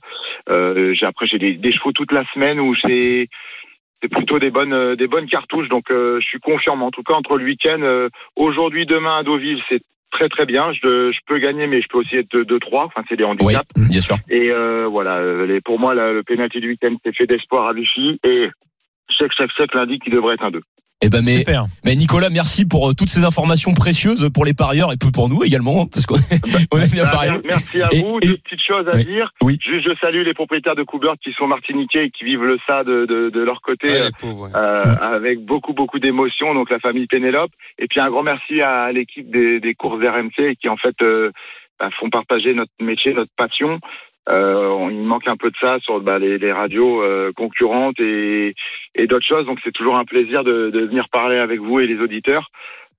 euh, 0.49 0.93
j'ai 0.93 1.05
après 1.05 1.27
j'ai 1.27 1.37
des, 1.37 1.53
des 1.55 1.71
chevaux 1.73 1.91
toute 1.91 2.13
la 2.13 2.23
semaine 2.33 2.59
où 2.59 2.73
c'est 2.75 3.27
c'est 4.01 4.07
plutôt 4.07 4.39
des 4.39 4.51
bonnes 4.51 4.95
des 4.95 5.07
bonnes 5.07 5.27
cartouches. 5.27 5.67
Donc 5.67 5.91
euh, 5.91 6.17
je 6.21 6.25
suis 6.25 6.39
confiant. 6.39 6.77
Mais 6.77 6.85
en 6.85 6.91
tout 6.91 7.03
cas 7.03 7.13
entre 7.13 7.37
le 7.37 7.43
week-end, 7.43 7.81
euh, 7.81 8.07
aujourd'hui, 8.37 8.85
demain 8.85 9.17
à 9.17 9.23
Deauville, 9.23 9.61
c'est 9.67 9.81
très 10.11 10.29
très 10.29 10.45
bien. 10.45 10.71
Je, 10.73 11.11
je 11.11 11.19
peux 11.27 11.39
gagner, 11.39 11.67
mais 11.67 11.81
je 11.81 11.87
peux 11.89 11.99
aussi 11.99 12.15
être 12.17 12.29
2-3. 12.35 12.85
Enfin, 12.85 13.03
c'est 13.09 13.15
des 13.15 13.23
Oui, 13.23 13.31
handicaps. 13.31 13.67
bien 13.75 14.01
sûr. 14.01 14.15
Et 14.29 14.51
euh, 14.51 14.87
voilà, 14.87 15.17
euh, 15.17 15.45
les, 15.45 15.61
pour 15.61 15.79
moi, 15.79 15.93
la- 15.93 16.11
le 16.13 16.23
pénalty 16.23 16.59
du 16.59 16.69
week-end, 16.69 16.95
c'est 17.03 17.15
fait 17.15 17.27
d'espoir 17.27 17.67
à 17.67 17.73
Vichy. 17.73 18.19
Et 18.23 18.49
chèque, 19.09 19.31
chèque, 19.37 19.51
chèque 19.57 19.73
lundi 19.73 19.99
qui 19.99 20.09
devrait 20.09 20.35
être 20.35 20.43
un 20.43 20.51
2. 20.51 20.61
Eh 21.01 21.07
ben, 21.07 21.21
mais, 21.23 21.37
Super. 21.37 21.67
mais 21.85 21.95
Nicolas, 21.95 22.29
merci 22.29 22.65
pour 22.65 22.89
euh, 22.89 22.93
toutes 22.93 23.07
ces 23.07 23.23
informations 23.23 23.73
précieuses 23.73 24.29
pour 24.33 24.43
les 24.43 24.53
parieurs 24.53 24.91
et 24.91 24.97
puis 24.97 25.11
pour 25.11 25.29
nous 25.29 25.45
également, 25.45 25.83
hein, 25.83 25.85
parce 25.89 26.05
qu'on 26.05 26.15
on 26.73 26.77
aime 26.77 26.89
bien 26.89 27.05
Bah, 27.05 27.11
parier. 27.13 27.39
merci 27.45 27.81
à 27.81 27.87
Et- 27.93 28.01
vous. 28.03 28.17
et- 28.21 28.27
Deux 28.27 28.35
petites 28.37 28.61
choses 28.67 28.85
à 28.89 28.95
Oui. 28.97 29.05
dire. 29.05 29.31
Oui. 29.41 29.57
Juste, 29.65 29.87
je 29.87 29.95
salue 30.01 30.25
les 30.25 30.33
propriétaires 30.33 30.75
de 30.75 30.83
Coubert 30.83 31.13
qui 31.23 31.31
sont 31.31 31.47
martiniquais 31.47 32.07
et 32.07 32.11
qui 32.11 32.25
vivent 32.25 32.43
le 32.43 32.57
ça 32.67 32.83
de, 32.83 33.05
de, 33.05 33.29
de 33.29 33.39
leur 33.39 33.61
côté. 33.61 33.87
Ouais, 33.87 34.01
euh, 34.01 34.05
les 34.07 34.11
pauvres, 34.19 34.47
ouais. 34.47 34.51
euh, 34.55 34.95
avec 35.01 35.39
beaucoup 35.45 35.71
beaucoup 35.73 35.99
d'émotion 35.99 36.53
donc 36.53 36.69
la 36.69 36.79
famille 36.79 37.07
Pénélope 37.07 37.51
et 37.77 37.87
puis 37.87 38.01
un 38.01 38.09
grand 38.09 38.23
merci 38.23 38.59
à 38.61 38.91
l'équipe 38.91 39.29
des, 39.31 39.61
des 39.61 39.75
courses 39.75 40.03
RMC 40.03 40.55
qui 40.61 40.67
en 40.67 40.75
fait 40.75 40.95
euh, 41.01 41.31
bah, 41.79 41.89
font 41.97 42.09
partager 42.09 42.53
notre 42.53 42.73
métier 42.81 43.13
notre 43.13 43.31
passion 43.37 43.79
on- 44.29 44.89
il 44.89 45.01
manque 45.03 45.27
un 45.27 45.37
peu 45.37 45.49
de 45.49 45.55
ça 45.59 45.77
sur 45.81 45.99
bah, 46.01 46.19
les, 46.19 46.37
les 46.37 46.51
radios 46.51 47.01
euh, 47.01 47.31
concurrentes 47.35 47.99
et, 47.99 48.53
et 48.95 49.07
d'autres 49.07 49.25
choses 49.27 49.45
donc 49.45 49.59
c'est 49.63 49.71
toujours 49.71 49.97
un 49.97 50.05
plaisir 50.05 50.43
de, 50.43 50.69
de 50.69 50.79
venir 50.85 51.07
parler 51.11 51.37
avec 51.37 51.59
vous 51.59 51.79
et 51.79 51.87
les 51.87 51.99
auditeurs 51.99 52.47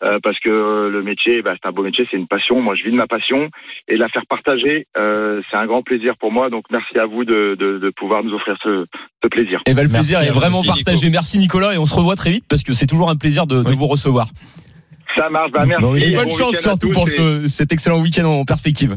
euh, 0.03 0.19
parce 0.23 0.39
que 0.41 0.89
le 0.91 1.03
métier, 1.03 1.43
bah, 1.43 1.53
c'est 1.61 1.69
un 1.69 1.73
beau 1.73 1.83
métier, 1.83 2.07
c'est 2.11 2.17
une 2.17 2.27
passion. 2.27 2.63
Moi, 2.63 2.75
je 2.75 2.85
vis 2.85 2.91
de 2.91 2.97
ma 2.97 3.07
passion 3.07 3.51
et 3.87 3.99
la 3.99 4.09
faire 4.09 4.25
partager, 4.27 4.87
euh, 4.97 5.43
c'est 5.51 5.59
un 5.59 5.67
grand 5.67 5.83
plaisir 5.83 6.17
pour 6.17 6.33
moi. 6.33 6.49
Donc, 6.49 6.65
merci 6.71 6.99
à 6.99 7.05
vous 7.05 7.27
de, 7.27 7.55
de, 7.61 7.77
de 7.77 7.91
pouvoir 7.91 8.25
nous 8.25 8.33
offrir 8.33 8.57
ce, 8.63 8.87
ce 9.23 9.29
plaisir. 9.29 9.61
Eh 9.67 9.75
ben, 9.75 9.83
le 9.83 9.91
Merci 9.93 10.15
plaisir 10.15 10.23
est 10.27 10.33
vraiment 10.35 10.61
aussi, 10.61 10.69
partagé. 10.69 11.09
Nico. 11.09 11.11
Merci 11.13 11.37
Nicolas 11.37 11.75
et 11.75 11.77
on 11.77 11.85
se 11.85 11.95
revoit 11.95 12.15
très 12.17 12.31
vite 12.31 12.47
parce 12.49 12.63
que 12.63 12.73
c'est 12.73 12.87
toujours 12.87 13.11
un 13.11 13.17
plaisir 13.17 13.47
de, 13.47 13.63
de 13.63 13.73
vous 13.75 13.87
recevoir. 13.87 14.29
Ça 15.17 15.29
marche. 15.29 15.51
Bah, 15.53 15.65
merci. 15.67 15.85
Oui. 15.85 16.03
Et 16.03 16.13
Bon 16.13 16.23
bonne 16.23 16.31
chance 16.31 16.57
surtout 16.57 16.89
pour 16.93 17.07
et- 17.07 17.11
ce, 17.11 17.47
cet 17.49 17.71
excellent 17.71 18.01
week-end 18.01 18.25
en 18.25 18.47
perspective. 18.47 18.97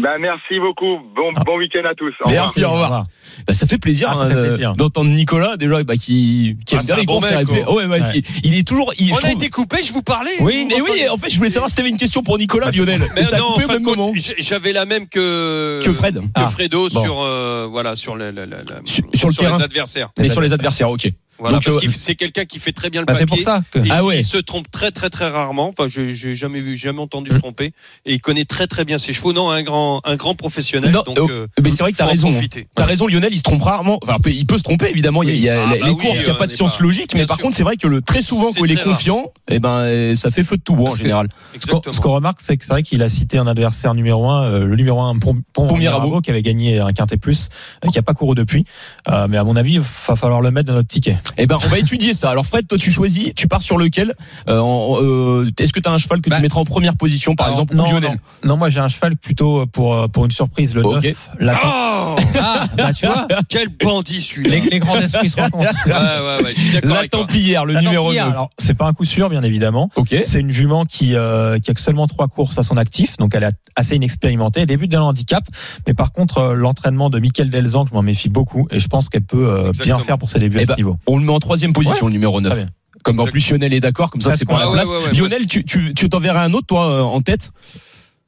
Bah, 0.00 0.10
merci 0.20 0.60
beaucoup. 0.60 0.98
Bon, 1.16 1.32
Ah. 1.34 1.42
bon 1.44 1.56
week-end 1.58 1.84
à 1.84 1.92
tous. 1.94 2.12
Au 2.20 2.28
revoir. 2.28 2.44
Merci, 2.44 2.64
au 2.64 2.70
revoir. 2.70 3.06
Bah, 3.48 3.54
ça 3.54 3.66
fait 3.66 3.78
plaisir, 3.78 4.08
Ah, 4.10 4.14
ça 4.14 4.20
hein, 4.22 4.28
fait 4.28 4.34
plaisir. 4.36 4.72
d'entendre 4.74 5.10
Nicolas 5.10 5.56
déjà 5.56 5.82
bah, 5.82 5.96
qui, 5.96 6.56
qui 6.66 6.74
aime 6.76 6.80
Ah, 6.82 6.86
bien 6.86 6.94
c'est 6.94 7.00
les 7.00 7.06
bon 7.06 7.18
RMC. 7.18 7.64
quoi. 7.64 7.74
Ouais, 7.74 7.84
ouais, 7.86 8.00
Ouais. 8.00 8.00
c'est- 8.02 8.22
Il 8.44 8.54
est 8.54 8.66
toujours. 8.66 8.92
Il, 8.98 9.12
On 9.12 9.16
a 9.16 9.20
trouve- 9.20 9.32
été 9.32 9.50
coupé, 9.50 9.78
je 9.82 9.92
vous 9.92 10.02
parlais. 10.02 10.30
Oui, 10.40 10.62
Vous 10.62 10.68
mais 10.76 10.80
oui, 10.82 11.08
en 11.10 11.18
fait, 11.18 11.30
je 11.30 11.36
voulais 11.36 11.50
savoir 11.50 11.68
si 11.68 11.74
t'avais 11.74 11.88
une 11.88 11.96
question 11.96 12.22
pour 12.22 12.38
Nicolas 12.38 12.66
Bah, 12.66 12.72
Lionel. 12.76 13.02
Mais 13.16 13.24
ça 13.24 13.36
a 13.36 13.38
non, 13.40 13.52
coupé 13.54 13.62
en 13.62 13.64
au 13.64 13.68
fin 13.68 13.72
même 13.74 13.82
compte, 13.82 13.96
moment 13.96 14.12
j'avais 14.38 14.72
la 14.72 14.84
même 14.84 15.08
que 15.08 15.80
que 15.84 15.92
Fred. 15.92 16.14
que 16.20 16.24
Ah, 16.34 16.46
Fredo 16.46 16.88
bon. 16.88 17.02
sur 17.02 17.20
euh, 17.22 17.66
voilà 17.68 17.96
sur 17.96 18.14
le, 18.14 18.30
le- 18.30 18.44
le- 18.46 18.58
le- 18.58 18.64
Sur- 18.86 19.04
sur 19.14 19.28
le 19.28 19.34
terrain. 19.34 19.58
les 19.58 19.64
adversaires. 19.64 20.10
Et 20.22 20.28
sur 20.28 20.40
les 20.40 20.52
adversaires, 20.52 20.90
ok. 20.90 21.10
Voilà, 21.38 21.54
Donc, 21.56 21.64
parce 21.64 21.76
euh, 21.76 21.80
que 21.86 21.92
c'est 21.92 22.14
quelqu'un 22.14 22.44
qui 22.44 22.58
fait 22.58 22.72
très 22.72 22.90
bien 22.90 23.00
le 23.00 23.06
Bah, 23.06 23.14
c'est 23.14 23.26
papier. 23.26 23.44
pour 23.44 23.52
ça 23.54 23.62
que. 23.70 23.78
Il, 23.78 23.92
Ah 23.92 23.98
se- 23.98 24.02
ouais. 24.04 24.18
il 24.18 24.24
se 24.24 24.38
trompe 24.38 24.70
très 24.70 24.90
très 24.90 25.08
très 25.10 25.28
rarement. 25.28 25.68
Enfin, 25.68 25.88
je 25.90 26.12
j'ai 26.12 26.34
jamais 26.34 26.60
vu, 26.60 26.76
jamais 26.76 27.00
entendu 27.00 27.30
Mm. 27.30 27.34
se 27.34 27.38
tromper. 27.38 27.72
Et 28.06 28.14
il 28.14 28.20
connaît 28.20 28.44
très 28.44 28.66
très 28.66 28.84
bien 28.84 28.98
ses 28.98 29.12
chevaux. 29.12 29.32
Non, 29.32 29.50
un 29.50 29.62
grand 29.62 30.00
un 30.04 30.16
grand 30.16 30.34
professionnel. 30.34 30.90
Non, 30.90 31.02
donc, 31.06 31.18
oh, 31.20 31.28
euh, 31.30 31.46
mais 31.62 31.70
c'est 31.70 31.82
vrai 31.82 31.92
que 31.92 31.96
t'as 31.98 32.06
raison. 32.06 32.32
T'as 32.74 32.84
raison, 32.84 33.06
Lionel, 33.06 33.30
il 33.32 33.38
se 33.38 33.42
trompe 33.42 33.62
rarement. 33.62 33.98
Enfin, 34.02 34.16
il 34.26 34.46
peut 34.46 34.58
se 34.58 34.62
tromper, 34.62 34.88
évidemment. 34.90 35.22
Il 35.22 35.28
y 35.28 35.32
a, 35.32 35.34
il 35.34 35.40
y 35.40 35.48
a 35.48 35.62
Ah, 35.68 35.74
les 35.74 35.80
bah 35.80 35.86
les 35.86 35.92
oui, 35.92 35.98
courses, 35.98 36.16
il 36.20 36.24
n'y 36.24 36.30
a 36.30 36.34
on 36.34 36.36
pas 36.36 36.46
de 36.46 36.52
science 36.52 36.76
pas- 36.78 36.82
logique, 36.84 37.12
mais 37.14 37.20
bien 37.20 37.26
par 37.26 37.36
sûr. 37.36 37.44
contre, 37.44 37.56
c'est 37.56 37.62
vrai 37.62 37.76
que 37.76 37.86
le 37.86 38.00
très 38.02 38.22
souvent, 38.22 38.50
C'est 38.52 38.60
quand 38.60 38.66
il 38.66 38.72
est 38.72 38.82
confiant, 38.82 39.32
eh 39.48 39.58
ben, 39.60 40.14
ça 40.14 40.30
fait 40.30 40.42
feu 40.44 40.56
de 40.56 40.62
tout 40.62 40.74
bois 40.74 40.86
en 40.86 40.88
Parce 40.88 40.98
que- 40.98 41.02
général. 41.04 41.28
Ce 41.28 41.50
qu'on- 41.50 41.54
Exactement. 41.78 41.92
Ce 41.92 42.00
qu'on 42.00 42.12
remarque, 42.14 42.38
c'est 42.40 42.56
que 42.56 42.64
c'est 42.64 42.72
vrai 42.72 42.82
qu'il 42.82 43.02
a 43.02 43.08
cité 43.08 43.38
un 43.38 43.46
adversaire 43.46 43.94
numéro 43.94 44.28
un, 44.28 44.44
euh, 44.50 44.64
le 44.64 44.76
numéro 44.76 45.00
un, 45.00 45.16
Pont, 45.18 45.34
Pont, 45.52 45.66
Pont 45.68 45.76
Mirabeau, 45.76 46.06
Mirabeau. 46.06 46.20
qui 46.20 46.30
avait 46.30 46.42
gagné 46.42 46.78
un 46.80 46.92
quintet 46.92 47.16
plus, 47.16 47.48
euh, 47.84 47.88
qui 47.88 47.98
a 47.98 48.02
pas 48.02 48.14
couru 48.14 48.34
depuis. 48.34 48.64
Euh, 49.08 49.26
mais 49.28 49.36
à 49.36 49.44
mon 49.44 49.56
avis, 49.56 49.74
il 49.74 49.80
va 49.80 50.16
falloir 50.16 50.40
le 50.40 50.50
mettre 50.50 50.68
dans 50.68 50.74
notre 50.74 50.88
ticket. 50.88 51.16
Eh 51.36 51.46
ben, 51.46 51.58
on 51.64 51.68
va 51.68 51.78
étudier 51.78 52.14
ça. 52.14 52.30
Alors, 52.30 52.46
Fred, 52.46 52.66
toi, 52.66 52.78
tu 52.78 52.90
choisis, 52.90 53.32
tu 53.36 53.48
pars 53.48 53.62
sur 53.62 53.78
lequel 53.78 54.14
Euh, 54.48 54.60
euh, 54.62 55.50
Est-ce 55.58 55.72
que 55.72 55.80
tu 55.80 55.88
as 55.88 55.92
un 55.92 55.98
cheval 55.98 56.20
que 56.20 56.30
Bah, 56.30 56.36
tu 56.36 56.42
mettras 56.42 56.60
en 56.60 56.64
première 56.64 56.96
position, 56.96 57.34
par 57.34 57.46
Alors, 57.46 57.58
exemple, 57.60 57.74
non, 57.76 57.86
ou 57.88 57.90
Lionel 57.92 58.10
non, 58.42 58.48
non, 58.50 58.56
moi 58.56 58.70
j'ai 58.70 58.80
un 58.80 58.88
cheval 58.88 59.16
plutôt 59.16 59.66
pour 59.66 59.94
euh, 59.94 60.08
pour 60.08 60.24
une 60.24 60.30
surprise, 60.30 60.74
le 60.74 60.84
Ok. 60.84 61.04
9. 61.04 61.30
La... 61.40 61.54
Oh 61.64 62.14
Ah, 62.40 62.64
bah 62.76 62.92
tu 62.92 63.06
vois, 63.06 63.26
Quel 63.48 63.68
bandit 63.68 64.20
celui-là. 64.22 64.50
les, 64.56 64.60
les 64.70 64.78
grands 64.78 64.96
esprits 64.96 65.28
se 65.28 65.36
rencontrent. 65.40 65.68
Ouais, 65.86 65.92
ouais, 65.92 66.44
ouais, 66.44 66.54
je 66.54 66.60
suis 66.60 66.72
d'accord 66.72 66.90
La 66.92 66.98
avec 67.00 67.10
toi. 67.10 67.20
Templière, 67.20 67.64
le 67.66 67.74
La 67.74 67.80
numéro 67.82 68.04
Templière, 68.06 68.26
9. 68.26 68.34
Alors, 68.34 68.50
c'est 68.58 68.74
pas 68.74 68.86
un 68.86 68.92
coup 68.92 69.04
sûr, 69.04 69.28
bien 69.30 69.42
évidemment. 69.42 69.90
Ok. 69.96 70.14
C'est 70.24 70.40
une 70.40 70.50
jument 70.50 70.84
qui, 70.84 71.14
euh, 71.14 71.58
qui 71.58 71.70
a 71.70 71.74
que 71.74 71.80
seulement 71.80 72.06
trois 72.06 72.28
courses 72.28 72.58
à 72.58 72.62
son 72.62 72.76
actif, 72.76 73.16
donc 73.16 73.34
elle 73.34 73.42
est 73.44 73.50
assez 73.76 73.96
inexpérimentée. 73.96 74.60
Elle 74.60 74.66
débute 74.66 74.90
d'un 74.90 75.02
handicap, 75.02 75.44
mais 75.86 75.94
par 75.94 76.12
contre, 76.12 76.38
euh, 76.38 76.54
l'entraînement 76.54 77.10
de 77.10 77.18
Mickaël 77.18 77.50
Delzan, 77.50 77.86
je 77.88 77.94
m'en 77.94 78.02
méfie 78.02 78.28
beaucoup, 78.28 78.66
et 78.70 78.78
je 78.80 78.88
pense 78.88 79.08
qu'elle 79.08 79.22
peut 79.22 79.48
euh, 79.48 79.72
bien 79.82 79.98
faire 79.98 80.18
pour 80.18 80.30
ses 80.30 80.38
débuts 80.38 80.58
Eh 80.60 80.62
à 80.62 80.66
ben, 80.66 80.72
ce 80.74 80.78
niveau. 80.78 80.96
On 81.06 81.17
le 81.18 81.24
met 81.24 81.32
en 81.32 81.38
troisième 81.38 81.72
position, 81.72 82.06
le 82.06 82.12
numéro 82.12 82.40
9. 82.40 82.52
Très 82.52 82.62
bien. 82.64 82.70
Comme 83.04 83.20
en 83.20 83.26
plus 83.26 83.48
Lionel 83.50 83.72
est 83.72 83.80
d'accord, 83.80 84.10
comme 84.10 84.20
ça 84.20 84.36
c'est 84.36 84.44
pour 84.44 84.58
la 84.58 84.68
place. 84.70 84.86
ouais, 84.88 84.96
ouais, 84.96 85.04
ouais, 85.04 85.12
Lionel, 85.14 85.46
tu, 85.46 85.64
tu, 85.64 85.94
tu 85.94 86.08
t'enverrais 86.08 86.40
un 86.40 86.52
autre, 86.52 86.66
toi, 86.66 86.90
euh, 86.90 87.00
en 87.02 87.20
tête? 87.22 87.52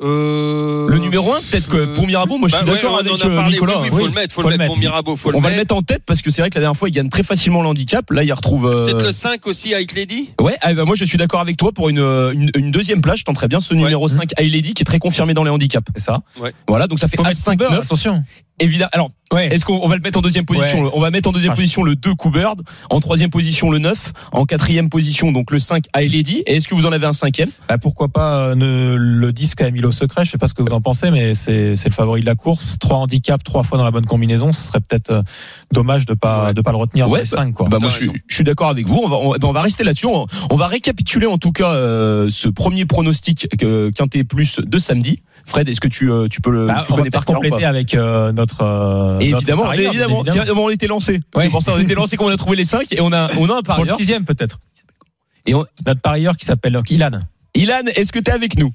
Euh, 0.02 0.86
Le 0.88 0.96
numéro 0.98 1.24
numéro 1.26 1.34
1 1.34 1.40
Peut-être 1.50 1.68
que 1.68 1.76
Euh, 1.76 1.94
pour 1.94 2.06
Mirabeau, 2.06 2.38
moi 2.38 2.48
je 2.48 2.54
suis 2.56 2.64
Bah 2.64 2.70
ouais, 2.72 2.76
d'accord 2.78 2.94
on 2.94 2.98
avec 3.00 3.12
en 3.12 3.16
a 3.16 3.26
euh, 3.26 3.36
parlé, 3.36 3.52
Nicolas. 3.52 3.80
oui, 3.82 3.88
oui, 3.92 3.98
faut 3.98 4.06
le 4.06 4.12
mettre, 4.12 4.32
faut, 4.34 4.42
le 4.48 4.56
mettre 4.56 4.64
pour 4.66 4.78
Mirabeau, 4.78 5.14
faut 5.16 5.30
le 5.30 5.36
On 5.36 5.40
va 5.40 5.50
le 5.50 5.56
mettre. 5.56 5.74
en 5.74 5.82
tête 5.82 6.02
parce 6.06 6.22
que 6.22 6.30
c'est 6.30 6.40
vrai 6.40 6.48
que 6.48 6.54
la 6.54 6.62
dernière 6.62 6.76
fois 6.78 6.88
il 6.88 6.92
gagne 6.92 7.10
très 7.10 7.22
facilement 7.22 7.60
le 7.60 7.68
handicap. 7.68 8.10
Là 8.10 8.24
il 8.24 8.32
retrouve. 8.32 8.64
euh, 8.66 8.84
Peut-être 8.84 9.02
le 9.04 9.12
5 9.12 9.46
aussi 9.46 9.74
avec 9.74 9.92
Lady 9.94 10.30
Ouais, 10.40 10.56
ah, 10.62 10.72
bah, 10.72 10.86
moi 10.86 10.94
je 10.96 11.04
suis 11.04 11.18
d'accord 11.18 11.40
avec 11.40 11.58
toi 11.58 11.72
pour 11.72 11.90
une, 11.90 11.98
une, 11.98 12.50
une 12.54 12.70
deuxième 12.70 13.02
place. 13.02 13.18
Je 13.18 13.24
tenterais 13.24 13.48
bien 13.48 13.60
ce 13.60 13.74
numéro 13.74 14.08
5 14.08 14.30
High 14.40 14.50
Lady 14.50 14.72
qui 14.72 14.82
est 14.82 14.84
très 14.86 14.98
confirmé 15.00 15.34
dans 15.34 15.44
les 15.44 15.50
handicaps. 15.50 15.86
C'est 15.94 16.02
ça. 16.02 16.20
Ouais. 16.40 16.54
Voilà, 16.66 16.86
donc 16.86 16.98
ça 16.98 17.06
fait 17.08 17.18
Faut 17.18 17.22
mettre 17.22 17.36
As5 17.36 17.58
Cooper, 17.58 17.70
9. 17.74 17.84
attention. 17.84 18.24
Évidemment. 18.58 18.90
Alors, 18.94 19.10
Ouais. 19.32 19.46
est-ce 19.54 19.64
qu'on 19.64 19.80
on 19.82 19.88
va 19.88 19.94
le 19.96 20.02
mettre 20.02 20.18
en 20.18 20.22
deuxième 20.22 20.44
position 20.44 20.82
Ouais. 20.82 20.90
On 20.92 21.00
va 21.00 21.10
mettre 21.10 21.28
en 21.28 21.32
deuxième 21.32 21.52
Ah, 21.52 21.56
position 21.56 21.82
le 21.84 21.94
2 21.94 22.14
Coubird, 22.14 22.62
en 22.90 22.98
troisième 23.00 23.30
position 23.30 23.70
le 23.70 23.78
9, 23.78 24.12
en 24.32 24.44
quatrième 24.44 24.88
position 24.88 25.30
donc 25.30 25.50
le 25.52 25.58
5 25.60 25.84
High 25.96 26.10
Lady. 26.12 26.42
Et 26.46 26.56
est-ce 26.56 26.66
que 26.66 26.74
vous 26.74 26.86
en 26.86 26.92
avez 26.92 27.06
un 27.06 27.12
cinquième? 27.12 27.48
Bah, 27.68 27.78
pourquoi 27.78 28.08
pas 28.08 28.38
euh, 28.48 28.54
ne- 28.56 28.96
le 28.96 29.32
10 29.32 29.54
quand 29.54 29.64
même 29.64 29.76
il 29.76 29.82
est 29.82 29.86
au 29.86 29.92
secret 29.92 30.24
Je 30.24 30.30
sais 30.32 30.38
pas 30.38 30.48
ce 30.48 30.54
que 30.54 30.62
vous 30.62 30.72
en 30.72 30.80
pensez, 30.80 31.10
mais 31.12 31.34
c'est 31.34 31.74
le 31.74 31.92
favori 31.92 32.20
de 32.22 32.26
la 32.26 32.34
course. 32.34 32.76
Trois 32.80 32.98
handicaps, 32.98 33.44
trois 33.44 33.62
fois 33.62 33.78
dans 33.78 33.84
la 33.84 33.90
bonne 33.92 34.06
combinaison. 34.06 34.50
Ce 34.52 34.66
serait 34.66 34.80
peut-être 34.80 35.10
euh, 35.10 35.22
dommage 35.72 36.06
de 36.06 36.14
pas 36.14 36.46
Ouais. 36.46 36.54
de 36.54 36.60
pas 36.60 36.72
le 36.72 36.78
retenir 36.78 37.06
dans 37.06 37.12
Ouais, 37.12 37.20
les 37.20 37.26
cinq 37.26 37.52
quoi. 37.54 37.68
Bah 37.68 37.78
moi 37.80 37.88
je 37.88 38.04
je 38.26 38.34
suis 38.34 38.44
d'accord 38.44 38.68
avec 38.68 38.88
vous. 38.88 39.00
On 39.04 39.08
va, 39.08 39.16
on, 39.16 39.30
ben, 39.30 39.38
on 39.48 39.52
va 39.52 39.62
rester 39.62 39.84
là-dessus. 39.84 40.06
On, 40.06 40.26
on 40.50 40.56
va 40.56 40.66
récapituler 40.66 41.26
en 41.26 41.38
tout 41.38 41.52
cas 41.52 41.70
euh, 41.72 42.28
ce 42.30 42.48
premier 42.48 42.84
pronostic 42.84 43.46
que 43.58 43.90
Quintet 43.90 44.24
plus 44.24 44.56
de 44.58 44.78
samedi. 44.78 45.20
Fred, 45.46 45.68
est-ce 45.68 45.80
que 45.80 45.88
tu, 45.88 46.10
euh, 46.12 46.28
tu 46.28 46.40
peux 46.42 46.50
le 46.50 46.66
Bah, 46.66 46.82
tu 46.86 46.92
on 46.92 46.96
va 46.96 47.00
connais 47.00 47.10
par 47.10 47.24
compléter 47.24 47.64
avec 47.64 47.94
euh, 47.94 48.30
notre. 48.30 48.62
Évidemment, 49.20 49.64
parieur, 49.64 49.92
évidemment, 49.92 50.24
c'est- 50.24 50.50
on 50.50 50.70
était 50.70 50.86
lancé. 50.86 51.20
Ouais. 51.34 51.44
C'est 51.44 51.48
pour 51.50 51.62
ça 51.62 51.72
on 51.76 51.80
était 51.80 51.94
lancé 51.94 52.16
qu'on 52.16 52.28
a 52.28 52.36
trouvé 52.36 52.56
les 52.56 52.64
5 52.64 52.92
et 52.92 53.00
on 53.00 53.12
a 53.12 53.30
on 53.38 53.48
a 53.48 53.54
un 53.58 53.62
Pour 53.62 53.74
le 53.74 53.84
parieur. 53.84 53.96
sixième 53.98 54.24
peut-être. 54.24 54.58
Et 55.46 55.54
on- 55.54 55.66
Notre 55.86 56.00
parieur 56.00 56.36
qui 56.36 56.44
s'appelle 56.46 56.78
Ilan. 56.90 57.10
Ilan, 57.54 57.82
est-ce 57.94 58.12
que 58.12 58.18
tu 58.18 58.30
es 58.30 58.34
avec 58.34 58.58
nous? 58.58 58.72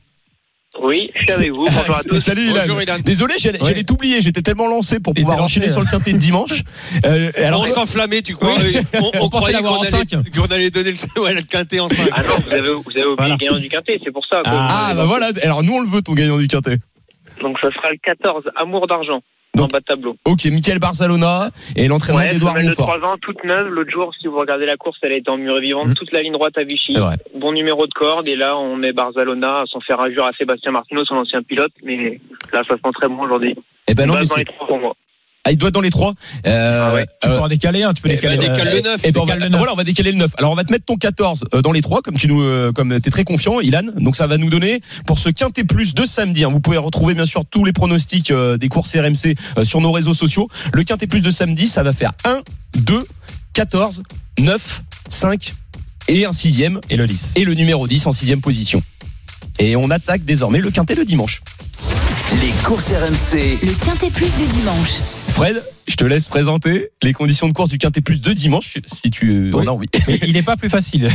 Oui, 0.83 1.09
je 1.15 1.23
suis 1.23 1.31
avec 1.31 1.51
vous. 1.51 1.63
Bonjour 1.65 1.95
à 1.95 2.03
tous. 2.09 2.17
Salut 2.17 2.47
Ilan. 2.49 2.55
Bonjour, 2.59 2.81
Ilan. 2.81 2.97
Désolé, 3.01 3.35
j'allais 3.37 3.61
Ouais. 3.63 3.83
t'oublier. 3.83 4.21
J'étais 4.21 4.41
tellement 4.41 4.67
lancé 4.67 4.99
pour 4.99 5.13
pouvoir 5.13 5.41
enchaîner 5.41 5.69
sur 5.69 5.79
le 5.79 5.87
quintet 5.87 6.11
de 6.11 6.17
dimanche. 6.17 6.63
Euh, 7.05 7.31
alors, 7.37 7.61
on 7.61 7.65
s'enflammait, 7.65 8.21
tu 8.21 8.33
crois 8.33 8.55
Oui. 8.59 8.77
On, 8.95 8.99
on 9.21 9.25
On 9.25 9.29
croyait 9.29 9.57
qu'on 9.59 9.67
en 9.67 9.81
allait, 9.83 10.05
qu'on 10.35 10.45
allait 10.47 10.69
donner 10.71 10.91
le, 10.91 11.21
ouais, 11.21 11.33
le 11.33 11.41
quintet 11.43 11.79
en 11.79 11.87
5. 11.87 12.09
Ah 12.11 12.21
non, 12.23 12.35
vous 12.45 12.51
avez, 12.51 12.61
vous 12.61 12.67
avez 12.67 13.05
oublié 13.05 13.15
Voilà. 13.17 13.35
le 13.35 13.37
gagnant 13.37 13.59
du 13.59 13.69
quintet, 13.69 13.99
c'est 14.03 14.11
pour 14.11 14.25
ça. 14.25 14.41
quoi. 14.43 14.51
ah 14.69 14.93
bah 14.95 15.05
voilà. 15.05 15.29
Alors 15.43 15.63
nous 15.63 15.73
on 15.73 15.81
le 15.81 15.87
veut 15.87 16.01
ton 16.01 16.13
gagnant 16.13 16.37
du 16.37 16.47
quintet. 16.47 16.77
Donc 17.41 17.57
ça 17.61 17.69
sera 17.71 17.91
le 17.91 17.97
14, 18.03 18.43
Amour 18.55 18.87
d'argent, 18.87 19.21
en 19.63 19.67
bas 19.67 19.79
de 19.79 19.85
tableau. 19.85 20.15
Ok, 20.25 20.45
Michael 20.45 20.79
Barcelona 20.79 21.49
et 21.75 21.87
l'entraînement 21.87 22.21
Ouais, 22.21 22.29
d'Edouard 22.29 22.53
femelle 22.53 22.65
de 22.65 22.69
Montfort. 22.69 22.97
3 22.99 23.09
ans, 23.09 23.15
toute 23.21 23.43
neuve. 23.43 23.67
L'autre 23.69 23.91
jour, 23.91 24.11
si 24.19 24.27
vous 24.27 24.37
regardez 24.39 24.65
la 24.65 24.77
course, 24.77 24.97
elle 25.01 25.11
a 25.13 25.15
été 25.15 25.29
en 25.29 25.37
mur 25.37 25.59
vivante, 25.59 25.87
Mhm. 25.87 25.93
toute 25.95 26.11
la 26.11 26.21
ligne 26.21 26.33
droite 26.33 26.57
à 26.57 26.63
Vichy. 26.63 26.95
Bon 27.35 27.51
numéro 27.51 27.87
de 27.87 27.93
corde. 27.93 28.27
Et 28.27 28.35
là, 28.35 28.57
on 28.57 28.75
met 28.75 28.93
Barzalona 28.93 29.61
à 29.61 29.63
son 29.67 29.79
faire 29.81 29.99
injure 30.01 30.25
à 30.25 30.31
Sébastien 30.33 30.71
Martino, 30.71 31.03
son 31.05 31.15
ancien 31.15 31.41
pilote. 31.43 31.71
Mais 31.83 32.19
là, 32.53 32.63
ça 32.67 32.75
sent 32.75 32.91
très 32.93 33.07
bon 33.07 33.21
aujourd'hui. 33.23 33.55
Eh 33.87 33.93
ben 33.93 34.07
non, 34.07 34.15
mais 34.15 34.25
c'est 34.25 34.45
ah, 35.45 35.51
il 35.51 35.57
doit 35.57 35.69
être 35.69 35.75
dans 35.75 35.81
les 35.81 35.91
trois. 35.91 36.13
Euh, 36.47 36.89
Ah 36.89 36.93
ouais. 36.95 37.05
Tu 37.21 37.29
euh, 37.29 37.37
peux 37.37 37.43
en 37.43 37.47
décaler 37.47 37.83
un, 37.83 37.93
tu 37.93 38.01
peux 38.01 38.09
Eh 38.09 38.15
décaler. 38.15 38.37
ben, 38.37 38.49
euh, 38.49 38.53
décale 38.55 38.73
le 38.75 38.81
9. 38.81 39.01
Eh 39.03 39.11
ben, 39.11 39.19
on 39.21 39.25
va, 39.25 39.33
Décale 39.35 39.43
le 39.43 39.49
neuf. 39.51 39.57
voilà, 39.59 39.73
on 39.73 39.75
va 39.77 39.83
décaler 39.83 40.11
le 40.11 40.17
9. 40.17 40.31
Alors 40.37 40.51
on 40.51 40.55
va 40.55 40.63
te 40.63 40.71
mettre 40.71 40.85
ton 40.85 40.97
14 40.97 41.43
euh, 41.53 41.61
dans 41.61 41.71
les 41.71 41.81
trois, 41.81 42.01
comme 42.01 42.17
tu 42.17 42.27
nous, 42.27 42.41
euh, 42.41 42.71
comme 42.73 42.99
t'es 42.99 43.11
très 43.11 43.23
confiant, 43.23 43.59
Ilan. 43.61 43.83
Donc 43.99 44.15
ça 44.15 44.25
va 44.27 44.37
nous 44.37 44.49
donner 44.49 44.81
pour 45.05 45.19
ce 45.19 45.29
quintet 45.29 45.63
plus 45.63 45.93
de 45.93 46.03
samedi. 46.05 46.43
hein, 46.43 46.49
vous 46.49 46.59
pouvez 46.59 46.77
retrouver 46.77 47.13
bien 47.13 47.25
sûr 47.25 47.43
tous 47.45 47.63
les 47.63 47.73
pronostics 47.73 48.31
euh, 48.31 48.57
des 48.57 48.69
courses 48.69 48.95
RMC 48.95 49.35
euh, 49.57 49.63
sur 49.65 49.81
nos 49.81 49.91
réseaux 49.91 50.13
sociaux. 50.15 50.49
Le 50.73 50.83
quintet 50.83 51.07
plus 51.07 51.21
de 51.21 51.29
samedi, 51.29 51.67
ça 51.67 51.83
va 51.83 51.93
faire 51.93 52.11
1, 52.25 52.41
2, 52.79 52.99
14, 53.53 54.01
9, 54.39 54.81
5 55.09 55.53
et 56.07 56.25
un 56.25 56.33
sixième 56.33 56.79
Et 56.89 56.97
le 56.97 57.05
10. 57.07 57.33
et 57.35 57.45
le 57.45 57.53
numéro 57.53 57.87
10 57.87 58.07
en 58.07 58.11
sixième 58.13 58.41
position. 58.41 58.81
Et 59.59 59.75
on 59.75 59.89
attaque 59.89 60.25
désormais 60.25 60.59
le 60.59 60.69
quintet 60.71 60.95
le 60.95 61.05
dimanche. 61.05 61.41
Les 62.41 62.51
courses 62.63 62.89
RMC. 62.91 63.59
Le 63.63 63.85
Quintet 63.85 64.09
Plus 64.09 64.35
du 64.35 64.45
dimanche. 64.47 64.99
Fred, 65.35 65.61
je 65.85 65.95
te 65.97 66.05
laisse 66.05 66.29
présenter 66.29 66.91
les 67.03 67.11
conditions 67.11 67.49
de 67.49 67.53
course 67.53 67.69
du 67.69 67.77
quintet 67.77 67.99
plus 67.99 68.21
de 68.21 68.31
dimanche, 68.31 68.77
si 68.85 69.11
tu 69.11 69.51
en 69.53 69.57
Oui. 69.59 69.67
as 69.67 69.71
envie. 69.73 69.87
Mais 70.07 70.17
il 70.25 70.31
n'est 70.31 70.43
pas 70.43 70.55
plus 70.55 70.69
facile. 70.69 71.09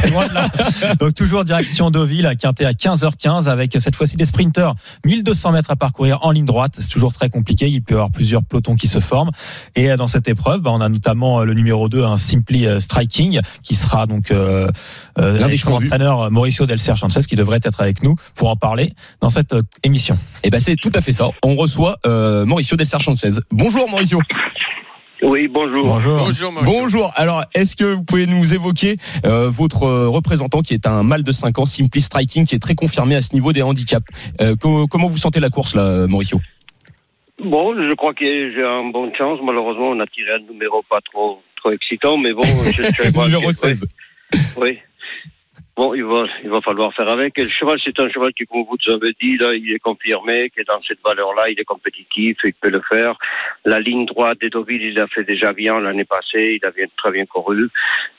Donc 1.00 1.14
toujours 1.14 1.42
direction 1.46 1.90
Deauville, 1.90 2.26
à 2.26 2.35
Quintet 2.35 2.66
à 2.66 2.72
15h15 2.72 3.46
avec 3.48 3.74
cette 3.80 3.96
fois-ci 3.96 4.18
des 4.18 4.26
sprinters. 4.26 4.74
1200 5.06 5.52
mètres 5.52 5.70
à 5.70 5.76
parcourir 5.76 6.18
en 6.20 6.33
ligne 6.33 6.44
droite. 6.44 6.74
C'est 6.78 6.90
toujours 6.90 7.14
très 7.14 7.30
compliqué. 7.30 7.68
Il 7.68 7.83
peut 7.83 7.94
y 7.94 7.96
avoir 7.96 8.11
plusieurs 8.11 8.44
pelotons 8.44 8.76
qui 8.76 8.88
se 8.88 9.00
forment. 9.00 9.30
Et 9.74 9.90
euh, 9.90 9.96
dans 9.96 10.06
cette 10.06 10.28
épreuve, 10.28 10.61
bah, 10.61 10.70
on 10.70 10.83
a 10.83 10.90
notamment 10.90 11.40
euh, 11.40 11.44
le 11.44 11.54
numéro 11.54 11.88
2, 11.88 12.04
un 12.04 12.18
Simply 12.18 12.66
euh, 12.66 12.78
Striking, 12.78 13.40
qui 13.62 13.74
sera 13.74 14.04
donc 14.06 14.30
euh, 14.33 14.70
euh, 15.18 15.38
L'un 15.38 15.48
des 15.48 15.66
entraîneur 15.66 16.20
euh, 16.20 16.30
Mauricio 16.30 16.66
Del 16.66 16.78
Sanchez 16.78 17.20
qui 17.26 17.37
devrait 17.37 17.61
être 17.64 17.80
avec 17.80 18.02
nous 18.02 18.16
pour 18.35 18.50
en 18.50 18.56
parler 18.56 18.92
dans 19.22 19.30
cette 19.30 19.54
euh, 19.54 19.62
émission. 19.83 20.18
Eh 20.42 20.50
ben 20.50 20.61
c'est 20.61 20.76
tout 20.76 20.90
à 20.94 21.00
fait 21.00 21.14
ça. 21.14 21.30
On 21.42 21.56
reçoit 21.56 21.96
euh, 22.06 22.44
Mauricio 22.44 22.76
Del 22.76 22.87
Sanchez. 22.87 23.14
Bonjour 23.50 23.88
Mauricio. 23.88 24.10
Oui, 25.23 25.49
bonjour. 25.49 25.85
Bonjour. 25.85 26.18
Bonjour. 26.25 26.53
Bonjour. 26.64 27.11
Alors, 27.14 27.44
est-ce 27.55 27.77
que 27.77 27.85
vous 27.94 28.03
pouvez 28.05 28.27
nous 28.27 28.55
évoquer 28.55 28.96
euh, 29.27 29.51
votre 29.51 29.83
euh, 29.83 30.09
représentant 30.09 30.62
qui 30.62 30.73
est 30.73 30.87
un 30.87 31.03
mâle 31.03 31.23
de 31.23 31.31
5 31.33 31.59
ans, 31.59 31.66
Simply 31.66 32.01
Striking, 32.01 32.46
qui 32.46 32.55
est 32.55 32.59
très 32.59 32.75
confirmé 32.75 33.16
à 33.16 33.20
ce 33.20 33.35
niveau 33.35 33.53
des 33.53 33.61
handicaps? 33.61 34.07
Euh, 34.40 34.57
co- 34.57 34.87
Comment 34.87 35.09
vous 35.09 35.18
sentez 35.18 35.38
la 35.40 35.51
course 35.51 35.75
là, 35.75 36.07
Mauricio? 36.07 36.40
Bon, 37.44 37.75
je 37.75 37.94
crois 37.96 38.14
que 38.14 38.25
j'ai 38.25 38.62
un 38.64 38.90
bonne 38.90 39.14
chance. 39.16 39.38
Malheureusement, 39.44 39.90
on 39.90 40.01
a 40.01 40.07
tiré 40.07 40.33
un 40.33 40.53
numéro 40.53 40.83
pas 40.88 41.01
trop, 41.12 41.42
trop 41.57 41.70
excitant, 41.73 42.16
mais 42.16 42.33
bon, 42.33 42.42
je, 42.42 42.83
je 42.83 43.11
Numéro 43.27 43.49
que- 43.49 43.55
16. 43.55 43.85
Oui. 44.57 44.79
Bon, 45.76 45.94
il 45.94 46.04
va, 46.04 46.26
il 46.42 46.50
va 46.50 46.61
falloir 46.61 46.92
faire 46.92 47.09
avec. 47.09 47.38
Et 47.38 47.44
le 47.44 47.50
cheval, 47.50 47.78
c'est 47.83 47.98
un 47.98 48.11
cheval 48.11 48.33
qui, 48.35 48.44
comme 48.44 48.64
vous 48.64 48.92
avez 48.92 49.12
dit, 49.20 49.37
là, 49.37 49.54
il 49.54 49.72
est 49.72 49.78
confirmé, 49.78 50.50
que 50.50 50.62
dans 50.64 50.83
cette 50.83 51.00
valeur-là, 51.02 51.48
il 51.48 51.61
est 51.61 51.64
compétitif, 51.64 52.37
il 52.44 52.54
peut 52.54 52.70
le 52.70 52.83
faire. 52.83 53.16
La 53.64 53.80
ligne 53.80 54.04
droite 54.04 54.40
des 54.40 54.50
Deauville, 54.50 54.83
il 54.83 54.98
a 54.98 55.06
fait 55.06 55.24
déjà 55.24 55.52
bien 55.52 55.80
l'année 55.80 56.04
passée, 56.04 56.59
il 56.61 56.66
a 56.66 56.70
bien, 56.70 56.87
très 56.96 57.12
bien 57.12 57.24
couru. 57.24 57.68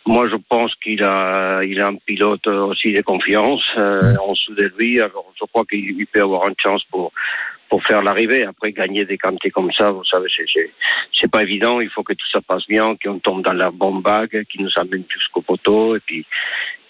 Moi, 0.06 0.30
je 0.30 0.38
pense 0.50 0.74
qu'il 0.76 1.04
a, 1.04 1.62
il 1.64 1.80
a 1.82 1.88
un 1.88 1.96
pilote 1.96 2.48
euh, 2.48 2.66
aussi 2.66 2.94
de 2.94 3.02
confiance 3.02 3.64
euh, 3.78 4.16
en 4.18 4.32
dessous 4.32 4.56
de 4.56 4.72
lui. 4.78 5.00
Alors, 5.00 5.32
je 5.40 5.46
crois 5.46 5.66
qu'il 5.66 6.00
il 6.00 6.08
peut 6.08 6.22
avoir 6.22 6.48
une 6.48 6.56
chance 6.58 6.84
pour 6.90 7.12
pour 7.72 7.82
faire 7.86 8.02
l'arrivée. 8.02 8.44
Après, 8.44 8.74
gagner 8.74 9.06
des 9.06 9.18
quantités 9.18 9.50
comme 9.50 9.72
ça, 9.72 9.92
vous 9.92 10.04
savez, 10.04 10.28
c'est, 10.36 10.44
c'est, 11.14 11.32
pas 11.32 11.42
évident. 11.42 11.80
Il 11.80 11.90
faut 11.90 12.04
que 12.04 12.12
tout 12.12 12.28
ça 12.30 12.42
passe 12.42 12.68
bien, 12.68 12.98
qu'on 13.02 13.20
tombe 13.20 13.44
dans 13.44 13.54
la 13.54 13.72
bonne 13.72 14.02
bague, 14.02 14.44
qui 14.52 14.62
nous 14.62 14.72
amène 14.76 15.06
jusqu'au 15.08 15.42
poteau. 15.42 15.96
Et 15.96 16.02
puis, 16.02 16.26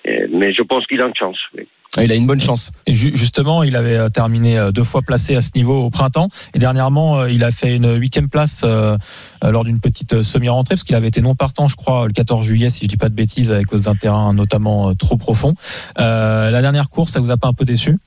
mais 0.05 0.53
je 0.53 0.61
pense 0.63 0.85
qu'il 0.87 1.01
a 1.01 1.07
une 1.07 1.15
chance. 1.15 1.37
oui. 1.57 1.67
Ah, 1.97 2.05
Il 2.05 2.11
a 2.13 2.15
une 2.15 2.25
bonne 2.25 2.39
chance. 2.39 2.71
Et 2.87 2.93
ju- 2.95 3.11
justement, 3.17 3.63
il 3.63 3.75
avait 3.75 3.97
euh, 3.97 4.07
terminé 4.07 4.57
euh, 4.57 4.71
deux 4.71 4.85
fois 4.85 5.01
placé 5.01 5.35
à 5.35 5.41
ce 5.41 5.49
niveau 5.55 5.83
au 5.83 5.89
printemps. 5.89 6.29
Et 6.55 6.59
dernièrement, 6.59 7.19
euh, 7.19 7.29
il 7.29 7.43
a 7.43 7.51
fait 7.51 7.75
une 7.75 7.99
huitième 7.99 8.29
place 8.29 8.63
euh, 8.63 8.95
euh, 9.43 9.51
lors 9.51 9.65
d'une 9.65 9.81
petite 9.81 10.13
euh, 10.13 10.23
semi-rentrée, 10.23 10.75
parce 10.75 10.85
qu'il 10.85 10.95
avait 10.95 11.09
été 11.09 11.19
non 11.21 11.35
partant, 11.35 11.67
je 11.67 11.75
crois, 11.75 12.07
le 12.07 12.13
14 12.13 12.45
juillet, 12.45 12.69
si 12.69 12.85
je 12.85 12.87
dis 12.87 12.95
pas 12.95 13.09
de 13.09 13.13
bêtises, 13.13 13.51
à 13.51 13.61
cause 13.63 13.81
d'un 13.81 13.95
terrain 13.95 14.33
notamment 14.33 14.91
euh, 14.91 14.93
trop 14.93 15.17
profond. 15.17 15.53
Euh, 15.99 16.49
la 16.49 16.61
dernière 16.61 16.87
course, 16.89 17.11
ça 17.11 17.19
vous 17.19 17.29
a 17.29 17.35
pas 17.35 17.49
un 17.49 17.53
peu 17.53 17.65
déçu? 17.65 17.97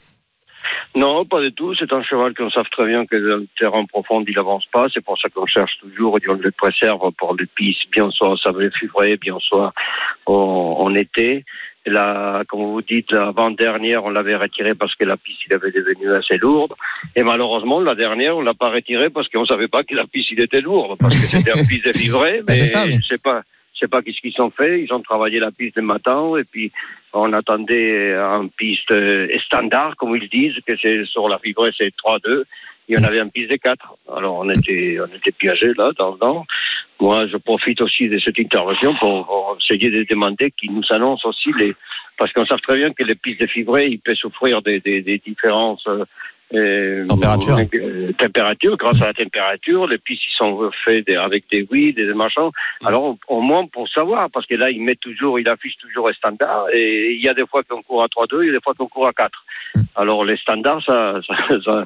Non, 0.97 1.27
pas 1.27 1.41
du 1.43 1.53
tout. 1.53 1.75
C'est 1.75 1.93
un 1.93 2.03
cheval 2.03 2.33
qu'on 2.35 2.49
sait 2.51 2.61
très 2.71 2.87
bien 2.87 3.05
que 3.05 3.17
le 3.17 3.47
terrain 3.59 3.85
profond, 3.85 4.25
il 4.27 4.39
avance 4.39 4.65
pas. 4.73 4.87
C'est 4.95 5.05
pour 5.05 5.19
ça 5.21 5.29
qu'on 5.29 5.45
cherche 5.45 5.73
toujours 5.81 6.17
et 6.19 6.23
on 6.31 6.35
le 6.35 6.51
préserve 6.53 7.11
pour 7.19 7.35
les 7.37 7.47
pistes, 7.47 7.83
bien 7.93 8.09
soit 8.13 8.31
au 8.31 8.37
sablé 8.39 8.71
fibré, 8.79 9.17
bien 9.19 9.37
soit 9.41 9.73
en, 10.25 10.33
en 10.79 10.95
été. 10.95 11.45
Là, 11.87 12.44
comme 12.49 12.61
vous 12.64 12.83
dites, 12.83 13.12
l'avant-dernière, 13.12 14.05
on 14.05 14.11
l'avait 14.11 14.37
retiré 14.37 14.75
parce 14.75 14.94
que 14.94 15.05
la 15.05 15.16
piste, 15.16 15.40
il 15.47 15.53
avait 15.55 15.70
devenu 15.70 16.12
assez 16.14 16.38
lourde. 16.38 16.73
Et 17.14 17.23
malheureusement, 17.23 17.81
la 17.81 17.94
dernière, 17.94 18.37
on 18.37 18.40
l'a 18.40 18.55
pas 18.55 18.70
retiré 18.70 19.11
parce 19.11 19.29
qu'on 19.29 19.44
savait 19.44 19.68
pas 19.68 19.85
que 19.85 19.94
la 19.94 20.07
piste, 20.07 20.31
il 20.33 20.40
était 20.40 20.62
lourde. 20.62 20.99
Parce 20.99 21.20
que 21.20 21.27
c'était 21.27 21.59
une 21.59 21.66
piste 21.68 21.87
de 21.87 21.92
fibré. 21.92 22.38
Ben, 22.38 22.44
Mais 22.49 22.57
c'est 22.57 22.66
ça, 22.66 22.85
oui. 22.87 22.97
je 23.03 23.07
sais 23.07 23.18
pas. 23.18 23.42
Je 23.75 23.81
sais 23.81 23.88
pas 23.88 24.03
qu'est-ce 24.03 24.20
qu'ils 24.20 24.40
ont 24.40 24.51
fait. 24.51 24.83
Ils 24.83 24.92
ont 24.92 25.01
travaillé 25.01 25.40
la 25.40 25.51
piste 25.51 25.77
le 25.77 25.83
matin 25.83 26.37
et 26.38 26.44
puis 26.44 26.70
on 27.12 27.33
attendait 27.33 28.14
une 28.14 28.49
piste 28.51 28.92
standard, 29.47 29.97
comme 29.97 30.16
ils 30.16 30.29
disent, 30.29 30.55
que 30.66 30.77
c'est 30.81 31.05
sur 31.07 31.29
la 31.29 31.38
fibrée, 31.38 31.73
c'est 31.77 31.92
3-2. 31.97 32.44
Et 32.88 32.99
on 32.99 33.03
avait 33.05 33.18
une 33.20 33.31
piste 33.31 33.51
de 33.51 33.57
4. 33.57 33.94
Alors 34.16 34.37
on 34.40 34.51
était, 34.51 34.99
on 35.01 35.14
était 35.16 35.33
piégés 35.33 35.73
là, 35.77 35.90
dans 35.99 36.12
le 36.12 36.18
temps. 36.18 36.47
Moi, 37.01 37.27
je 37.27 37.37
profite 37.38 37.81
aussi 37.81 38.09
de 38.09 38.18
cette 38.18 38.38
intervention 38.38 38.94
pour, 38.97 39.27
pour 39.27 39.59
essayer 39.61 39.90
de 39.90 40.05
demander 40.09 40.51
qu'ils 40.53 40.73
nous 40.73 40.85
annoncent 40.90 41.29
aussi 41.29 41.51
les, 41.59 41.75
parce 42.18 42.33
qu'on 42.33 42.47
sait 42.47 42.57
très 42.62 42.77
bien 42.77 42.92
que 42.92 43.03
les 43.03 43.14
pistes 43.14 43.40
de 43.40 43.47
fibré, 43.47 43.87
ils 43.88 43.99
peuvent 43.99 44.14
souffrir 44.16 44.62
des, 44.62 44.81
des, 44.81 45.03
des 45.03 45.18
différences, 45.18 45.87
euh, 46.55 47.07
Température. 47.07 47.57
euh, 47.75 48.12
température, 48.12 48.77
grâce 48.77 49.01
à 49.03 49.07
la 49.07 49.12
température, 49.14 49.87
les 49.88 49.99
pistes 49.99 50.23
ils 50.29 50.37
sont 50.37 50.70
faites 50.85 51.07
des- 51.07 51.16
avec 51.16 51.44
des 51.51 51.66
huiles, 51.68 51.94
des 51.94 52.05
machins. 52.14 52.51
Alors 52.85 53.16
au 53.29 53.40
moins 53.40 53.66
pour 53.66 53.88
savoir, 53.88 54.31
parce 54.31 54.47
que 54.47 54.55
là 54.55 54.70
il 54.70 54.83
met 54.83 54.94
toujours, 54.97 55.40
il 55.40 55.49
affiche 55.49 55.77
toujours 55.79 56.09
un 56.09 56.12
standard, 56.12 56.66
et 56.73 57.12
il 57.14 57.20
y 57.20 57.29
a 57.29 57.35
des 57.35 57.47
fois 57.47 57.62
qu'on 57.64 57.83
court 57.83 58.05
à 58.05 58.07
3-2, 58.09 58.42
il 58.42 58.47
y 58.47 58.51
a 58.51 58.53
des 58.53 58.61
fois 58.62 58.75
qu'on 58.75 58.87
court 58.87 59.09
à 59.09 59.12
4. 59.12 59.31
Alors 59.97 60.25
les 60.25 60.37
standards, 60.37 60.85
ça, 60.85 61.18
ça, 61.27 61.35
ça, 61.64 61.85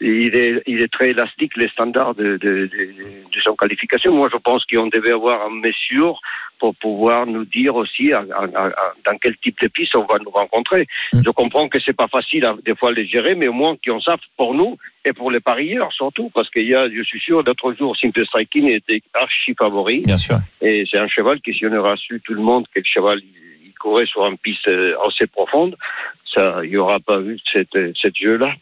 il 0.00 0.34
est, 0.34 0.62
il 0.66 0.80
est 0.82 0.92
très 0.92 1.10
élastique, 1.10 1.56
les 1.56 1.68
standards 1.68 2.14
de, 2.14 2.36
de, 2.36 2.66
de, 2.66 2.90
de 3.34 3.40
son 3.42 3.54
qualification. 3.56 4.12
Moi, 4.12 4.28
je 4.32 4.36
pense 4.38 4.64
qu'on 4.66 4.88
devait 4.88 5.12
avoir 5.12 5.46
un 5.46 5.50
mesure 5.50 6.20
pour 6.58 6.74
pouvoir 6.76 7.26
nous 7.26 7.44
dire 7.44 7.74
aussi 7.76 8.12
à- 8.12 8.24
à- 8.34 8.66
à- 8.66 8.92
dans 9.04 9.16
quel 9.18 9.36
type 9.38 9.58
de 9.60 9.68
piste 9.68 9.94
on 9.94 10.04
va 10.04 10.18
nous 10.18 10.30
rencontrer. 10.30 10.86
Mm. 11.12 11.22
Je 11.24 11.30
comprends 11.30 11.68
que 11.68 11.78
c'est 11.80 11.96
pas 11.96 12.08
facile 12.08 12.44
à, 12.44 12.56
des 12.64 12.74
fois 12.74 12.90
à 12.90 12.92
les 12.92 13.06
gérer, 13.06 13.34
mais 13.34 13.48
au 13.48 13.52
moins 13.52 13.76
qu'on 13.84 14.00
sache 14.00 14.20
pour 14.36 14.54
nous 14.54 14.76
et 15.04 15.12
pour 15.12 15.30
les 15.30 15.40
parieurs 15.40 15.92
surtout, 15.92 16.30
parce 16.34 16.48
qu'il 16.50 16.66
y 16.66 16.74
a, 16.74 16.88
je 16.90 17.02
suis 17.02 17.20
sûr, 17.20 17.42
l'autre 17.42 17.72
jour, 17.74 17.96
Simple 17.96 18.24
Striking 18.26 18.68
était 18.68 19.02
archi 19.14 19.54
favori. 19.58 20.00
Bien 20.06 20.18
sûr. 20.18 20.38
Et 20.62 20.84
c'est 20.90 20.98
un 20.98 21.08
cheval 21.08 21.40
qui, 21.40 21.52
si 21.54 21.66
on 21.66 21.72
aura 21.72 21.96
su 21.96 22.20
tout 22.24 22.34
le 22.34 22.42
monde 22.42 22.66
que 22.74 22.80
le 22.80 22.84
cheval 22.84 23.20
il, 23.20 23.72
courait 23.78 24.06
sur 24.06 24.26
une 24.26 24.38
piste 24.38 24.66
euh, 24.68 24.94
assez 25.06 25.26
profonde, 25.26 25.76
ça, 26.34 26.60
il 26.64 26.70
n'y 26.70 26.76
aura 26.78 26.98
pas 26.98 27.20
eu 27.20 27.38
cette, 27.52 27.76
cette 28.00 28.16
jeu-là. 28.16 28.54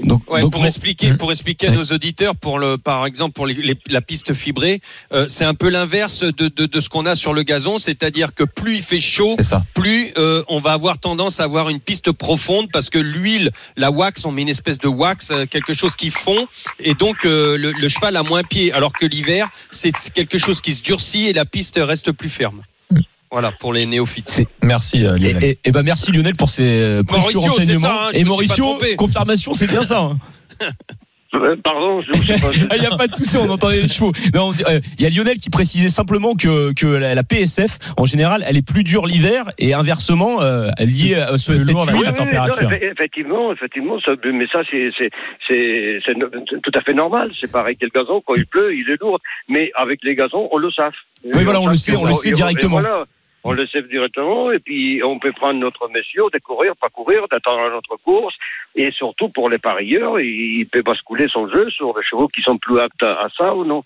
Donc, 0.00 0.22
Ouais, 0.30 0.42
donc, 0.42 0.52
pour 0.52 0.64
expliquer, 0.64 1.10
Mmh. 1.12 1.16
pour 1.16 1.32
expliquer 1.32 1.66
à 1.68 1.70
nos 1.72 1.84
auditeurs, 1.86 2.36
pour 2.36 2.58
le, 2.60 2.78
par 2.78 3.06
exemple, 3.06 3.32
pour 3.34 3.46
les, 3.46 3.54
les- 3.54 3.78
la 3.88 4.00
piste 4.00 4.32
fibrée, 4.32 4.80
euh, 5.12 5.26
c'est 5.28 5.44
un 5.44 5.54
peu 5.54 5.68
l'inverse 5.68 6.20
de, 6.22 6.48
de, 6.48 6.66
de 6.66 6.80
ce 6.80 6.88
qu'on 6.88 7.06
a 7.06 7.14
sur 7.16 7.34
le 7.34 7.42
gazon, 7.42 7.78
c'est-à-dire 7.78 8.34
que 8.34 8.44
plus 8.44 8.76
il 8.76 8.82
fait 8.82 9.00
chaud, 9.00 9.34
plus 9.74 10.12
euh, 10.16 10.44
on 10.48 10.60
va 10.60 10.72
avoir 10.72 10.98
tendance 10.98 11.40
à 11.40 11.44
avoir 11.44 11.70
une 11.70 11.80
piste 11.80 12.12
profonde 12.12 12.68
parce 12.72 12.88
que 12.88 12.98
l'huile, 12.98 13.50
la 13.76 13.90
wax, 13.90 14.24
on 14.24 14.30
met 14.32 14.42
une 14.42 14.48
espèce 14.48 14.78
de 14.78 14.88
wax, 14.88 15.30
euh, 15.32 15.44
quelque 15.46 15.74
chose 15.74 15.96
qui 15.96 16.10
fond, 16.10 16.46
et 16.78 16.94
donc 16.94 17.24
euh, 17.24 17.56
le, 17.56 17.72
le 17.72 17.88
cheval 17.88 18.16
a 18.16 18.22
moins 18.22 18.44
pied, 18.44 18.72
alors 18.72 18.92
que 18.92 19.06
l'hiver, 19.06 19.48
c'est 19.72 19.92
quelque 20.12 20.38
chose 20.38 20.60
qui 20.60 20.74
se 20.74 20.82
durcit 20.82 21.26
et 21.26 21.32
la 21.32 21.44
piste 21.44 21.80
reste 21.82 22.12
plus 22.12 22.28
ferme. 22.28 22.62
Voilà 23.30 23.50
pour 23.52 23.72
les 23.72 23.86
néophytes. 23.86 24.28
c'est- 24.28 24.46
Merci 24.62 25.04
euh, 25.04 25.16
et, 25.16 25.20
Lionel. 25.20 25.44
et- 25.44 25.58
et 25.64 25.72
ben 25.72 25.82
merci 25.82 26.12
Lionel 26.12 26.34
pour 26.36 26.48
ces 26.50 26.62
euh, 26.62 27.02
précieux 27.02 27.22
Mauricio, 27.34 27.40
c'est 27.42 27.48
renseignements. 27.72 27.80
ça, 27.80 28.06
hein, 28.06 28.10
je 28.12 28.18
et 28.18 28.24
Mauricio, 28.24 28.78
confirmation, 28.96 29.54
c'est 29.54 29.66
bien 29.66 29.82
ça. 29.82 30.00
hein. 30.00 30.18
Euh, 31.34 31.56
Pardon, 31.62 32.00
je 32.00 32.12
je 32.12 32.22
sais 32.32 32.40
pas. 32.40 32.74
Il 32.76 32.80
n'y 32.80 32.86
a 32.86 32.96
pas 32.96 33.06
de 33.06 33.14
souci, 33.14 33.36
on 33.36 33.48
entendait 33.50 33.82
les 33.82 33.88
chevaux. 33.88 34.12
Non, 34.34 34.52
euh, 34.68 34.80
Il 34.98 35.02
y 35.02 35.06
a 35.06 35.10
Lionel 35.10 35.36
qui 35.38 35.50
précisait 35.50 35.88
simplement 35.88 36.34
que, 36.34 36.72
que 36.74 36.86
la, 36.86 37.14
la 37.14 37.22
PSF, 37.22 37.78
en 37.96 38.04
général, 38.04 38.44
elle 38.46 38.56
est 38.56 38.66
plus 38.66 38.84
dure 38.84 39.06
l'hiver 39.06 39.44
et 39.58 39.74
inversement, 39.74 40.42
euh, 40.42 40.68
liée 40.78 41.16
à 41.16 41.36
ce, 41.36 41.58
cette 41.58 41.68
huile. 41.68 41.76
la 41.86 41.92
Oui, 41.92 42.04
oui, 42.06 42.14
température. 42.14 42.70
non, 42.70 42.76
effectivement, 42.80 43.52
effectivement, 43.52 44.00
ça, 44.00 44.12
mais 44.32 44.46
ça 44.52 44.60
c'est 44.70 44.90
tout 46.62 46.72
à 46.74 46.80
fait 46.82 46.94
normal. 46.94 47.30
C'est 47.40 47.50
pareil 47.50 47.76
que 47.76 47.84
le 47.84 47.90
gazon 47.90 48.22
quand 48.26 48.34
il 48.34 48.46
pleut, 48.46 48.74
il 48.74 48.88
est 48.90 49.00
lourd, 49.00 49.20
mais 49.48 49.70
avec 49.74 50.00
les 50.02 50.14
gazons, 50.14 50.48
on 50.52 50.58
le 50.58 50.70
sait. 50.70 50.82
Oui, 51.24 51.42
voilà, 51.44 51.60
on 51.60 51.66
le 51.68 51.76
sait, 51.76 51.96
on 51.96 52.04
le 52.06 52.12
sait 52.12 52.30
Et 52.30 52.32
directement. 52.32 52.80
voilà, 52.80 53.04
on 53.44 53.52
le 53.52 53.66
sait 53.66 53.82
directement, 53.82 54.50
et 54.52 54.58
puis 54.58 55.02
on 55.04 55.18
peut 55.18 55.32
prendre 55.32 55.58
notre 55.60 55.88
mesure 55.88 56.30
de 56.30 56.38
courir, 56.38 56.74
pas 56.80 56.88
courir, 56.88 57.26
d'attendre 57.30 57.70
notre 57.72 57.96
course, 58.02 58.34
et 58.76 58.90
surtout 58.92 59.28
pour 59.28 59.48
les 59.48 59.58
parieurs, 59.58 60.18
il 60.20 60.66
peut 60.70 60.82
basculer 60.82 61.26
son 61.32 61.48
jeu 61.48 61.70
sur 61.70 61.96
les 61.96 62.04
chevaux 62.04 62.28
qui 62.28 62.42
sont 62.42 62.58
plus 62.58 62.80
aptes 62.80 63.02
à, 63.02 63.12
à 63.24 63.28
ça 63.36 63.54
ou 63.54 63.64
non. 63.64 63.84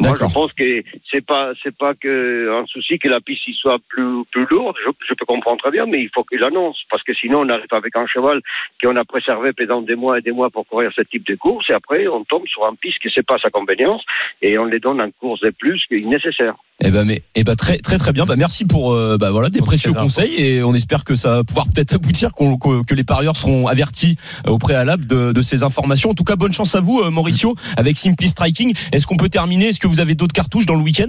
Moi, 0.00 0.14
je 0.20 0.32
pense 0.32 0.52
que 0.52 0.84
c'est 1.10 1.24
pas 1.26 1.50
c'est 1.60 1.76
pas 1.76 1.92
que 1.94 2.60
un 2.62 2.66
souci 2.66 3.00
que 3.00 3.08
la 3.08 3.20
piste 3.20 3.48
y 3.48 3.52
soit 3.54 3.78
plus 3.88 4.24
plus 4.30 4.46
lourde. 4.48 4.76
Je, 4.86 4.90
je 5.08 5.14
peux 5.14 5.24
comprendre 5.26 5.58
très 5.60 5.72
bien, 5.72 5.86
mais 5.86 6.00
il 6.00 6.10
faut 6.14 6.22
qu'il 6.22 6.38
l'annonce 6.38 6.78
parce 6.88 7.02
que 7.02 7.12
sinon 7.14 7.40
on 7.40 7.48
arrive 7.48 7.66
avec 7.72 7.96
un 7.96 8.06
cheval 8.06 8.40
qu'on 8.80 8.94
a 8.94 9.04
préservé 9.04 9.52
pendant 9.52 9.82
des 9.82 9.96
mois 9.96 10.18
et 10.18 10.22
des 10.22 10.30
mois 10.30 10.50
pour 10.50 10.66
courir 10.68 10.92
ce 10.94 11.02
type 11.02 11.26
de 11.26 11.34
course 11.34 11.68
et 11.70 11.72
après 11.72 12.06
on 12.06 12.22
tombe 12.24 12.46
sur 12.46 12.64
un 12.64 12.74
piste 12.76 13.00
qui 13.00 13.08
c'est 13.12 13.26
pas 13.26 13.38
sa 13.38 13.50
convenience 13.50 14.02
et 14.40 14.56
on 14.56 14.66
les 14.66 14.78
donne 14.78 15.00
en 15.00 15.10
course 15.10 15.40
de 15.40 15.50
plus 15.50 15.84
qu'il 15.88 16.02
est 16.06 16.08
nécessaire. 16.08 16.54
Eh 16.84 16.92
ben, 16.92 17.04
mais, 17.04 17.22
eh 17.34 17.42
ben, 17.42 17.56
très, 17.56 17.78
très, 17.78 17.98
très 17.98 18.12
bien. 18.12 18.24
Bah, 18.24 18.36
merci 18.38 18.64
pour, 18.64 18.92
euh, 18.92 19.16
bah, 19.18 19.32
voilà, 19.32 19.48
des 19.48 19.60
précieux 19.60 19.92
conseils 19.92 20.40
et 20.40 20.62
on 20.62 20.74
espère 20.74 21.02
que 21.02 21.16
ça 21.16 21.38
va 21.38 21.42
pouvoir 21.42 21.66
peut-être 21.74 21.96
aboutir, 21.96 22.32
qu'on- 22.34 22.56
qu'on- 22.56 22.84
que 22.84 22.94
les 22.94 23.02
parieurs 23.02 23.34
seront 23.34 23.66
avertis 23.66 24.16
au 24.46 24.58
préalable 24.58 25.06
de, 25.06 25.32
de 25.32 25.42
ces 25.42 25.62
informations. 25.62 26.10
En 26.10 26.14
tout 26.14 26.24
cas, 26.24 26.36
bonne 26.36 26.52
chance 26.52 26.74
à 26.74 26.80
vous, 26.80 27.00
euh, 27.00 27.10
Mauricio, 27.10 27.54
avec 27.76 27.96
Simply 27.96 28.28
Striking. 28.28 28.74
Est-ce 28.92 29.06
qu'on 29.06 29.16
peut 29.16 29.28
terminer? 29.28 29.66
Est-ce 29.68 29.80
que 29.80 29.88
vous 29.88 30.00
avez 30.00 30.14
d'autres 30.14 30.34
cartouches 30.34 30.66
dans 30.66 30.76
le 30.76 30.82
week-end? 30.82 31.08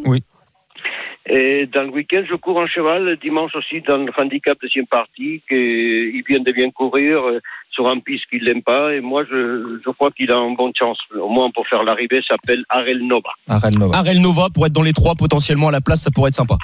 Et 1.32 1.68
dans 1.72 1.84
le 1.84 1.92
week-end, 1.92 2.24
je 2.28 2.36
cours 2.36 2.58
en 2.58 2.66
cheval. 2.66 3.18
Dimanche 3.22 3.52
aussi, 3.54 3.82
dans 3.88 3.98
le 3.98 4.12
handicap 4.18 4.58
deuxième 4.62 4.88
partie, 4.88 5.44
qu'il 5.48 6.24
vient 6.28 6.40
de 6.40 6.52
bien 6.52 6.72
courir 6.72 7.20
euh, 7.20 7.40
sur 7.70 7.88
un 7.88 8.00
piste 8.00 8.24
qu'il 8.32 8.44
n'aime 8.46 8.64
pas. 8.64 8.96
Et 8.96 9.02
moi, 9.02 9.24
je, 9.30 9.80
je 9.86 9.90
crois 9.92 10.10
qu'il 10.10 10.32
a 10.32 10.38
une 10.38 10.56
bonne 10.56 10.72
chance. 10.76 10.98
Au 11.14 11.30
moins, 11.30 11.52
pour 11.52 11.68
faire 11.68 11.84
l'arrivée, 11.84 12.22
s'appelle 12.28 12.64
Arel 12.70 13.06
Nova. 13.06 13.30
Arel 13.48 13.78
Nova. 13.78 13.96
Arel 13.96 14.22
Nova, 14.22 14.48
pour 14.52 14.66
être 14.66 14.74
dans 14.74 14.82
les 14.82 14.94
trois 14.94 15.14
potentiellement 15.14 15.68
à 15.68 15.72
la 15.72 15.82
place, 15.82 16.02
ça 16.02 16.10
pourrait 16.10 16.30
être 16.30 16.36
sympa. 16.36 16.56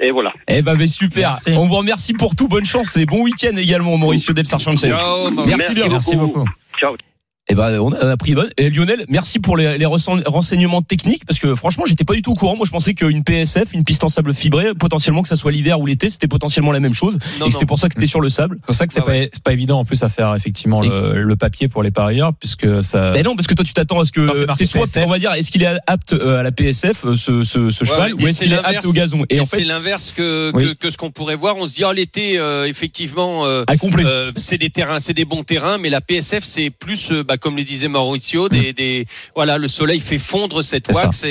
Et 0.00 0.10
voilà. 0.10 0.32
Eh 0.48 0.62
ben, 0.62 0.74
mais 0.76 0.86
super. 0.86 1.30
Merci. 1.30 1.52
On 1.52 1.66
vous 1.66 1.76
remercie 1.76 2.12
pour 2.12 2.36
tout. 2.36 2.48
Bonne 2.48 2.66
chance 2.66 2.96
et 2.96 3.06
bon 3.06 3.22
week-end 3.22 3.56
également, 3.56 3.96
Mauricio 3.96 4.34
Del. 4.34 4.44
Ciao, 4.44 4.60
Mauricio. 4.60 5.46
Merci 5.46 5.74
bien. 5.74 5.88
Merci 5.88 6.16
beaucoup. 6.16 6.44
Ciao. 6.78 6.96
Eh 7.48 7.54
ben, 7.54 7.78
on 7.78 7.92
a 7.92 8.04
on 8.04 8.08
a 8.08 8.16
pris 8.16 8.34
bonne. 8.34 8.50
Et 8.56 8.70
Lionel, 8.70 9.04
merci 9.08 9.38
pour 9.38 9.56
les, 9.56 9.78
les 9.78 9.86
renseignements 9.86 10.82
techniques 10.82 11.24
parce 11.24 11.38
que 11.38 11.54
franchement, 11.54 11.84
j'étais 11.86 12.04
pas 12.04 12.14
du 12.14 12.22
tout 12.22 12.32
au 12.32 12.34
courant. 12.34 12.56
Moi, 12.56 12.66
je 12.66 12.72
pensais 12.72 12.94
qu'une 12.94 13.22
PSF, 13.22 13.72
une 13.72 13.84
piste 13.84 14.02
en 14.02 14.08
sable 14.08 14.34
fibré, 14.34 14.74
potentiellement 14.78 15.22
que 15.22 15.28
ça 15.28 15.36
soit 15.36 15.52
l'hiver 15.52 15.78
ou 15.78 15.86
l'été, 15.86 16.10
c'était 16.10 16.26
potentiellement 16.26 16.72
la 16.72 16.80
même 16.80 16.92
chose. 16.92 17.18
Non, 17.38 17.46
et 17.46 17.52
c'était 17.52 17.66
pour 17.66 17.78
ça 17.78 17.88
que 17.88 17.94
c'était 17.94 18.08
sur 18.08 18.20
le 18.20 18.30
sable. 18.30 18.56
C'est 18.60 18.66
pour 18.66 18.74
ça 18.74 18.86
que 18.88 18.92
c'est 18.92 19.00
Ah 19.00 19.04
pas, 19.04 19.12
ouais. 19.12 19.30
c'est 19.32 19.42
pas 19.44 19.52
évident 19.52 19.78
en 19.78 19.84
plus 19.84 20.02
à 20.02 20.08
faire 20.08 20.34
effectivement 20.34 20.80
le, 20.80 21.22
le 21.22 21.36
papier 21.36 21.68
pour 21.68 21.84
les 21.84 21.92
parieurs 21.92 22.32
puisque 22.34 22.82
ça. 22.82 23.12
Ben 23.12 23.22
non, 23.24 23.36
parce 23.36 23.46
que 23.46 23.54
toi, 23.54 23.64
tu 23.64 23.72
t'attends 23.74 24.00
à 24.00 24.04
ce 24.04 24.10
que 24.12 24.26
c'est 24.32 24.64
c'est 24.64 24.66
soit, 24.66 24.86
PSF. 24.86 25.04
on 25.06 25.10
va 25.10 25.18
dire, 25.20 25.32
est-ce 25.32 25.50
qu'il 25.52 25.62
est 25.62 25.78
apte 25.86 26.14
euh, 26.14 26.40
à 26.40 26.42
la 26.42 26.50
PSF, 26.50 27.04
euh, 27.04 27.16
ce, 27.16 27.44
ce, 27.44 27.70
ce 27.70 27.84
cheval, 27.84 28.12
Ouais, 28.14 28.22
ou 28.24 28.26
est-ce 28.26 28.38
c'est 28.38 28.44
qu'il 28.46 28.54
est 28.54 28.56
apte 28.56 28.84
au 28.86 28.92
gazon 28.92 29.24
Et, 29.30 29.36
Et 29.36 29.40
en 29.40 29.44
c'est 29.44 29.58
fait, 29.58 29.64
l'inverse 29.64 30.12
que, 30.16 30.50
Oui. 30.52 30.64
que, 30.64 30.72
que 30.72 30.90
ce 30.90 30.96
qu'on 30.96 31.12
pourrait 31.12 31.36
voir. 31.36 31.56
On 31.58 31.66
se 31.68 31.74
dit, 31.74 31.84
oh, 31.84 31.92
l'été, 31.92 32.38
euh, 32.40 32.66
effectivement, 32.66 33.46
euh, 33.46 33.64
euh, 33.70 34.32
c'est 34.36 34.58
des 34.58 34.70
terrains, 34.70 34.98
c'est 34.98 35.14
des 35.14 35.24
bons 35.24 35.44
terrains, 35.44 35.78
mais 35.78 35.90
la 35.90 36.00
PSF, 36.00 36.42
c'est 36.42 36.70
plus, 36.70 37.12
euh, 37.12 37.22
bah, 37.36 37.38
comme 37.38 37.56
le 37.56 37.64
disait 37.64 37.88
Mauricio, 37.88 38.48
des, 38.48 38.72
des, 38.72 39.06
voilà, 39.34 39.58
le 39.58 39.68
soleil 39.68 40.00
fait 40.00 40.18
fondre 40.18 40.62
cette 40.62 40.88
wax 40.92 41.24
et, 41.24 41.28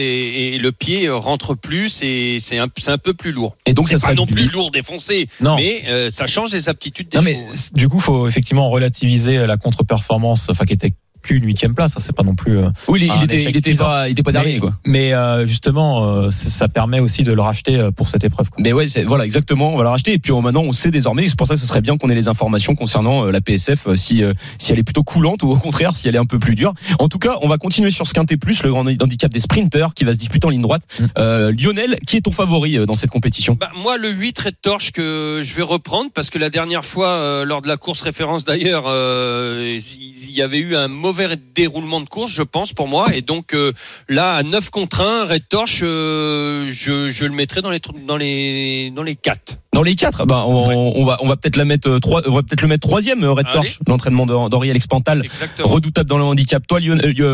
et 0.55 0.57
le 0.57 0.71
pied 0.71 1.07
euh, 1.07 1.15
rentre 1.15 1.55
plus 1.55 2.01
et 2.03 2.37
c'est 2.39 2.57
un, 2.57 2.67
peu 2.97 3.13
plus 3.13 3.31
lourd. 3.31 3.57
Et 3.65 3.73
donc, 3.73 3.87
ça 3.87 3.95
pas 3.95 3.99
serait 3.99 4.15
non 4.15 4.25
plus 4.25 4.49
lourd 4.49 4.71
défoncé, 4.71 5.27
Non. 5.41 5.55
mais 5.55 5.83
euh, 5.87 6.09
ça 6.09 6.27
change 6.27 6.53
les 6.53 6.69
aptitudes 6.69 7.09
des 7.09 7.17
Non 7.17 7.23
chevaux. 7.23 7.53
du 7.73 7.89
coup, 7.89 7.99
faut 7.99 8.27
effectivement 8.27 8.69
relativiser 8.69 9.45
la 9.45 9.57
contre-performance, 9.57 10.47
enfin 10.49 10.65
qui 10.65 10.73
était 10.73 10.93
qu'une 11.25 11.43
huitième 11.45 11.73
place. 11.75 11.93
Ça, 11.93 11.99
c'est 11.99 12.15
pas 12.15 12.23
non 12.23 12.35
plus. 12.35 12.57
euh, 12.59 12.69
oui, 12.87 13.09
il, 13.17 13.23
était, 13.23 13.43
il 13.71 13.77
pas, 13.77 14.07
il 14.07 14.11
était 14.11 14.23
pas 14.23 14.31
dernier, 14.31 14.53
mais, 14.53 14.59
quoi. 14.59 14.73
mais, 14.85 15.13
euh, 15.13 15.47
justement, 15.47 16.05
euh, 16.07 16.29
ça 16.31 16.67
permet 16.67 16.99
aussi 16.99 17.23
de 17.23 17.33
le 17.33 17.41
racheter 17.41 17.77
euh, 17.79 17.91
pour 17.91 18.09
cette 18.09 18.23
épreuve. 18.23 18.49
quoi. 18.49 18.57
Mais 18.61 18.73
ouais, 18.73 18.87
c'est- 18.87 19.03
voilà, 19.03 19.25
exactement. 19.25 19.73
On 19.73 19.77
va 19.77 19.83
la 19.83 19.89
racheter. 19.91 20.13
Et 20.13 20.19
puis 20.19 20.31
euh, 20.31 20.41
maintenant, 20.41 20.61
on 20.63 20.71
sait 20.71 20.91
désormais. 20.91 21.27
C'est 21.27 21.37
pour 21.37 21.47
ça 21.47 21.55
que 21.55 21.59
ce 21.59 21.65
serait 21.65 21.81
bien 21.81 21.97
qu'on 21.97 22.09
ait 22.09 22.15
les 22.15 22.27
informations 22.27 22.75
concernant 22.75 23.25
euh, 23.25 23.31
la 23.31 23.41
PSF, 23.41 23.93
si 23.95 24.23
euh, 24.23 24.33
si 24.59 24.71
elle 24.71 24.79
est 24.79 24.83
plutôt 24.83 25.03
coulante 25.03 25.41
ou 25.43 25.49
au 25.51 25.55
contraire 25.57 25.95
si 25.95 26.07
elle 26.07 26.15
est 26.15 26.19
un 26.19 26.25
peu 26.25 26.37
plus 26.39 26.55
dure. 26.55 26.73
En 26.99 27.07
tout 27.07 27.19
cas, 27.19 27.37
on 27.41 27.47
va 27.47 27.57
continuer 27.57 27.91
sur 27.91 28.05
ce 28.07 28.13
quintet 28.13 28.37
plus, 28.37 28.61
le 28.63 28.69
grand 28.71 28.85
handicap 28.85 29.31
des 29.31 29.39
sprinters 29.39 29.93
qui 29.93 30.03
va 30.03 30.13
se 30.13 30.17
disputer 30.17 30.45
en 30.45 30.49
ligne 30.51 30.61
droite. 30.61 30.83
Mm. 30.99 31.05
Euh, 31.17 31.51
Lionel, 31.57 31.95
qui 32.05 32.17
est 32.17 32.21
ton 32.21 32.31
favori 32.31 32.77
euh, 32.77 32.85
dans 32.85 32.93
cette 32.93 33.09
compétition? 33.11 33.57
Bah, 33.59 33.71
moi, 33.81 33.97
le 33.97 34.09
8 34.09 34.39
Red 34.39 34.55
Torche 34.61 34.91
que 34.91 35.41
je 35.43 35.53
vais 35.55 35.61
reprendre 35.63 36.11
parce 36.13 36.29
que 36.29 36.37
la 36.37 36.49
dernière 36.49 36.85
fois, 36.85 37.07
euh, 37.09 37.45
lors 37.45 37.61
de 37.61 37.67
la 37.67 37.77
course 37.77 38.01
référence 38.01 38.43
d'ailleurs, 38.43 38.83
euh, 38.87 39.79
il 39.99 40.31
y 40.31 40.41
avait 40.41 40.59
eu 40.59 40.75
un 40.75 40.87
mauvais 40.87 41.14
déroulement 41.55 42.01
de 42.01 42.07
course, 42.09 42.31
je 42.31 42.41
pense, 42.43 42.73
pour 42.73 42.87
moi. 42.87 43.15
Et 43.15 43.21
donc 43.21 43.53
euh, 43.53 43.71
là, 44.09 44.35
à 44.35 44.43
9 44.43 44.69
contre 44.69 45.01
1, 45.01 45.25
Red 45.25 45.47
Torche, 45.49 45.81
euh, 45.83 46.69
je, 46.71 47.09
je 47.09 47.25
le 47.25 47.31
mettrai 47.31 47.61
dans 47.61 47.69
les, 47.71 47.79
dans 48.07 48.17
les, 48.17 48.91
dans 48.95 49.03
les 49.03 49.15
4. 49.15 49.57
Dans 49.73 49.81
les 49.83 49.95
quatre, 49.95 50.25
bah, 50.25 50.45
on, 50.47 50.93
on 50.95 51.03
va 51.03 51.17
on 51.21 51.27
va 51.27 51.35
peut-être 51.35 51.57
la 51.57 51.65
mettre 51.65 51.89
euh, 51.89 51.99
trois, 51.99 52.21
on 52.27 52.33
va 52.33 52.43
peut-être 52.43 52.61
le 52.61 52.69
mettre 52.69 52.87
troisième. 52.87 53.25
Red 53.25 53.45
Allez. 53.47 53.53
Torch, 53.53 53.79
l'entraînement 53.87 54.25
d'Hen- 54.25 54.47
d'Henri 54.49 54.69
Alex 54.69 54.87
Pantal, 54.87 55.21
Exactement. 55.25 55.67
redoutable 55.67 56.09
dans 56.09 56.17
le 56.17 56.23
handicap. 56.23 56.65
Toi, 56.65 56.79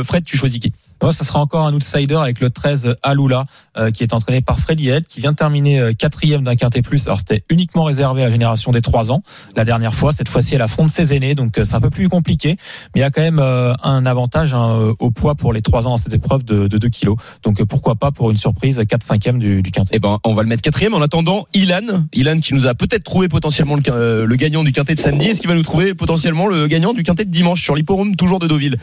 Fred, 0.03 0.23
tu 0.25 0.37
choisis 0.37 0.59
qui? 0.59 0.73
Moi, 1.01 1.13
ça 1.13 1.23
sera 1.23 1.39
encore 1.39 1.65
un 1.65 1.73
outsider 1.73 2.15
avec 2.15 2.39
le 2.39 2.49
13 2.49 2.95
Alula, 3.01 3.45
euh, 3.77 3.91
qui 3.91 4.03
est 4.03 4.13
entraîné 4.13 4.41
par 4.41 4.59
Freddy 4.59 4.89
Head, 4.89 5.07
qui 5.07 5.19
vient 5.19 5.31
de 5.31 5.37
terminer 5.37 5.79
euh, 5.79 5.93
quatrième 5.93 6.43
d'un 6.43 6.55
quintet 6.55 6.81
plus. 6.81 7.07
Alors, 7.07 7.19
c'était 7.19 7.43
uniquement 7.49 7.83
réservé 7.83 8.21
à 8.21 8.25
la 8.25 8.31
génération 8.31 8.71
des 8.71 8.81
3 8.81 9.11
ans. 9.11 9.23
La 9.55 9.65
dernière 9.65 9.93
fois, 9.93 10.11
cette 10.11 10.29
fois-ci, 10.29 10.55
elle 10.55 10.61
affronte 10.61 10.89
ses 10.89 11.13
aînés, 11.13 11.35
donc 11.35 11.57
euh, 11.57 11.65
c'est 11.65 11.75
un 11.75 11.81
peu 11.81 11.89
plus 11.89 12.07
compliqué. 12.07 12.57
Mais 12.93 12.99
il 12.99 13.01
y 13.01 13.03
a 13.03 13.09
quand 13.09 13.21
même 13.21 13.39
euh, 13.39 13.73
un 13.83 14.05
avantage 14.05 14.53
hein, 14.53 14.77
euh, 14.77 14.93
au 14.99 15.11
poids 15.11 15.35
pour 15.35 15.53
les 15.53 15.61
3 15.61 15.87
ans 15.87 15.91
dans 15.91 15.97
cette 15.97 16.13
épreuve 16.13 16.43
de, 16.43 16.67
de 16.67 16.77
2 16.77 16.89
kilos. 16.89 17.17
Donc, 17.43 17.59
euh, 17.61 17.65
pourquoi 17.65 17.95
pas 17.95 18.11
pour 18.11 18.31
une 18.31 18.37
surprise 18.37 18.79
4-5e 18.79 19.37
du, 19.37 19.61
du 19.61 19.71
quintet. 19.71 19.95
Eh 19.95 19.99
ben, 19.99 20.19
on 20.23 20.33
va 20.33 20.43
le 20.43 20.49
mettre 20.49 20.61
quatrième. 20.61 20.93
En 20.93 21.01
attendant, 21.01 21.47
Ilan, 21.53 22.05
Ilan 22.13 22.39
qui 22.39 22.53
nous 22.53 22.67
a 22.67 22.75
peut-être 22.75 23.03
trouvé 23.03 23.27
potentiellement 23.27 23.75
le, 23.75 23.81
euh, 23.89 24.25
le 24.25 24.35
gagnant 24.35 24.63
du 24.63 24.71
quintet 24.71 24.95
de 24.95 24.99
samedi. 24.99 25.27
Est-ce 25.27 25.41
qu'il 25.41 25.49
va 25.49 25.55
nous 25.55 25.63
trouver 25.63 25.93
potentiellement 25.93 26.47
le 26.47 26.67
gagnant 26.67 26.93
du 26.93 27.03
quintet 27.03 27.25
de 27.25 27.31
dimanche 27.31 27.61
sur 27.61 27.75
l'hipporome 27.75 28.15
toujours 28.15 28.39
de 28.39 28.47
Deauville? 28.47 28.77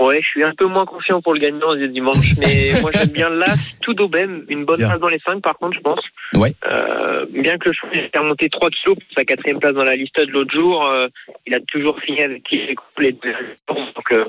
Ouais, 0.00 0.20
je 0.20 0.26
suis 0.26 0.44
un 0.44 0.54
peu 0.54 0.66
moins 0.66 0.84
confiant 0.84 1.22
pour 1.22 1.34
le 1.34 1.40
gagnant 1.40 1.72
ce 1.72 1.86
dimanche, 1.86 2.32
mais 2.38 2.70
moi 2.82 2.90
j'aime 2.92 3.12
bien 3.12 3.30
l'As 3.30 3.56
tout 3.80 3.94
d'Aubem, 3.94 4.44
une 4.48 4.64
bonne 4.64 4.78
Bien. 4.78 4.88
place 4.88 5.00
dans 5.00 5.08
les 5.08 5.20
5 5.20 5.42
par 5.42 5.56
contre, 5.58 5.76
je 5.76 5.80
pense. 5.80 6.04
Ouais. 6.34 6.52
Euh, 6.66 7.26
bien 7.30 7.56
que 7.58 7.68
le 7.68 7.74
choix 7.74 7.88
ait 7.94 8.10
remonté 8.18 8.48
3 8.48 8.70
kilos 8.70 8.96
pour 8.96 9.14
sa 9.14 9.24
quatrième 9.24 9.58
place 9.58 9.74
dans 9.74 9.84
la 9.84 9.96
liste 9.96 10.18
de 10.18 10.30
l'autre 10.30 10.52
jour, 10.52 10.86
euh, 10.86 11.08
il 11.46 11.54
a 11.54 11.60
toujours 11.60 11.98
fini 12.00 12.20
avec 12.22 12.42
qui 12.44 12.58
les 12.98 13.12
deux. 13.12 13.34
Donc, 13.68 14.12
euh, 14.12 14.24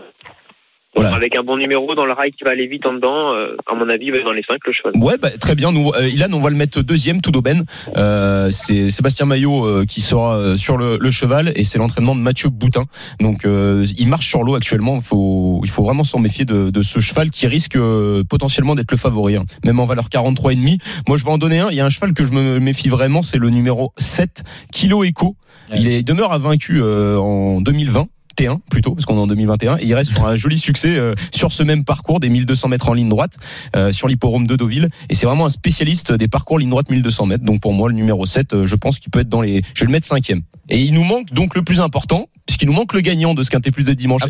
Voilà. 0.97 1.15
Avec 1.15 1.35
un 1.35 1.43
bon 1.43 1.57
numéro 1.57 1.95
dans 1.95 2.05
le 2.05 2.13
rail 2.13 2.31
qui 2.31 2.43
va 2.43 2.51
aller 2.51 2.67
vite 2.67 2.85
en 2.85 2.93
dedans, 2.93 3.33
euh, 3.33 3.55
à 3.65 3.75
mon 3.75 3.87
avis, 3.89 4.05
il 4.07 4.11
va 4.11 4.17
être 4.17 4.25
dans 4.25 4.31
les 4.31 4.43
5 4.43 4.57
le 4.65 4.73
cheval. 4.73 4.93
Ouais, 5.01 5.17
bah, 5.17 5.29
très 5.31 5.55
bien. 5.55 5.71
Nous, 5.71 5.91
euh, 5.95 6.09
Ilan, 6.09 6.27
on 6.33 6.39
va 6.39 6.49
le 6.49 6.55
mettre 6.55 6.81
deuxième, 6.81 7.21
tout 7.21 7.31
d'aubaine. 7.31 7.65
Euh, 7.95 8.49
c'est 8.51 8.89
Sébastien 8.89 9.25
Maillot 9.25 9.65
euh, 9.65 9.85
qui 9.85 10.01
sera 10.01 10.37
euh, 10.37 10.55
sur 10.55 10.77
le, 10.77 10.97
le 10.99 11.11
cheval 11.11 11.51
et 11.55 11.63
c'est 11.63 11.77
l'entraînement 11.77 12.15
de 12.15 12.21
Mathieu 12.21 12.49
Boutin. 12.49 12.83
Donc, 13.19 13.45
euh, 13.45 13.85
il 13.97 14.07
marche 14.07 14.27
sur 14.27 14.43
l'eau 14.43 14.55
actuellement. 14.55 14.95
Il 14.95 15.03
faut, 15.03 15.61
il 15.63 15.69
faut 15.69 15.83
vraiment 15.83 16.03
s'en 16.03 16.19
méfier 16.19 16.45
de, 16.45 16.69
de 16.69 16.81
ce 16.81 16.99
cheval 16.99 17.29
qui 17.29 17.47
risque 17.47 17.75
euh, 17.75 18.23
potentiellement 18.27 18.75
d'être 18.75 18.91
le 18.91 18.97
favori, 18.97 19.35
hein. 19.35 19.45
même 19.63 19.79
en 19.79 19.85
valeur 19.85 20.09
43 20.09 20.53
et 20.53 20.55
demi. 20.55 20.79
Moi, 21.07 21.17
je 21.17 21.23
vais 21.23 21.31
en 21.31 21.37
donner 21.37 21.59
un. 21.59 21.69
Il 21.69 21.75
y 21.75 21.81
a 21.81 21.85
un 21.85 21.89
cheval 21.89 22.13
que 22.13 22.25
je 22.25 22.31
me 22.31 22.59
méfie 22.59 22.89
vraiment, 22.89 23.21
c'est 23.21 23.37
le 23.37 23.49
numéro 23.49 23.93
7, 23.97 24.43
Kilo 24.71 25.03
Echo. 25.03 25.35
Il 25.75 25.87
est 25.87 26.01
demeure 26.01 26.31
invaincu 26.31 26.81
euh, 26.81 27.17
en 27.17 27.61
2020. 27.61 28.07
T1 28.37 28.59
plutôt 28.69 28.93
parce 28.93 29.05
qu'on 29.05 29.17
est 29.17 29.21
en 29.21 29.27
2021 29.27 29.77
et 29.77 29.85
il 29.85 29.93
reste 29.93 30.11
sur 30.11 30.25
un 30.25 30.35
joli 30.35 30.57
succès 30.59 30.95
euh, 30.97 31.15
sur 31.33 31.51
ce 31.51 31.63
même 31.63 31.83
parcours 31.83 32.19
des 32.19 32.29
1200 32.29 32.67
mètres 32.67 32.89
en 32.89 32.93
ligne 32.93 33.09
droite 33.09 33.37
euh, 33.75 33.91
sur 33.91 34.07
l'hipporome 34.07 34.45
de 34.47 34.55
Deauville. 34.55 34.89
Et 35.09 35.15
c'est 35.15 35.25
vraiment 35.25 35.45
un 35.45 35.49
spécialiste 35.49 36.11
des 36.13 36.27
parcours 36.27 36.59
ligne 36.59 36.69
droite 36.69 36.89
1200 36.89 37.25
mètres. 37.25 37.43
Donc 37.43 37.61
pour 37.61 37.73
moi 37.73 37.89
le 37.89 37.95
numéro 37.95 38.25
7 38.25 38.53
euh, 38.53 38.65
je 38.65 38.75
pense 38.75 38.99
qu'il 38.99 39.09
peut 39.11 39.19
être 39.19 39.29
dans 39.29 39.41
les 39.41 39.61
je 39.73 39.81
vais 39.81 39.87
le 39.87 39.91
mettre 39.91 40.07
cinquième. 40.07 40.43
Et 40.69 40.81
il 40.81 40.93
nous 40.93 41.03
manque 41.03 41.31
donc 41.33 41.55
le 41.55 41.63
plus 41.63 41.79
important 41.81 42.29
puisqu'il 42.45 42.67
nous 42.67 42.73
manque 42.73 42.93
le 42.93 43.01
gagnant 43.01 43.33
de 43.33 43.43
ce 43.43 43.49
quintet 43.49 43.71
plus 43.71 43.83
de 43.85 43.93
dimanche. 43.93 44.21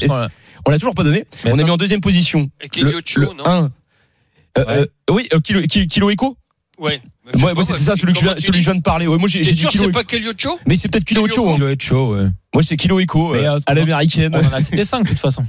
On 0.65 0.71
l'a 0.71 0.79
toujours 0.79 0.95
pas 0.95 1.03
donné. 1.03 1.25
Mais 1.43 1.51
on 1.51 1.59
est 1.59 1.63
mis 1.63 1.69
en 1.71 1.77
deuxième 1.77 2.01
position. 2.01 2.49
Et 2.61 2.81
le, 2.81 2.91
le 3.15 3.25
non? 3.25 3.45
1 3.45 3.63
Euh, 3.63 4.65
Ouais. 4.65 4.65
euh, 4.69 4.85
oui 5.11 5.27
euh, 5.33 5.39
kilo, 5.39 5.61
kilo, 5.61 5.85
kilo 5.85 6.09
Echo 6.09 6.35
Ouais. 6.79 7.01
moi, 7.35 7.53
moi, 7.55 7.63
c'est 7.63 7.77
ça 7.77 7.95
celui 7.95 8.13
que 8.13 8.19
je 8.19 8.25
viens, 8.25 8.35
celui 8.37 8.59
que 8.59 8.65
je 8.65 8.69
viens 8.69 8.75
de 8.75 8.83
parler 8.83 9.07
ouais, 9.07 9.17
moi 9.17 9.27
j'ai 9.27 9.43
sûr 9.43 9.69
kilo 9.69 9.85
c'est 9.85 9.91
pas 9.91 10.03
Keliocho 10.03 10.59
mais 10.67 10.75
c'est 10.75 10.89
peut-être 10.89 11.05
kilo 11.05 11.25
Kilo 11.25 11.69
Echo 11.69 12.13
hein. 12.13 12.25
Ouais. 12.25 12.29
moi 12.53 12.61
c'est 12.61 12.77
kilo 12.77 12.99
Echo 12.99 13.33
euh, 13.33 13.59
à 13.65 13.73
l'américaine 13.73 14.35
On 14.35 14.45
en 14.45 14.53
a 14.53 14.61
cité 14.61 14.85
5 14.85 15.03
de 15.03 15.09
toute 15.09 15.19
façon. 15.19 15.43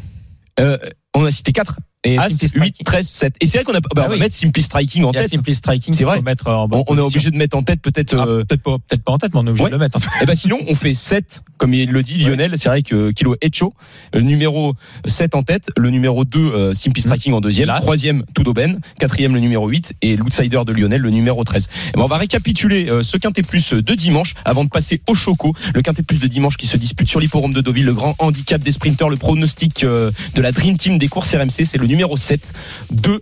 Euh, 0.59 0.79
on 1.15 1.25
a 1.25 1.31
cité 1.31 1.53
4 1.53 1.79
Et 2.13 2.19
As, 2.19 2.29
Simply 2.31 2.47
8, 2.47 2.49
Striking. 2.49 2.85
13, 2.85 3.07
7. 3.09 3.35
Et 3.41 3.47
c'est 3.47 3.59
vrai 3.59 3.65
qu'on 3.65 3.75
a, 3.75 3.81
bah, 3.81 3.89
Ah 3.97 4.05
on 4.07 4.09
va 4.11 4.17
mettre 4.17 4.35
Simply 4.35 4.63
Striking 4.63 5.05
en 5.05 5.13
tête. 5.13 5.31
Simply 5.31 5.55
Striking 5.55 5.93
C'est 5.95 6.05
vrai. 6.05 6.17
faut 6.17 6.23
mettre 6.23 6.47
en 6.49 6.69
bonne 6.69 6.81
On, 6.89 6.95
on 6.95 6.99
est 6.99 7.01
obligé 7.01 7.31
de 7.31 7.37
mettre 7.37 7.57
en 7.57 7.63
tête 7.63 7.81
peut-être. 7.83 8.15
Ah, 8.19 8.27
euh, 8.27 8.45
peut-être 8.45 8.63
pas, 8.63 8.77
peut-être 8.79 9.03
pas 9.03 9.13
en 9.13 9.19
tête, 9.19 9.33
mais 9.35 9.41
on 9.41 9.47
est 9.47 9.51
obligé 9.51 9.65
Ouais. 9.65 9.71
de 9.71 9.75
le 9.75 9.81
mettre. 9.81 9.97
en 9.97 10.01
tout 10.01 10.09
cas. 10.09 10.15
eh 10.23 10.27
ben 10.27 10.35
sinon, 10.35 10.59
on 10.69 10.75
fait 10.75 10.95
7, 10.95 11.43
comme 11.59 11.75
il 11.75 11.91
le 11.91 12.03
dit 12.03 12.19
Lionel. 12.19 12.55
C'est 12.57 12.69
vrai 12.69 12.83
que 12.83 13.11
Kilo 13.11 13.37
Echo, 13.41 13.75
le 14.15 14.21
numéro 14.21 14.75
7 15.07 15.35
en 15.35 15.43
tête, 15.43 15.71
le 15.77 15.91
numéro 15.91 16.25
2, 16.25 16.39
euh, 16.41 16.73
Simply 16.75 17.03
Striking 17.03 17.33
en 17.33 17.41
deuxième, 17.41 17.67
Là. 17.69 17.79
troisième, 17.81 18.25
Toudoben, 18.35 18.81
quatrième, 18.99 19.35
le 19.35 19.41
numéro 19.41 19.69
8, 19.69 19.95
et 20.03 20.17
l'outsider 20.17 20.61
de 20.67 20.73
Lionel, 20.73 21.01
le 21.01 21.11
numéro 21.11 21.43
13. 21.45 21.69
Eh 21.89 21.93
ben, 21.97 22.03
on 22.03 22.07
va 22.07 22.17
récapituler 22.17 22.89
euh, 22.91 23.03
ce 23.03 23.17
quintet 23.17 23.43
plus 23.43 23.73
de 23.73 23.95
dimanche 23.95 24.35
avant 24.45 24.65
de 24.65 24.71
passer 24.71 25.01
au 25.09 25.15
choco. 25.15 25.53
Le 25.75 25.83
quintet 25.83 26.03
plus 26.03 26.21
de 26.21 26.27
dimanche 26.27 26.57
qui 26.57 26.67
se 26.67 26.77
dispute 26.77 27.09
sur 27.09 27.21
l'hipporome 27.21 27.53
de 27.53 27.61
Deauville, 27.61 27.85
le 27.87 27.95
grand 27.95 28.15
handicap 28.19 28.63
des 28.63 28.73
sprinteurs, 28.73 29.11
le 29.11 29.17
pronostic 29.17 29.85
euh, 29.85 30.11
de 30.35 30.41
la 30.43 30.53
Dream 30.53 30.77
Team 30.79 30.99
des 30.99 31.09
courses 31.09 31.35
RMC, 31.35 31.65
c'est 31.65 31.79
le 31.79 31.87
numéro 31.87 31.98
7, 32.17 32.41
2, 32.91 33.21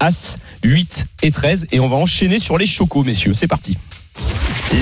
As, 0.00 0.36
8 0.64 1.06
et 1.22 1.30
13. 1.30 1.66
Et 1.72 1.80
on 1.80 1.88
va 1.88 1.96
enchaîner 1.96 2.38
sur 2.38 2.58
les 2.58 2.66
chocos, 2.66 3.02
messieurs. 3.04 3.34
C'est 3.34 3.46
parti. 3.48 3.76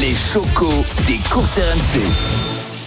Les 0.00 0.14
chocos 0.14 0.84
des 1.06 1.18
courses 1.30 1.58
RMC. 1.58 2.00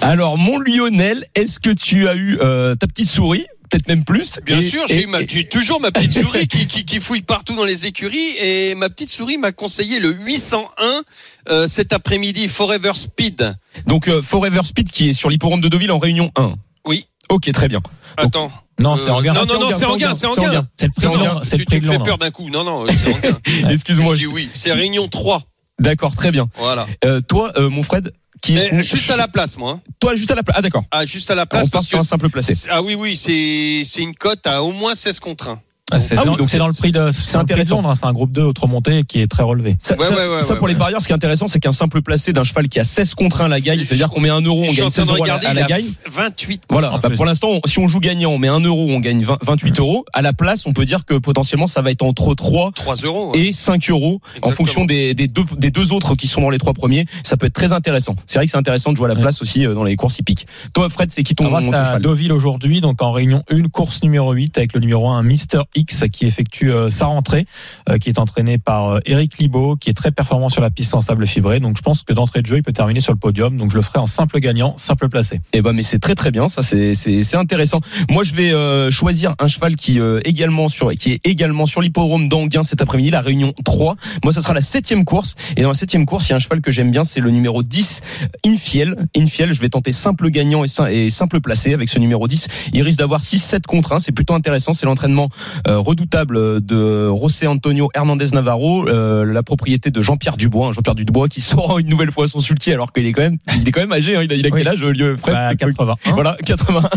Alors, 0.01 0.37
mon 0.37 0.59
Lionel, 0.59 1.25
est-ce 1.35 1.59
que 1.59 1.69
tu 1.69 2.07
as 2.07 2.15
eu 2.15 2.37
euh, 2.41 2.75
ta 2.75 2.87
petite 2.87 3.09
souris? 3.09 3.45
Peut-être 3.69 3.87
même 3.87 4.03
plus. 4.03 4.39
Bien 4.45 4.59
Et- 4.61 4.67
sûr, 4.67 4.83
j'ai 4.87 5.03
eu 5.03 5.07
ma- 5.07 5.23
j'ai 5.27 5.47
toujours 5.47 5.79
ma 5.79 5.91
petite 5.91 6.13
souris 6.23 6.47
qui, 6.47 6.65
qui, 6.65 6.85
qui 6.85 6.99
fouille 6.99 7.21
partout 7.21 7.55
dans 7.55 7.65
les 7.65 7.85
écuries 7.85 8.35
et 8.41 8.73
ma 8.73 8.89
petite 8.89 9.11
souris 9.11 9.37
m'a 9.37 9.51
conseillé 9.51 9.99
le 9.99 10.11
801 10.11 11.01
euh, 11.49 11.67
cet 11.67 11.93
après-midi 11.93 12.47
Forever 12.47 12.93
Speed. 12.95 13.55
Donc, 13.85 14.07
euh, 14.07 14.23
Forever 14.23 14.61
Speed 14.63 14.89
qui 14.89 15.09
est 15.09 15.13
sur 15.13 15.29
l'hipporome 15.29 15.61
de 15.61 15.67
Deauville 15.67 15.91
en 15.91 15.99
réunion 15.99 16.31
1. 16.35 16.55
Oui. 16.85 17.05
Ok, 17.29 17.51
très 17.51 17.67
bien. 17.67 17.81
Attends. 18.17 18.51
Non, 18.79 18.93
Euh, 18.93 18.95
c'est 18.97 19.09
en 19.09 19.21
gain. 19.21 19.33
Non, 19.33 19.45
non, 19.45 19.59
non, 19.59 19.69
c'est 19.77 19.85
en 19.85 19.97
gain, 19.97 20.13
c'est 20.13 20.25
en 20.27 20.33
gain. 20.35 20.67
C'est 20.77 20.87
le 20.87 21.65
Tu, 21.65 21.81
me 21.81 21.91
fais 21.91 21.99
peur 21.99 22.17
d'un 22.17 22.31
coup. 22.31 22.49
Non, 22.49 22.63
non, 22.63 22.85
c'est 22.87 23.13
en 23.13 23.19
gain. 23.19 23.37
Excuse-moi. 23.69 24.15
Je 24.15 24.19
dis 24.21 24.27
oui. 24.27 24.49
C'est 24.53 24.71
Réunion 24.71 25.07
3. 25.07 25.43
D'accord, 25.79 26.15
très 26.15 26.31
bien. 26.31 26.47
Voilà. 26.55 26.87
Euh, 27.05 27.21
toi, 27.21 27.51
euh, 27.57 27.69
mon 27.69 27.83
Fred, 27.83 28.11
qui 28.41 28.57
est 28.57 28.81
juste 28.83 29.11
à 29.11 29.17
la 29.17 29.27
place, 29.27 29.57
moi. 29.57 29.71
hein. 29.73 29.81
Toi, 29.99 30.15
juste 30.15 30.31
à 30.31 30.35
la 30.35 30.43
place. 30.43 30.57
Ah, 30.57 30.61
d'accord. 30.61 30.83
Ah, 30.91 31.05
juste 31.05 31.29
à 31.29 31.35
la 31.35 31.43
On 31.43 31.45
place 31.45 31.63
passe 31.63 31.69
parce 31.71 31.87
que. 31.87 31.97
un 31.97 32.03
simple 32.03 32.29
placé. 32.29 32.53
Ah 32.69 32.81
oui, 32.81 32.95
oui, 32.95 33.15
c'est 33.15 33.83
c'est 33.85 34.01
une 34.01 34.15
cote 34.15 34.45
à 34.47 34.63
au 34.63 34.71
moins 34.71 34.95
16 34.95 35.19
contre 35.19 35.49
1. 35.49 35.61
Ah, 35.91 35.99
C'est 35.99 36.17
Ah 36.17 36.21
oui, 36.21 36.27
dans, 36.27 36.35
donc 36.37 36.49
c'est 36.49 36.57
dans 36.57 36.67
le 36.67 36.73
prix 36.73 36.91
de, 36.91 37.11
c'est 37.11 37.37
intéressant. 37.37 37.83
Hein, 37.89 37.95
c'est 37.95 38.05
un 38.05 38.13
groupe 38.13 38.31
2 38.31 38.41
autre 38.43 38.67
montée 38.67 39.03
qui 39.03 39.21
est 39.21 39.27
très 39.27 39.43
relevé. 39.43 39.77
Ça, 39.81 39.95
Ouais, 39.97 40.05
ça- 40.05 40.15
ouais, 40.15 40.27
ouais, 40.35 40.39
ça, 40.41 40.53
ouais, 40.53 40.59
pour 40.59 40.67
les 40.67 40.75
parieurs, 40.75 41.01
ce 41.01 41.07
qui 41.07 41.13
est 41.13 41.15
intéressant, 41.15 41.47
c'est 41.47 41.59
qu'un 41.59 41.71
simple 41.71 42.01
placé 42.01 42.33
d'un 42.33 42.43
cheval 42.43 42.67
qui 42.67 42.79
a 42.79 42.83
16 42.83 43.15
contre 43.15 43.41
1 43.41 43.47
la 43.47 43.59
gagne, 43.61 43.83
c'est-à-dire 43.83 44.09
qu'on 44.09 44.19
met 44.19 44.29
1 44.29 44.41
euro, 44.41 44.63
on 44.63 44.67
gagne 44.67 44.75
train 44.75 44.89
16 44.89 45.05
de 45.05 45.11
euros 45.11 45.23
à 45.23 45.53
la, 45.53 45.63
gagne. 45.63 45.85
28 46.09 46.63
Voilà. 46.69 46.99
Bah, 47.01 47.09
pour 47.15 47.25
l'instant, 47.25 47.59
si 47.65 47.79
on 47.79 47.87
joue 47.87 47.99
gagnant, 47.99 48.31
on 48.31 48.37
met 48.37 48.47
1 48.47 48.59
euro, 48.61 48.87
on 48.89 48.99
gagne 48.99 49.23
20 49.23 49.37
28 49.41 49.79
euros. 49.79 50.05
À 50.13 50.21
la 50.21 50.33
place, 50.33 50.65
on 50.65 50.73
peut 50.73 50.85
dire 50.85 51.05
que 51.05 51.15
potentiellement, 51.15 51.67
ça 51.67 51.81
va 51.81 51.91
être 51.91 52.03
entre 52.03 52.35
3 52.35 52.71
3 52.73 52.95
euros. 53.03 53.31
ouais. 53.33 53.47
et 53.47 53.51
5 53.51 53.89
euros 53.89 54.21
en 54.43 54.51
fonction 54.51 54.85
des, 54.85 55.13
des, 55.13 55.27
deux, 55.27 55.43
des 55.57 55.71
deux 55.71 55.93
autres 55.93 56.15
qui 56.15 56.27
sont 56.27 56.41
dans 56.41 56.49
les 56.49 56.57
trois 56.57 56.73
premiers. 56.73 57.05
Ça 57.23 57.37
peut 57.37 57.45
être 57.47 57.53
très 57.53 57.73
intéressant. 57.73 58.15
C'est 58.27 58.39
vrai 58.39 58.45
que 58.45 58.51
c'est 58.51 58.57
intéressant 58.57 58.91
de 58.91 58.97
jouer 58.97 59.05
à 59.09 59.13
la 59.13 59.19
place 59.19 59.41
aussi 59.41 59.65
euh, 59.65 59.73
dans 59.73 59.83
les 59.83 59.95
courses 59.95 60.19
hippiques. 60.19 60.47
Toi, 60.73 60.89
Fred, 60.89 61.11
c'est 61.11 61.23
qui 61.23 61.35
ton, 61.35 61.49
moi, 61.49 61.61
c'est 61.61 61.73
à 61.73 61.83
cheval? 61.83 62.01
Deauville 62.01 62.31
aujourd'hui, 62.33 62.81
donc 62.81 63.01
en 63.01 63.09
réunion 63.09 63.43
1, 63.49 63.67
course 63.69 64.03
numéro 64.03 64.31
8 64.31 64.57
avec 64.57 64.73
le 64.73 64.79
numéro 64.79 65.09
1, 65.09 65.23
Mister 65.23 65.61
Qui 65.85 66.25
effectue 66.25 66.71
euh, 66.71 66.89
sa 66.89 67.05
rentrée, 67.07 67.45
euh, 67.89 67.97
qui 67.97 68.09
est 68.09 68.19
entraîné 68.19 68.57
par 68.57 68.89
euh, 68.89 68.99
Eric 69.05 69.37
Libaud, 69.37 69.75
qui 69.75 69.89
est 69.89 69.93
très 69.93 70.11
performant 70.11 70.49
sur 70.49 70.61
la 70.61 70.69
piste 70.69 70.93
en 70.95 71.01
sable 71.01 71.25
fibré. 71.27 71.59
Donc 71.59 71.77
je 71.77 71.81
pense 71.81 72.03
que 72.03 72.13
d'entrée 72.13 72.41
de 72.41 72.47
jeu, 72.47 72.57
il 72.57 72.63
peut 72.63 72.73
terminer 72.73 72.99
sur 72.99 73.13
le 73.13 73.19
podium. 73.19 73.57
Donc 73.57 73.71
je 73.71 73.75
le 73.75 73.81
ferai 73.81 73.99
en 73.99 74.05
simple 74.05 74.39
gagnant, 74.39 74.75
simple 74.77 75.09
placé. 75.09 75.41
Eh 75.53 75.61
ben, 75.61 75.73
mais 75.73 75.81
c'est 75.81 75.99
très 75.99 76.15
très 76.15 76.31
bien. 76.31 76.47
Ça, 76.47 76.61
c'est 76.61 77.35
intéressant. 77.35 77.81
Moi, 78.09 78.23
je 78.23 78.33
vais 78.33 78.51
euh, 78.53 78.89
choisir 78.91 79.35
un 79.39 79.47
cheval 79.47 79.75
qui 79.75 79.99
euh, 79.99 80.19
également 80.25 80.67
sur 80.67 80.91
qui 80.93 81.11
est 81.13 81.21
également 81.23 81.65
sur 81.65 81.81
l'hippodrome 81.81 82.27
d'Anguin 82.29 82.63
cet 82.63 82.81
après-midi, 82.81 83.09
la 83.11 83.21
Réunion 83.21 83.53
3. 83.65 83.95
Moi, 84.23 84.33
ça 84.33 84.41
sera 84.41 84.53
la 84.53 84.61
septième 84.61 85.05
course. 85.05 85.35
Et 85.57 85.61
dans 85.61 85.69
la 85.69 85.73
septième 85.73 86.05
course, 86.05 86.27
il 86.27 86.31
y 86.31 86.33
a 86.33 86.35
un 86.37 86.39
cheval 86.39 86.61
que 86.61 86.71
j'aime 86.71 86.91
bien, 86.91 87.03
c'est 87.03 87.19
le 87.19 87.31
numéro 87.31 87.63
10, 87.63 88.01
Infiel. 88.45 88.95
Infiel, 89.15 89.53
je 89.53 89.61
vais 89.61 89.69
tenter 89.69 89.91
simple 89.91 90.29
gagnant 90.29 90.63
et, 90.63 90.67
sim- 90.67 90.87
et 90.87 91.09
simple 91.09 91.39
placé 91.41 91.73
avec 91.73 91.89
ce 91.89 91.99
numéro 91.99 92.27
10. 92.27 92.47
Il 92.73 92.81
risque 92.83 92.99
d'avoir 92.99 93.21
6-7 93.21 93.63
contre 93.67 93.93
1. 93.93 93.99
C'est 93.99 94.11
plutôt 94.11 94.33
intéressant. 94.33 94.73
C'est 94.73 94.85
l'entraînement 94.85 95.29
redoutable 95.77 96.63
de 96.65 97.07
José 97.09 97.47
Antonio 97.47 97.89
Hernandez 97.93 98.27
Navarro, 98.33 98.87
euh, 98.87 99.25
la 99.25 99.43
propriété 99.43 99.91
de 99.91 100.01
Jean-Pierre 100.01 100.37
Dubois. 100.37 100.67
hein, 100.67 100.71
Jean-Pierre 100.73 100.95
Dubois 100.95 101.27
qui 101.27 101.41
sort 101.41 101.79
une 101.79 101.87
nouvelle 101.87 102.11
fois 102.11 102.27
son 102.27 102.39
sulky 102.39 102.71
alors 102.73 102.91
qu'il 102.93 103.05
est 103.05 103.11
quand 103.13 103.21
même, 103.21 103.37
il 103.61 103.67
est 103.67 103.71
quand 103.71 103.81
même 103.81 103.91
âgé. 103.91 104.15
hein. 104.15 104.21
Il 104.23 104.31
a, 104.31 104.35
il 104.35 104.45
a 104.45 104.49
Oui. 104.51 104.59
quel 104.59 104.67
âge, 104.67 104.83
lieu 104.83 105.15
Fred? 105.17 105.35
Bah, 105.35 105.55
81. 105.55 106.13
voilà, 106.13 106.37
81. 106.45 106.89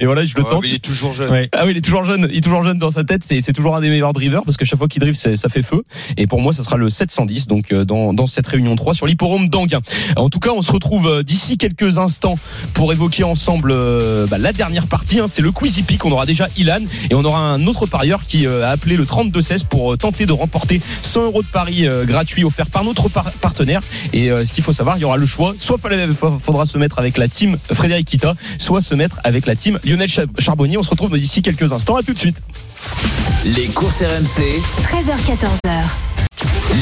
Et 0.00 0.06
voilà, 0.06 0.24
je 0.24 0.34
le 0.36 0.42
Ouais, 0.42 0.48
tente. 0.50 0.62
mais 0.62 0.68
il 0.68 0.74
est 0.74 0.78
toujours 0.84 1.12
jeune. 1.12 1.30
Ouais. 1.30 1.48
Ah 1.52 1.62
oui, 1.64 1.72
il 1.72 1.76
est 1.76 1.80
toujours 1.80 2.04
jeune. 2.04 2.28
Il 2.30 2.38
est 2.38 2.40
toujours 2.40 2.62
jeune 2.64 2.78
dans 2.78 2.90
sa 2.90 3.04
tête. 3.04 3.22
C'est, 3.24 3.40
c'est 3.40 3.52
toujours 3.52 3.76
un 3.76 3.80
des 3.80 3.88
meilleurs 3.88 4.12
drivers 4.12 4.42
parce 4.44 4.56
que 4.56 4.64
chaque 4.64 4.78
fois 4.78 4.88
qu'il 4.88 5.00
drive, 5.00 5.14
ça 5.14 5.48
fait 5.48 5.62
feu. 5.62 5.82
Et 6.16 6.26
pour 6.26 6.40
moi, 6.40 6.52
ça 6.52 6.62
sera 6.62 6.76
le 6.76 6.88
710. 6.88 7.46
Donc 7.46 7.72
euh, 7.72 7.84
dans, 7.84 8.12
dans 8.14 8.26
cette 8.26 8.46
réunion 8.46 8.76
3 8.76 8.94
sur 8.94 9.06
l'hipporome 9.06 9.48
d'Anguin. 9.48 9.80
En 10.16 10.28
tout 10.30 10.38
cas, 10.40 10.50
on 10.56 10.62
se 10.62 10.72
retrouve 10.72 11.06
euh, 11.08 11.22
d'ici 11.22 11.58
quelques 11.58 11.98
instants 11.98 12.38
pour 12.74 12.92
évoquer 12.92 13.24
ensemble 13.24 13.72
euh, 13.74 14.26
bah, 14.26 14.38
la 14.38 14.52
dernière 14.52 14.86
partie. 14.86 15.20
hein. 15.20 15.26
c'est 15.28 15.42
le 15.42 15.52
Quizy 15.52 15.82
Peak. 15.82 16.04
On 16.04 16.12
aura 16.12 16.26
déjà 16.26 16.48
Ilan 16.56 16.80
et 17.10 17.14
on 17.14 17.24
aura 17.24 17.40
un 17.40 17.66
autre 17.66 17.86
parieur 17.86 18.13
qui 18.22 18.46
euh, 18.46 18.64
a 18.64 18.70
appelé 18.70 18.96
le 18.96 19.04
32-16 19.04 19.64
pour 19.64 19.92
euh, 19.92 19.96
tenter 19.96 20.26
de 20.26 20.32
remporter 20.32 20.80
100 21.02 21.24
euros 21.24 21.42
de 21.42 21.48
paris 21.48 21.86
euh, 21.86 22.04
gratuits 22.04 22.44
offerts 22.44 22.70
par 22.70 22.84
notre 22.84 23.08
par- 23.08 23.30
partenaire. 23.32 23.80
Et 24.12 24.30
euh, 24.30 24.44
ce 24.44 24.52
qu'il 24.52 24.62
faut 24.64 24.72
savoir, 24.72 24.96
il 24.96 25.00
y 25.00 25.04
aura 25.04 25.16
le 25.16 25.26
choix. 25.26 25.54
Soit 25.58 25.78
fallait- 25.78 26.06
faudra 26.42 26.66
se 26.66 26.78
mettre 26.78 26.98
avec 26.98 27.18
la 27.18 27.28
team 27.28 27.56
Frédéric 27.72 28.06
Kita, 28.08 28.34
soit 28.58 28.80
se 28.80 28.94
mettre 28.94 29.18
avec 29.24 29.46
la 29.46 29.56
team 29.56 29.78
Lionel 29.84 30.08
Char- 30.08 30.26
Charbonnier. 30.38 30.76
On 30.78 30.82
se 30.82 30.90
retrouve 30.90 31.18
d'ici 31.18 31.42
quelques 31.42 31.72
instants. 31.72 31.96
À 31.96 32.02
tout 32.02 32.12
de 32.12 32.18
suite. 32.18 32.38
Les 33.44 33.66
courses 33.68 34.02
RMC. 34.02 34.60
13h14h. 34.82 36.03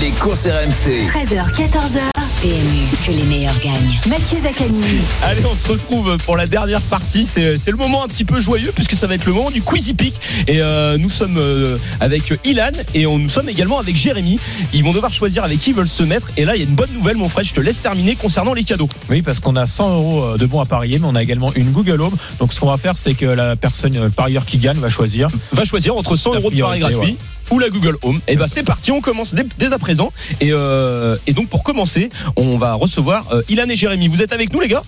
Les 0.00 0.10
courses 0.12 0.46
RMC. 0.46 1.06
13h, 1.06 1.52
14h. 1.54 2.00
PMU, 2.40 2.86
que 3.06 3.12
les 3.12 3.24
meilleurs 3.24 3.58
gagnent. 3.60 4.00
Mathieu 4.08 4.38
Zaccani. 4.38 4.82
Allez, 5.22 5.42
on 5.44 5.54
se 5.54 5.68
retrouve 5.68 6.16
pour 6.24 6.36
la 6.36 6.46
dernière 6.46 6.80
partie. 6.80 7.24
C'est 7.24 7.56
c'est 7.56 7.70
le 7.70 7.76
moment 7.76 8.02
un 8.02 8.08
petit 8.08 8.24
peu 8.24 8.40
joyeux 8.40 8.72
puisque 8.74 8.94
ça 8.94 9.06
va 9.06 9.14
être 9.14 9.26
le 9.26 9.32
moment 9.32 9.50
du 9.50 9.62
Quizy 9.62 9.94
Peak. 9.94 10.18
Et 10.48 10.60
euh, 10.60 10.96
nous 10.98 11.10
sommes 11.10 11.36
euh, 11.36 11.78
avec 12.00 12.32
Ilan 12.44 12.72
et 12.94 13.06
on, 13.06 13.18
nous 13.18 13.28
sommes 13.28 13.48
également 13.48 13.78
avec 13.78 13.94
Jérémy. 13.96 14.40
Ils 14.72 14.82
vont 14.82 14.92
devoir 14.92 15.12
choisir 15.12 15.44
avec 15.44 15.58
qui 15.58 15.70
ils 15.70 15.76
veulent 15.76 15.86
se 15.86 16.02
mettre. 16.02 16.28
Et 16.36 16.44
là, 16.44 16.56
il 16.56 16.62
y 16.62 16.64
a 16.64 16.68
une 16.68 16.74
bonne 16.74 16.92
nouvelle, 16.92 17.16
mon 17.16 17.28
frère. 17.28 17.44
Je 17.44 17.54
te 17.54 17.60
laisse 17.60 17.80
terminer 17.82 18.16
concernant 18.16 18.54
les 18.54 18.64
cadeaux. 18.64 18.88
Oui, 19.10 19.22
parce 19.22 19.40
qu'on 19.40 19.56
a 19.56 19.66
100 19.66 19.94
euros 19.94 20.22
euh, 20.24 20.36
de 20.38 20.46
bons 20.46 20.60
à 20.60 20.66
parier, 20.66 20.98
mais 20.98 21.06
on 21.08 21.14
a 21.14 21.22
également 21.22 21.52
une 21.54 21.70
Google 21.70 22.00
Home. 22.00 22.16
Donc 22.40 22.52
ce 22.54 22.60
qu'on 22.60 22.68
va 22.68 22.78
faire, 22.78 22.96
c'est 22.96 23.14
que 23.14 23.26
la 23.26 23.56
personne 23.56 24.10
parieur 24.10 24.46
qui 24.46 24.58
gagne 24.58 24.78
va 24.78 24.88
choisir. 24.88 25.28
Va 25.52 25.64
choisir 25.64 25.96
entre 25.96 26.16
100 26.16 26.32
La 26.32 26.38
euros 26.38 26.50
de 26.50 26.60
paris 26.60 26.80
gratuits. 26.80 27.16
Ou 27.52 27.58
la 27.58 27.68
Google 27.68 27.96
Home. 28.02 28.18
Et 28.28 28.36
ben 28.36 28.46
c'est 28.46 28.62
parti, 28.64 28.90
on 28.92 29.00
commence 29.02 29.34
dès, 29.34 29.44
dès 29.58 29.72
à 29.74 29.78
présent. 29.78 30.10
Et, 30.40 30.48
euh, 30.52 31.16
et 31.26 31.34
donc 31.34 31.48
pour 31.50 31.62
commencer, 31.62 32.08
on 32.36 32.56
va 32.56 32.72
recevoir 32.74 33.26
euh, 33.32 33.42
Ilan 33.50 33.68
et 33.68 33.76
Jérémy. 33.76 34.08
Vous 34.08 34.22
êtes 34.22 34.32
avec 34.32 34.52
nous 34.54 34.60
les 34.60 34.68
gars? 34.68 34.82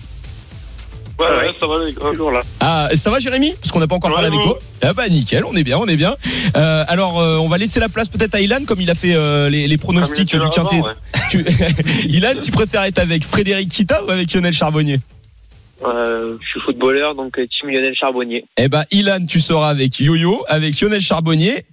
Ouais, 1.19 1.27
ouais, 1.27 1.51
ça 1.59 1.67
va, 1.67 1.75
toujours 2.11 2.31
là. 2.31 2.41
Ah, 2.59 2.89
ça 2.95 3.09
va 3.11 3.19
Jérémy? 3.19 3.53
Parce 3.61 3.71
qu'on 3.71 3.79
n'a 3.79 3.87
pas 3.87 3.95
encore 3.95 4.09
Ouais, 4.09 4.15
parlé 4.15 4.27
avec 4.35 4.41
toi. 4.41 4.57
Ah 4.81 4.93
bah 4.93 5.07
nickel, 5.07 5.45
on 5.45 5.55
est 5.55 5.63
bien, 5.63 5.77
on 5.77 5.85
est 5.85 5.95
bien. 5.95 6.15
Euh, 6.57 6.83
alors, 6.89 7.21
euh, 7.21 7.37
on 7.37 7.47
va 7.47 7.57
laisser 7.57 7.79
la 7.79 7.87
place 7.87 8.09
peut-être 8.09 8.35
à 8.35 8.41
Ilan, 8.41 8.65
comme 8.65 8.81
il 8.81 8.89
a 8.89 8.95
fait 8.95 9.13
euh, 9.15 9.47
les, 9.49 9.67
les 9.67 9.77
pronostics 9.77 10.35
Ah, 10.35 10.39
du 10.43 10.49
quintet. 10.49 10.81
Tu- 11.29 11.45
Ilan, 12.09 12.33
tu 12.43 12.51
préfères 12.51 12.83
être 12.83 12.99
avec 12.99 13.23
Frédéric 13.25 13.69
Kita 13.69 14.03
ou 14.03 14.09
avec 14.11 14.33
Lionel 14.33 14.51
Charbonnier? 14.53 14.99
Euh, 15.85 16.33
je 16.41 16.47
suis 16.49 16.59
footballeur, 16.61 17.13
donc 17.15 17.33
team 17.35 17.69
Lionel 17.69 17.95
Charbonnier. 17.95 18.43
Eh 18.57 18.67
ben, 18.67 18.83
Ilan, 18.91 19.25
tu 19.25 19.39
seras 19.39 19.69
avec 19.69 19.99
Yo-Yo, 19.99 20.43
avec 20.49 20.79
Lionel 20.81 20.99
Charbonnier. 21.01 21.63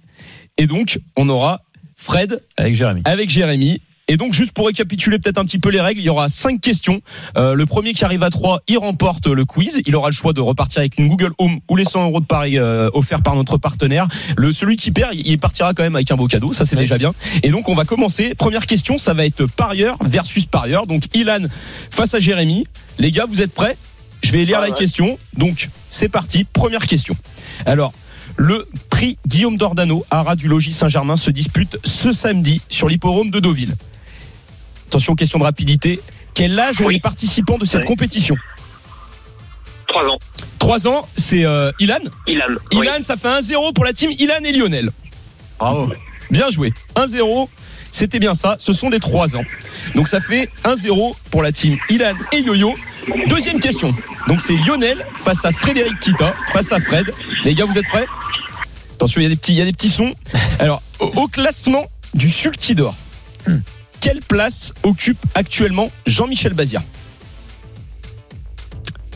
Et 0.57 0.67
donc, 0.67 0.99
on 1.17 1.29
aura 1.29 1.61
Fred 1.95 2.41
Avec 2.57 2.75
Jérémy. 2.75 3.01
avec 3.05 3.29
Jérémy. 3.29 3.81
Et 4.09 4.17
donc, 4.17 4.33
juste 4.33 4.51
pour 4.51 4.67
récapituler 4.67 5.17
peut-être 5.17 5.37
un 5.37 5.45
petit 5.45 5.59
peu 5.59 5.69
les 5.69 5.79
règles, 5.79 6.01
il 6.01 6.03
y 6.03 6.09
aura 6.09 6.27
cinq 6.27 6.59
questions. 6.59 6.99
Euh, 7.37 7.53
le 7.53 7.65
premier 7.65 7.93
qui 7.93 8.03
arrive 8.03 8.21
à 8.21 8.29
trois, 8.29 8.59
il 8.67 8.77
remporte 8.77 9.27
le 9.27 9.45
quiz. 9.45 9.81
Il 9.85 9.95
aura 9.95 10.09
le 10.09 10.13
choix 10.13 10.33
de 10.33 10.41
repartir 10.41 10.81
avec 10.81 10.97
une 10.99 11.07
Google 11.07 11.31
Home 11.37 11.59
ou 11.69 11.77
les 11.77 11.85
100 11.85 12.03
euros 12.03 12.19
de 12.19 12.25
Paris 12.25 12.57
euh, 12.57 12.89
offerts 12.93 13.21
par 13.23 13.33
notre 13.35 13.57
partenaire. 13.57 14.09
Le 14.35 14.51
celui 14.51 14.75
qui 14.75 14.91
perd, 14.91 15.13
il 15.15 15.39
partira 15.39 15.73
quand 15.73 15.83
même 15.83 15.95
avec 15.95 16.11
un 16.11 16.17
beau 16.17 16.27
cadeau. 16.27 16.51
Ça, 16.51 16.65
c'est 16.65 16.75
déjà 16.75 16.97
bien. 16.97 17.13
Et 17.43 17.49
donc, 17.49 17.69
on 17.69 17.75
va 17.75 17.85
commencer. 17.85 18.35
Première 18.35 18.65
question, 18.65 18.97
ça 18.97 19.13
va 19.13 19.25
être 19.25 19.45
parieur 19.45 19.97
versus 20.03 20.45
parieur. 20.47 20.85
Donc, 20.85 21.03
Ilan 21.15 21.47
face 21.89 22.13
à 22.13 22.19
Jérémy. 22.19 22.65
Les 22.99 23.11
gars, 23.11 23.25
vous 23.25 23.41
êtes 23.41 23.53
prêts? 23.53 23.77
Je 24.21 24.33
vais 24.33 24.43
lire 24.43 24.57
Ah 24.59 24.65
la 24.65 24.71
ouais. 24.71 24.77
question. 24.77 25.17
Donc, 25.37 25.69
c'est 25.89 26.09
parti. 26.09 26.43
Première 26.43 26.85
question. 26.87 27.15
Alors, 27.65 27.93
le 28.37 28.67
prix 28.89 29.17
Guillaume 29.27 29.57
Dordano, 29.57 30.05
Haras 30.11 30.35
du 30.35 30.47
Logis 30.47 30.73
Saint-Germain, 30.73 31.15
se 31.15 31.31
dispute 31.31 31.77
ce 31.83 32.11
samedi 32.11 32.61
sur 32.69 32.87
l'hipporome 32.89 33.29
de 33.31 33.39
Deauville. 33.39 33.75
Attention, 34.87 35.15
question 35.15 35.39
de 35.39 35.43
rapidité. 35.43 35.99
Quel 36.33 36.57
âge 36.59 36.81
ont 36.81 36.87
les 36.87 36.99
participants 36.99 37.57
de 37.57 37.65
cette 37.65 37.81
Oui. 37.81 37.87
compétition 37.87 38.35
Trois 39.87 40.05
ans. 40.05 40.19
3 40.59 40.87
ans, 40.87 41.07
c'est 41.15 41.45
euh, 41.45 41.71
Ilan. 41.79 41.99
Ilan. 42.25 42.45
Oui. 42.73 42.85
Ilan, 42.87 43.03
ça 43.03 43.17
fait 43.17 43.27
1-0 43.27 43.73
pour 43.73 43.85
la 43.85 43.93
team 43.93 44.11
Ilan 44.17 44.39
et 44.43 44.51
Lionel. 44.51 44.91
Bravo. 45.59 45.91
Bien 46.31 46.49
joué. 46.49 46.73
1-0. 46.95 47.47
C'était 47.93 48.17
bien 48.19 48.33
ça. 48.33 48.55
Ce 48.57 48.73
sont 48.73 48.89
des 48.89 48.99
3 48.99 49.37
ans. 49.37 49.43
Donc 49.93 50.07
ça 50.07 50.19
fait 50.19 50.49
1-0 50.65 51.13
pour 51.29 51.43
la 51.43 51.51
team 51.51 51.77
Ilan 51.89 52.15
et 52.31 52.39
Yo-Yo. 52.39 52.73
Deuxième 53.27 53.59
question. 53.59 53.93
Donc 54.27 54.41
c'est 54.41 54.55
Lionel 54.55 55.05
face 55.23 55.45
à 55.45 55.51
Frédéric 55.51 55.99
Kita, 55.99 56.33
face 56.53 56.71
à 56.71 56.79
Fred. 56.79 57.11
Les 57.45 57.53
gars, 57.53 57.65
vous 57.65 57.77
êtes 57.77 57.87
prêts? 57.87 58.07
Attention, 58.95 59.21
il 59.21 59.25
y 59.25 59.27
a 59.27 59.29
des 59.29 59.35
petits, 59.35 59.53
il 59.53 59.57
y 59.59 59.61
a 59.61 59.65
des 59.65 59.73
petits 59.73 59.91
sons. 59.91 60.11
Alors, 60.59 60.81
au, 60.99 61.05
au 61.05 61.27
classement 61.27 61.85
du 62.15 62.29
Sulky 62.29 62.73
d'or, 62.75 62.95
Hmm. 63.45 63.57
quelle 63.99 64.21
place 64.21 64.71
occupe 64.83 65.17
actuellement 65.35 65.91
Jean-Michel 66.07 66.53
Bazir? 66.53 66.81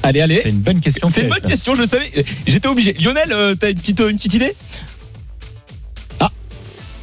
Allez, 0.03 0.21
allez. 0.21 0.39
C'est 0.43 0.49
une 0.49 0.59
bonne 0.59 0.79
question. 0.81 1.07
C'est 1.07 1.21
une 1.21 1.29
bonne 1.29 1.41
question, 1.41 1.75
je 1.75 1.81
le 1.81 1.87
savais. 1.87 2.11
J'étais 2.45 2.67
obligé. 2.67 2.93
Lionel, 2.93 3.31
euh, 3.31 3.55
t'as 3.55 3.69
une 3.71 3.77
petite, 3.79 3.99
une 4.01 4.17
petite 4.17 4.33
idée? 4.35 4.55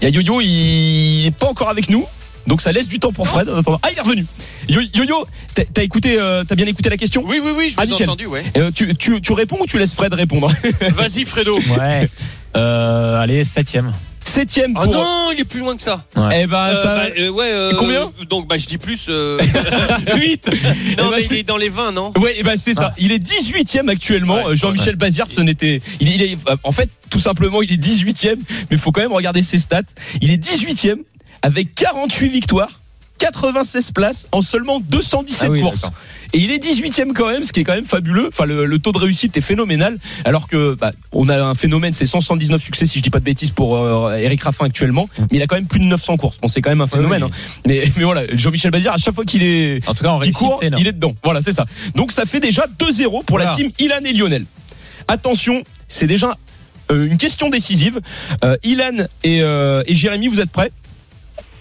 Il 0.08 0.14
y 0.14 0.18
a 0.18 0.20
Yo-Yo, 0.20 0.40
il 0.40 1.26
est 1.26 1.30
pas 1.36 1.46
encore 1.48 1.70
avec 1.70 1.88
nous. 1.90 2.04
Donc 2.46 2.60
ça 2.60 2.72
laisse 2.72 2.88
du 2.88 2.98
temps 2.98 3.10
pour 3.10 3.26
Fred. 3.26 3.48
en 3.48 3.56
attendant. 3.56 3.80
Ah, 3.82 3.88
il 3.90 3.96
est 3.96 4.02
revenu. 4.02 4.26
Yo- 4.68 4.82
Yo-Yo, 4.92 5.26
t'as 5.54 5.64
t'as 5.64 5.82
écouté, 5.82 6.16
euh, 6.20 6.44
t'as 6.44 6.54
bien 6.54 6.66
écouté 6.66 6.90
la 6.90 6.98
question? 6.98 7.22
Oui, 7.26 7.40
oui, 7.42 7.52
oui, 7.56 7.70
je 7.70 7.74
Ah, 7.78 7.84
vous 7.84 7.88
ai 7.88 7.92
nickel. 7.92 8.08
entendu, 8.10 8.26
ouais. 8.26 8.44
Euh, 8.58 8.70
tu, 8.70 8.94
tu, 8.96 9.22
tu 9.22 9.32
réponds 9.32 9.56
ou 9.60 9.66
tu 9.66 9.78
laisses 9.78 9.94
Fred 9.94 10.12
répondre? 10.12 10.52
Vas-y, 10.94 11.24
Fredo. 11.24 11.58
Ouais. 11.78 12.08
Euh, 12.56 13.20
allez, 13.20 13.44
septième. 13.44 13.92
Septième 14.24 14.72
Ah 14.76 14.82
pour. 14.84 14.92
non, 14.92 15.30
il 15.32 15.40
est 15.40 15.44
plus 15.44 15.60
loin 15.60 15.76
que 15.76 15.82
ça. 15.82 16.04
Eh 16.16 16.46
ben, 16.46 16.56
Euh, 16.56 16.82
ça. 16.82 16.96
bah, 16.96 17.06
euh, 17.18 17.28
ouais, 17.28 17.44
euh, 17.52 17.72
Et 17.72 17.76
combien? 17.76 18.10
Donc, 18.28 18.48
bah, 18.48 18.56
je 18.58 18.66
dis 18.66 18.78
plus. 18.78 19.06
Euh, 19.08 19.38
8 20.16 20.46
Non, 20.48 20.52
Eh 20.54 20.96
ben, 20.96 21.10
mais 21.10 21.20
c'est- 21.22 21.34
il 21.34 21.38
est 21.40 21.42
dans 21.44 21.56
les 21.56 21.68
20, 21.68 21.92
non? 21.92 22.12
Ouais, 22.18 22.34
eh 22.38 22.42
ben 22.42 22.56
c'est 22.56 22.74
ça. 22.74 22.92
Il 22.98 23.12
est 23.12 23.18
18e 23.18 23.88
actuellement. 23.88 24.44
Ouais, 24.44 24.56
Jean-Michel 24.56 24.96
Bazir, 24.96 25.28
ce 25.28 25.40
n'était. 25.40 25.82
Il, 26.00 26.08
est- 26.08 26.14
il 26.14 26.22
est, 26.22 26.38
en 26.64 26.72
fait, 26.72 26.90
tout 27.10 27.20
simplement, 27.20 27.62
il 27.62 27.70
est 27.72 27.76
18e. 27.76 28.38
Mais 28.48 28.66
il 28.72 28.78
faut 28.78 28.92
quand 28.92 29.02
même 29.02 29.12
regarder 29.12 29.42
ses 29.42 29.58
stats. 29.58 29.82
Il 30.20 30.30
est 30.30 30.36
18e 30.38 30.98
avec 31.42 31.74
48 31.74 32.28
victoires. 32.28 32.80
96 33.18 33.92
places 33.92 34.26
en 34.32 34.42
seulement 34.42 34.80
217 34.80 35.44
Ah 35.46 35.50
oui, 35.50 35.60
courses. 35.62 35.90
Et 36.34 36.38
il 36.38 36.50
est 36.50 36.62
18e 36.62 37.12
quand 37.12 37.30
même, 37.30 37.42
ce 37.44 37.52
qui 37.52 37.60
est 37.60 37.64
quand 37.64 37.74
même 37.74 37.84
fabuleux. 37.84 38.26
Enfin, 38.28 38.44
le, 38.44 38.66
le 38.66 38.78
taux 38.80 38.90
de 38.90 38.98
réussite 38.98 39.36
est 39.36 39.40
phénoménal. 39.40 39.98
Alors 40.24 40.48
que 40.48 40.74
bah, 40.74 40.90
on 41.12 41.28
a 41.28 41.40
un 41.42 41.54
phénomène, 41.54 41.92
c'est 41.92 42.06
179 42.06 42.60
succès, 42.60 42.86
si 42.86 42.98
je 42.98 43.04
dis 43.04 43.10
pas 43.10 43.20
de 43.20 43.24
bêtises, 43.24 43.52
pour 43.52 43.76
euh, 43.76 44.16
Eric 44.16 44.42
Raffin 44.42 44.66
actuellement. 44.66 45.08
Mais 45.18 45.38
il 45.38 45.42
a 45.42 45.46
quand 45.46 45.54
même 45.54 45.68
plus 45.68 45.78
de 45.78 45.84
900 45.84 46.16
courses. 46.16 46.38
Bon, 46.42 46.48
c'est 46.48 46.60
quand 46.60 46.70
même 46.70 46.80
un 46.80 46.88
phénomène. 46.88 47.22
oui. 47.22 47.30
hein. 47.32 47.60
Mais, 47.66 47.84
mais 47.96 48.02
voilà, 48.04 48.22
Jean-Michel 48.36 48.72
Bazir, 48.72 48.92
à 48.92 48.98
chaque 48.98 49.14
fois 49.14 49.24
qu'il 49.24 49.42
est 49.44 49.80
En 49.88 49.94
tout 49.94 50.02
cas, 50.02 50.10
en 50.10 50.16
réussite, 50.16 50.36
court, 50.38 50.60
il 50.62 50.86
est 50.88 50.92
dedans. 50.92 51.14
Voilà, 51.22 51.40
c'est 51.40 51.52
ça. 51.52 51.66
Donc 51.94 52.10
ça 52.10 52.26
fait 52.26 52.40
déjà 52.40 52.66
2-0 52.80 53.24
pour 53.24 53.38
la 53.38 53.54
team 53.54 53.70
Ilan 53.78 54.00
et 54.04 54.12
Lionel. 54.12 54.44
Attention, 55.06 55.62
c'est 55.86 56.06
déjà 56.06 56.36
euh, 56.90 57.06
une 57.06 57.16
question 57.16 57.48
décisive. 57.48 58.00
Euh, 58.44 58.56
Ilan 58.64 59.06
et, 59.22 59.40
euh, 59.42 59.82
et 59.86 59.94
Jérémy, 59.94 60.28
vous 60.28 60.40
êtes 60.40 60.50
prêts? 60.50 60.72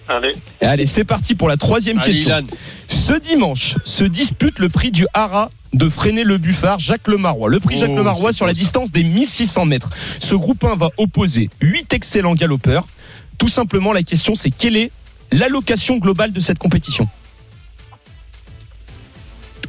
Allez. 0.08 0.32
Allez, 0.60 0.86
c'est 0.86 1.04
parti 1.04 1.34
pour 1.34 1.48
la 1.48 1.56
troisième 1.56 1.98
Allez, 1.98 2.12
question. 2.12 2.28
Ilan. 2.30 2.46
Ce 2.88 3.14
dimanche 3.18 3.76
se 3.84 4.04
dispute 4.04 4.58
le 4.58 4.68
prix 4.68 4.90
du 4.90 5.06
Hara 5.14 5.50
de 5.72 5.88
freiner 5.88 6.24
le 6.24 6.38
buffard 6.38 6.78
Jacques 6.78 7.08
Lemarois. 7.08 7.48
Le 7.48 7.60
prix 7.60 7.76
Oh, 7.78 7.80
Jacques 7.80 7.96
Lemarois 7.96 8.32
sur 8.32 8.46
la 8.46 8.52
distance 8.52 8.92
des 8.92 9.02
1600 9.02 9.64
mètres. 9.64 9.90
Ce 10.20 10.34
groupe 10.34 10.62
1 10.62 10.76
va 10.76 10.90
opposer 10.98 11.48
8 11.60 11.92
excellents 11.94 12.34
galopeurs. 12.34 12.86
Tout 13.38 13.48
simplement, 13.48 13.92
la 13.92 14.02
question 14.02 14.34
c'est 14.34 14.50
quelle 14.50 14.76
est 14.76 14.90
l'allocation 15.32 15.96
globale 15.96 16.32
de 16.32 16.40
cette 16.40 16.58
compétition? 16.58 17.08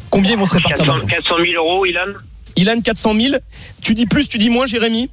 Combien 0.09 0.38
vont 0.38 0.45
se 0.45 0.53
répartir 0.53 0.86
400, 0.86 0.93
d'argent 0.93 1.07
400 1.07 1.36
000 1.38 1.63
euros, 1.63 1.86
Ilan. 1.86 2.13
Ilan 2.55 2.81
400 2.81 3.15
000. 3.19 3.36
Tu 3.81 3.93
dis 3.95 4.05
plus, 4.05 4.27
tu 4.29 4.38
dis 4.38 4.49
moins, 4.49 4.65
Jérémy? 4.65 5.09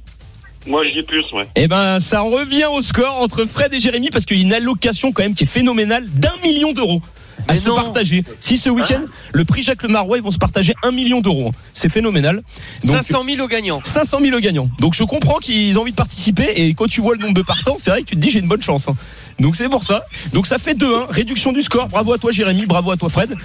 Moi, 0.65 0.83
je 0.87 0.91
dis 0.93 1.03
plus, 1.03 1.23
ouais. 1.33 1.43
Eh 1.55 1.67
ben, 1.67 1.99
ça 1.99 2.21
revient 2.21 2.65
au 2.73 2.81
score 2.81 3.21
entre 3.21 3.45
Fred 3.45 3.73
et 3.73 3.79
Jérémy 3.79 4.09
parce 4.11 4.25
qu'il 4.25 4.37
y 4.37 4.41
a 4.41 4.43
une 4.43 4.53
allocation 4.53 5.11
quand 5.11 5.23
même 5.23 5.35
qui 5.35 5.43
est 5.43 5.47
phénoménale 5.47 6.05
d'un 6.09 6.33
million 6.43 6.71
d'euros 6.71 7.01
à 7.47 7.53
Mais 7.53 7.59
se 7.59 7.67
non. 7.67 7.75
partager. 7.75 8.23
Si 8.39 8.55
ce 8.57 8.69
week-end, 8.69 9.01
le 9.33 9.43
prix 9.43 9.63
Jacques 9.63 9.83
Lemarois, 9.83 10.17
ils 10.17 10.23
vont 10.23 10.31
se 10.31 10.37
partager 10.37 10.73
un 10.83 10.91
million 10.91 11.19
d'euros. 11.19 11.51
C'est 11.73 11.89
phénoménal. 11.89 12.41
Donc, 12.85 12.95
500 12.95 13.23
000 13.27 13.43
au 13.43 13.47
gagnant. 13.49 13.81
500 13.83 14.19
000 14.23 14.37
au 14.37 14.39
gagnant. 14.39 14.69
Donc 14.79 14.93
je 14.93 15.03
comprends 15.03 15.39
qu'ils 15.39 15.77
ont 15.77 15.81
envie 15.81 15.91
de 15.91 15.95
participer 15.97 16.53
et 16.55 16.73
quand 16.73 16.87
tu 16.87 17.01
vois 17.01 17.15
le 17.15 17.21
nombre 17.21 17.33
de 17.33 17.41
partants, 17.41 17.75
c'est 17.77 17.89
vrai 17.91 18.01
que 18.03 18.07
tu 18.07 18.15
te 18.15 18.21
dis 18.21 18.29
j'ai 18.29 18.39
une 18.39 18.47
bonne 18.47 18.61
chance. 18.61 18.87
hein. 18.87 18.95
Donc 19.39 19.57
c'est 19.57 19.67
pour 19.67 19.83
ça. 19.83 20.05
Donc 20.31 20.47
ça 20.47 20.57
fait 20.59 20.75
2-1, 20.77 21.07
réduction 21.11 21.51
du 21.51 21.61
score. 21.63 21.89
Bravo 21.89 22.13
à 22.13 22.17
toi 22.17 22.31
Jérémy, 22.31 22.65
bravo 22.65 22.91
à 22.91 22.97
toi 22.97 23.09
Fred. 23.09 23.35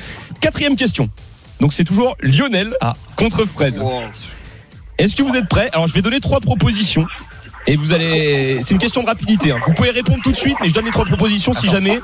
Quatrième 0.40 0.76
question. 0.76 1.08
Donc 1.60 1.72
c'est 1.72 1.84
toujours 1.84 2.16
Lionel 2.20 2.74
Ah. 2.80 2.94
contre 3.16 3.46
Fred. 3.46 3.76
Wow. 3.78 4.02
Est-ce 4.98 5.14
que 5.16 5.22
vous 5.22 5.36
êtes 5.36 5.48
prêts? 5.48 5.70
Alors 5.72 5.86
je 5.86 5.94
vais 5.94 6.02
donner 6.02 6.20
trois 6.20 6.40
propositions. 6.40 7.06
Et 7.66 7.76
vous 7.76 7.92
allez. 7.92 8.60
C'est 8.62 8.72
une 8.72 8.78
question 8.80 9.02
de 9.02 9.06
rapidité. 9.08 9.52
hein. 9.52 9.58
Vous 9.66 9.74
pouvez 9.74 9.90
répondre 9.90 10.22
tout 10.22 10.32
de 10.32 10.36
suite, 10.36 10.56
mais 10.62 10.68
je 10.68 10.74
donne 10.74 10.86
les 10.86 10.90
trois 10.90 11.04
propositions 11.04 11.52
si 11.52 11.68
jamais. 11.68 12.00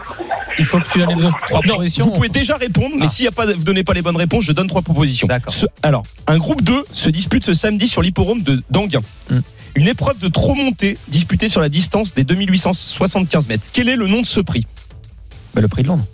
Il 0.58 0.64
faut 0.66 0.78
que 0.78 0.84
tu 0.92 0.98
donnes 0.98 1.08
les 1.08 1.14
deux, 1.14 1.30
trois 1.48 1.60
Non, 1.62 1.68
propositions. 1.74 2.04
vous 2.04 2.10
pouvez 2.12 2.28
déjà 2.28 2.56
répondre, 2.56 2.94
mais 2.98 3.06
Ah. 3.06 3.08
s'il 3.08 3.24
y 3.24 3.28
a 3.28 3.32
pas, 3.32 3.46
vous 3.46 3.64
donnez 3.64 3.82
pas 3.82 3.94
les 3.94 4.02
bonnes 4.02 4.16
réponses, 4.16 4.44
je 4.44 4.52
donne 4.52 4.68
trois 4.68 4.82
propositions. 4.82 5.26
D'accord. 5.26 5.52
Ce- 5.54 5.66
alors, 5.82 6.02
un 6.26 6.36
groupe 6.36 6.60
2 6.62 6.84
se 6.92 7.08
dispute 7.08 7.44
ce 7.44 7.54
samedi 7.54 7.88
sur 7.88 8.02
l'hipporome 8.02 8.42
de 8.42 8.62
d'Anguin. 8.70 9.00
Hmm. 9.30 9.40
Une 9.74 9.88
épreuve 9.88 10.18
de 10.18 10.28
trop 10.28 10.54
montée 10.54 10.98
disputée 11.08 11.48
sur 11.48 11.62
la 11.62 11.70
distance 11.70 12.12
des 12.14 12.24
2875 12.24 13.48
mètres. 13.48 13.66
Quel 13.72 13.88
est 13.88 13.96
le 13.96 14.06
nom 14.06 14.20
de 14.20 14.26
ce 14.26 14.40
prix? 14.40 14.66
Bah, 15.54 15.62
le 15.62 15.68
prix 15.68 15.82
de 15.82 15.88
Londres. 15.88 16.04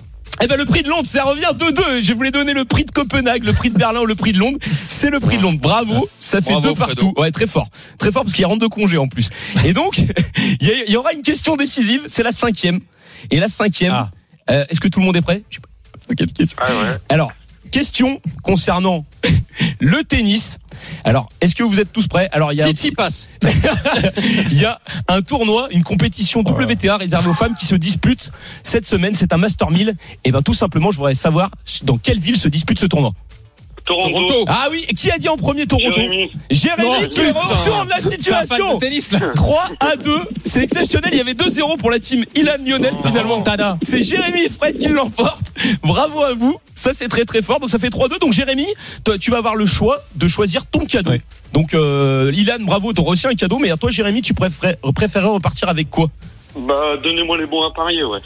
Eh 0.43 0.47
ben 0.47 0.57
le 0.57 0.64
prix 0.64 0.82
de 0.82 0.88
Londres, 0.88 1.07
ça 1.07 1.24
revient 1.24 1.51
2-2. 1.55 2.03
Je 2.03 2.14
voulais 2.14 2.30
donner 2.30 2.55
le 2.55 2.64
prix 2.64 2.84
de 2.84 2.91
Copenhague, 2.91 3.45
le 3.45 3.53
prix 3.53 3.70
de 3.70 3.78
Berlin 3.78 4.01
ou 4.01 4.07
le 4.07 4.14
prix 4.14 4.32
de 4.32 4.38
Londres. 4.38 4.59
C'est 4.88 5.11
le 5.11 5.20
prix 5.20 5.36
de 5.36 5.43
Londres. 5.43 5.61
Bravo, 5.61 6.09
ça 6.18 6.41
fait 6.41 6.53
Bravo, 6.53 6.68
deux 6.68 6.74
partout. 6.74 7.12
Ouais, 7.16 7.30
très 7.30 7.47
fort, 7.47 7.68
très 7.99 8.11
fort 8.11 8.22
parce 8.22 8.32
qu'il 8.32 8.47
rentre 8.47 8.61
de 8.61 8.66
congé 8.66 8.97
en 8.97 9.09
plus. 9.09 9.28
Et 9.64 9.72
donc, 9.72 9.99
il 10.61 10.84
y, 10.88 10.97
aura 10.97 11.12
une 11.12 11.22
question 11.22 11.57
décisive. 11.57 12.03
C'est 12.07 12.22
la 12.22 12.32
cinquième. 12.32 12.80
Et 13.30 13.38
la 13.38 13.49
cinquième. 13.49 13.93
Ah. 13.93 14.09
euh, 14.51 14.64
Est-ce 14.70 14.80
que 14.80 14.88
tout 14.88 15.01
le 15.01 15.07
monde 15.07 15.16
est 15.16 15.22
prêt? 15.22 15.43
Je 15.51 15.57
sais 15.57 15.61
pas. 15.61 16.14
Quelle 16.16 16.32
question 16.32 16.57
Ah 16.61 16.66
ouais. 16.68 16.97
alors, 17.09 17.30
question 17.70 18.20
concernant 18.42 19.04
le 19.80 20.02
tennis. 20.04 20.58
Alors, 21.04 21.28
est-ce 21.40 21.54
que 21.54 21.62
vous 21.62 21.80
êtes 21.80 21.92
tous 21.92 22.06
prêts 22.08 22.28
Alors, 22.32 22.52
il 22.52 22.58
y 22.58 22.62
a, 22.62 22.74
Si, 22.74 22.90
passe. 22.90 23.28
il 24.50 24.58
y 24.58 24.64
a 24.64 24.80
un 25.08 25.22
tournoi, 25.22 25.68
une 25.70 25.82
compétition 25.82 26.40
WTA 26.40 26.96
réservée 26.96 27.30
aux 27.30 27.34
femmes 27.34 27.54
qui 27.54 27.66
se 27.66 27.74
dispute 27.74 28.30
cette 28.62 28.86
semaine. 28.86 29.14
C'est 29.14 29.32
un 29.32 29.36
Master 29.36 29.70
1000. 29.70 29.96
Et 30.24 30.32
ben, 30.32 30.42
tout 30.42 30.54
simplement, 30.54 30.90
je 30.90 30.96
voudrais 30.96 31.14
savoir 31.14 31.50
dans 31.82 31.98
quelle 31.98 32.18
ville 32.18 32.36
se 32.36 32.48
dispute 32.48 32.78
ce 32.78 32.86
tournoi. 32.86 33.12
Toronto. 33.85 34.45
Ah 34.49 34.68
oui, 34.70 34.87
qui 34.97 35.11
a 35.11 35.18
dit 35.18 35.28
en 35.28 35.37
premier 35.37 35.66
Toronto 35.66 35.93
Jérémy. 36.01 36.31
Jérémy 36.51 36.89
Non, 36.89 37.09
qui 37.09 37.20
retourne 37.31 37.89
la 37.89 38.01
situation. 38.01 38.78
tennis, 38.78 39.12
là. 39.12 39.20
3 39.35 39.64
à 39.81 39.97
2, 39.97 40.11
c'est 40.45 40.62
exceptionnel. 40.62 41.11
Il 41.12 41.18
y 41.18 41.20
avait 41.20 41.33
2-0 41.35 41.78
pour 41.78 41.91
la 41.91 41.99
team 41.99 42.24
Ilan 42.35 42.57
Lionel 42.64 42.95
finalement. 43.05 43.43
Tada. 43.43 43.78
C'est 43.83 44.03
Jérémy 44.03 44.43
et 44.45 44.49
Fred 44.49 44.78
qui 44.78 44.89
l'emportent. 44.89 45.53
Bravo 45.83 46.22
à 46.22 46.35
vous. 46.35 46.59
Ça 46.74 46.93
c'est 46.93 47.09
très 47.09 47.24
très 47.24 47.43
fort. 47.43 47.61
Donc 47.61 47.70
ça 47.70 47.78
fait 47.78 47.89
3-2. 47.91 48.18
Donc 48.20 48.33
Jérémy, 48.33 48.66
toi, 49.05 49.18
tu 49.18 49.31
vas 49.31 49.39
avoir 49.39 49.55
le 49.57 49.66
choix 49.66 49.99
de 50.16 50.28
choisir 50.28 50.66
ton 50.66 50.85
cadeau. 50.87 51.12
Donc 51.53 51.74
euh, 51.74 52.33
Ilan, 52.35 52.57
bravo, 52.61 52.93
t'auras 52.93 53.12
aussi 53.12 53.26
un 53.26 53.35
cadeau. 53.35 53.59
Mais 53.59 53.70
à 53.70 53.76
toi 53.76 53.91
Jérémy, 53.91 54.22
tu 54.22 54.35
préférais, 54.35 54.78
préférais 54.95 55.26
repartir 55.26 55.68
avec 55.68 55.91
quoi? 55.91 56.09
Bah, 56.57 56.97
donnez-moi 57.03 57.39
les 57.39 57.47
bons 57.47 57.62
à 57.64 57.72
parier, 57.72 58.03
ouais. 58.05 58.20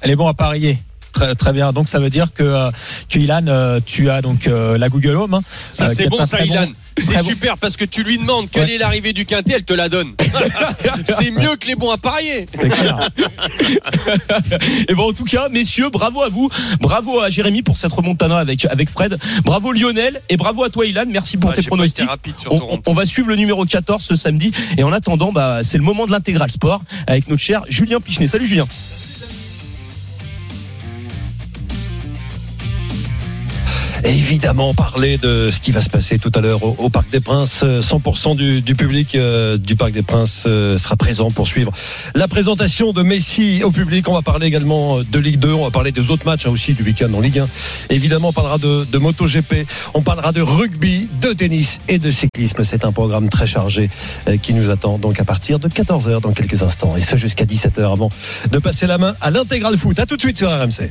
Elle 0.00 0.10
est 0.10 0.16
bon 0.16 0.28
à 0.28 0.34
parier. 0.34 0.78
Très, 1.18 1.34
très 1.34 1.52
bien. 1.52 1.72
Donc 1.72 1.88
ça 1.88 1.98
veut 1.98 2.10
dire 2.10 2.28
que, 2.34 2.42
euh, 2.44 2.70
que 3.08 3.18
Ilan, 3.18 3.44
euh, 3.48 3.80
tu 3.84 4.08
as 4.10 4.22
donc 4.22 4.46
euh, 4.46 4.78
la 4.78 4.88
Google 4.88 5.16
Home. 5.16 5.34
hein, 5.34 5.40
Ça 5.72 5.86
euh, 5.86 5.88
c'est 5.94 6.08
bon 6.08 6.24
ça 6.24 6.38
bon- 6.38 6.44
Ilan. 6.44 6.66
C'est 7.00 7.14
bon- 7.14 7.22
super 7.22 7.58
parce 7.58 7.76
que 7.76 7.84
tu 7.84 8.02
lui 8.02 8.18
demandes 8.18 8.48
quelle 8.50 8.64
Ouais. 8.66 8.74
est 8.74 8.78
l'arrivée 8.78 9.12
du 9.12 9.24
quintet, 9.24 9.52
elle 9.56 9.64
te 9.64 9.72
la 9.72 9.88
donne. 9.88 10.14
c'est 11.18 11.30
mieux 11.30 11.54
que 11.56 11.66
les 11.66 11.74
bons. 11.76 11.88
C'est 12.02 12.68
clair. 12.68 12.98
Et 14.88 14.94
bon, 14.94 15.10
en 15.10 15.12
tout 15.12 15.24
cas, 15.24 15.48
messieurs, 15.48 15.90
bravo 15.90 16.22
à 16.22 16.28
vous. 16.28 16.50
Bravo 16.80 17.20
à 17.20 17.30
Jérémy 17.30 17.62
pour 17.62 17.76
cette 17.76 17.92
remontana 17.92 18.38
avec, 18.38 18.64
avec 18.66 18.90
Fred. 18.90 19.16
Bravo 19.44 19.72
Lionel. 19.72 20.20
Et 20.28 20.36
bravo 20.36 20.64
à 20.64 20.70
toi, 20.70 20.86
Ilan. 20.86 21.04
Merci 21.08 21.36
pour 21.36 21.52
tes 21.52 21.62
pronostics. 21.62 22.08
on 22.86 22.92
va 22.92 23.06
suivre 23.06 23.28
le 23.28 23.36
numéro 23.36 23.64
14 23.64 24.02
ce 24.02 24.14
samedi. 24.14 24.52
Et 24.76 24.82
en 24.84 24.92
attendant, 24.92 25.32
bah, 25.32 25.60
c'est 25.62 25.78
le 25.78 25.84
moment 25.84 26.06
de 26.06 26.10
l'intégral 26.12 26.50
sport 26.50 26.82
avec 27.06 27.28
notre 27.28 27.42
cher 27.42 27.62
Julien 27.68 28.00
Pichenet. 28.00 28.26
Salut 28.26 28.46
Julien. 28.46 28.66
Évidemment, 34.04 34.74
parler 34.74 35.18
de 35.18 35.50
ce 35.50 35.60
qui 35.60 35.72
va 35.72 35.80
se 35.82 35.90
passer 35.90 36.18
tout 36.18 36.32
à 36.34 36.40
l'heure 36.40 36.62
au, 36.62 36.88
Parc 36.90 37.10
des 37.10 37.20
Princes. 37.20 37.62
Euh, 37.64 37.80
100% 37.80 38.36
du, 38.36 38.60
du 38.60 38.74
public 38.74 39.14
euh, 39.14 39.56
du 39.56 39.76
Parc 39.76 39.92
des 39.92 40.02
Princes 40.02 40.44
euh, 40.46 40.76
sera 40.76 40.96
présent 40.96 41.30
pour 41.30 41.46
suivre 41.46 41.72
la 42.14 42.28
présentation 42.28 42.92
de 42.92 43.02
Messi 43.02 43.62
au 43.64 43.70
public. 43.70 44.08
On 44.08 44.14
va 44.14 44.22
parler 44.22 44.46
également 44.46 44.98
euh, 44.98 45.04
de 45.04 45.18
Ligue 45.18 45.38
2. 45.38 45.52
On 45.52 45.64
va 45.64 45.70
parler 45.70 45.92
des 45.92 46.10
autres 46.10 46.26
matchs 46.26 46.46
hein, 46.46 46.50
aussi 46.50 46.74
du 46.74 46.82
week-end 46.82 47.12
en 47.14 47.20
Ligue 47.20 47.38
1. 47.38 47.48
Évidemment, 47.90 48.28
on 48.28 48.32
parlera 48.32 48.58
de, 48.58 48.98
MotoGP. 48.98 49.66
On 49.94 50.02
parlera 50.02 50.32
de 50.32 50.40
rugby, 50.40 51.08
de 51.20 51.32
tennis 51.32 51.80
et 51.88 51.98
de 51.98 52.10
cyclisme. 52.10 52.64
C'est 52.64 52.84
un 52.84 52.92
programme 52.92 53.28
très 53.28 53.46
chargé 53.46 53.88
euh, 54.28 54.36
qui 54.36 54.54
nous 54.54 54.70
attend 54.70 54.98
donc 54.98 55.20
à 55.20 55.24
partir 55.24 55.58
de 55.58 55.68
14h 55.68 56.20
dans 56.20 56.32
quelques 56.32 56.62
instants. 56.62 56.96
Et 56.96 57.02
ce 57.02 57.16
jusqu'à 57.16 57.44
17h 57.44 57.92
avant 57.92 58.10
de 58.50 58.58
passer 58.58 58.86
la 58.86 58.98
main 58.98 59.14
à 59.20 59.30
l'intégral 59.30 59.76
foot. 59.78 59.98
À 59.98 60.06
tout 60.06 60.16
de 60.16 60.22
suite 60.22 60.38
sur 60.38 60.50
RMC. 60.50 60.90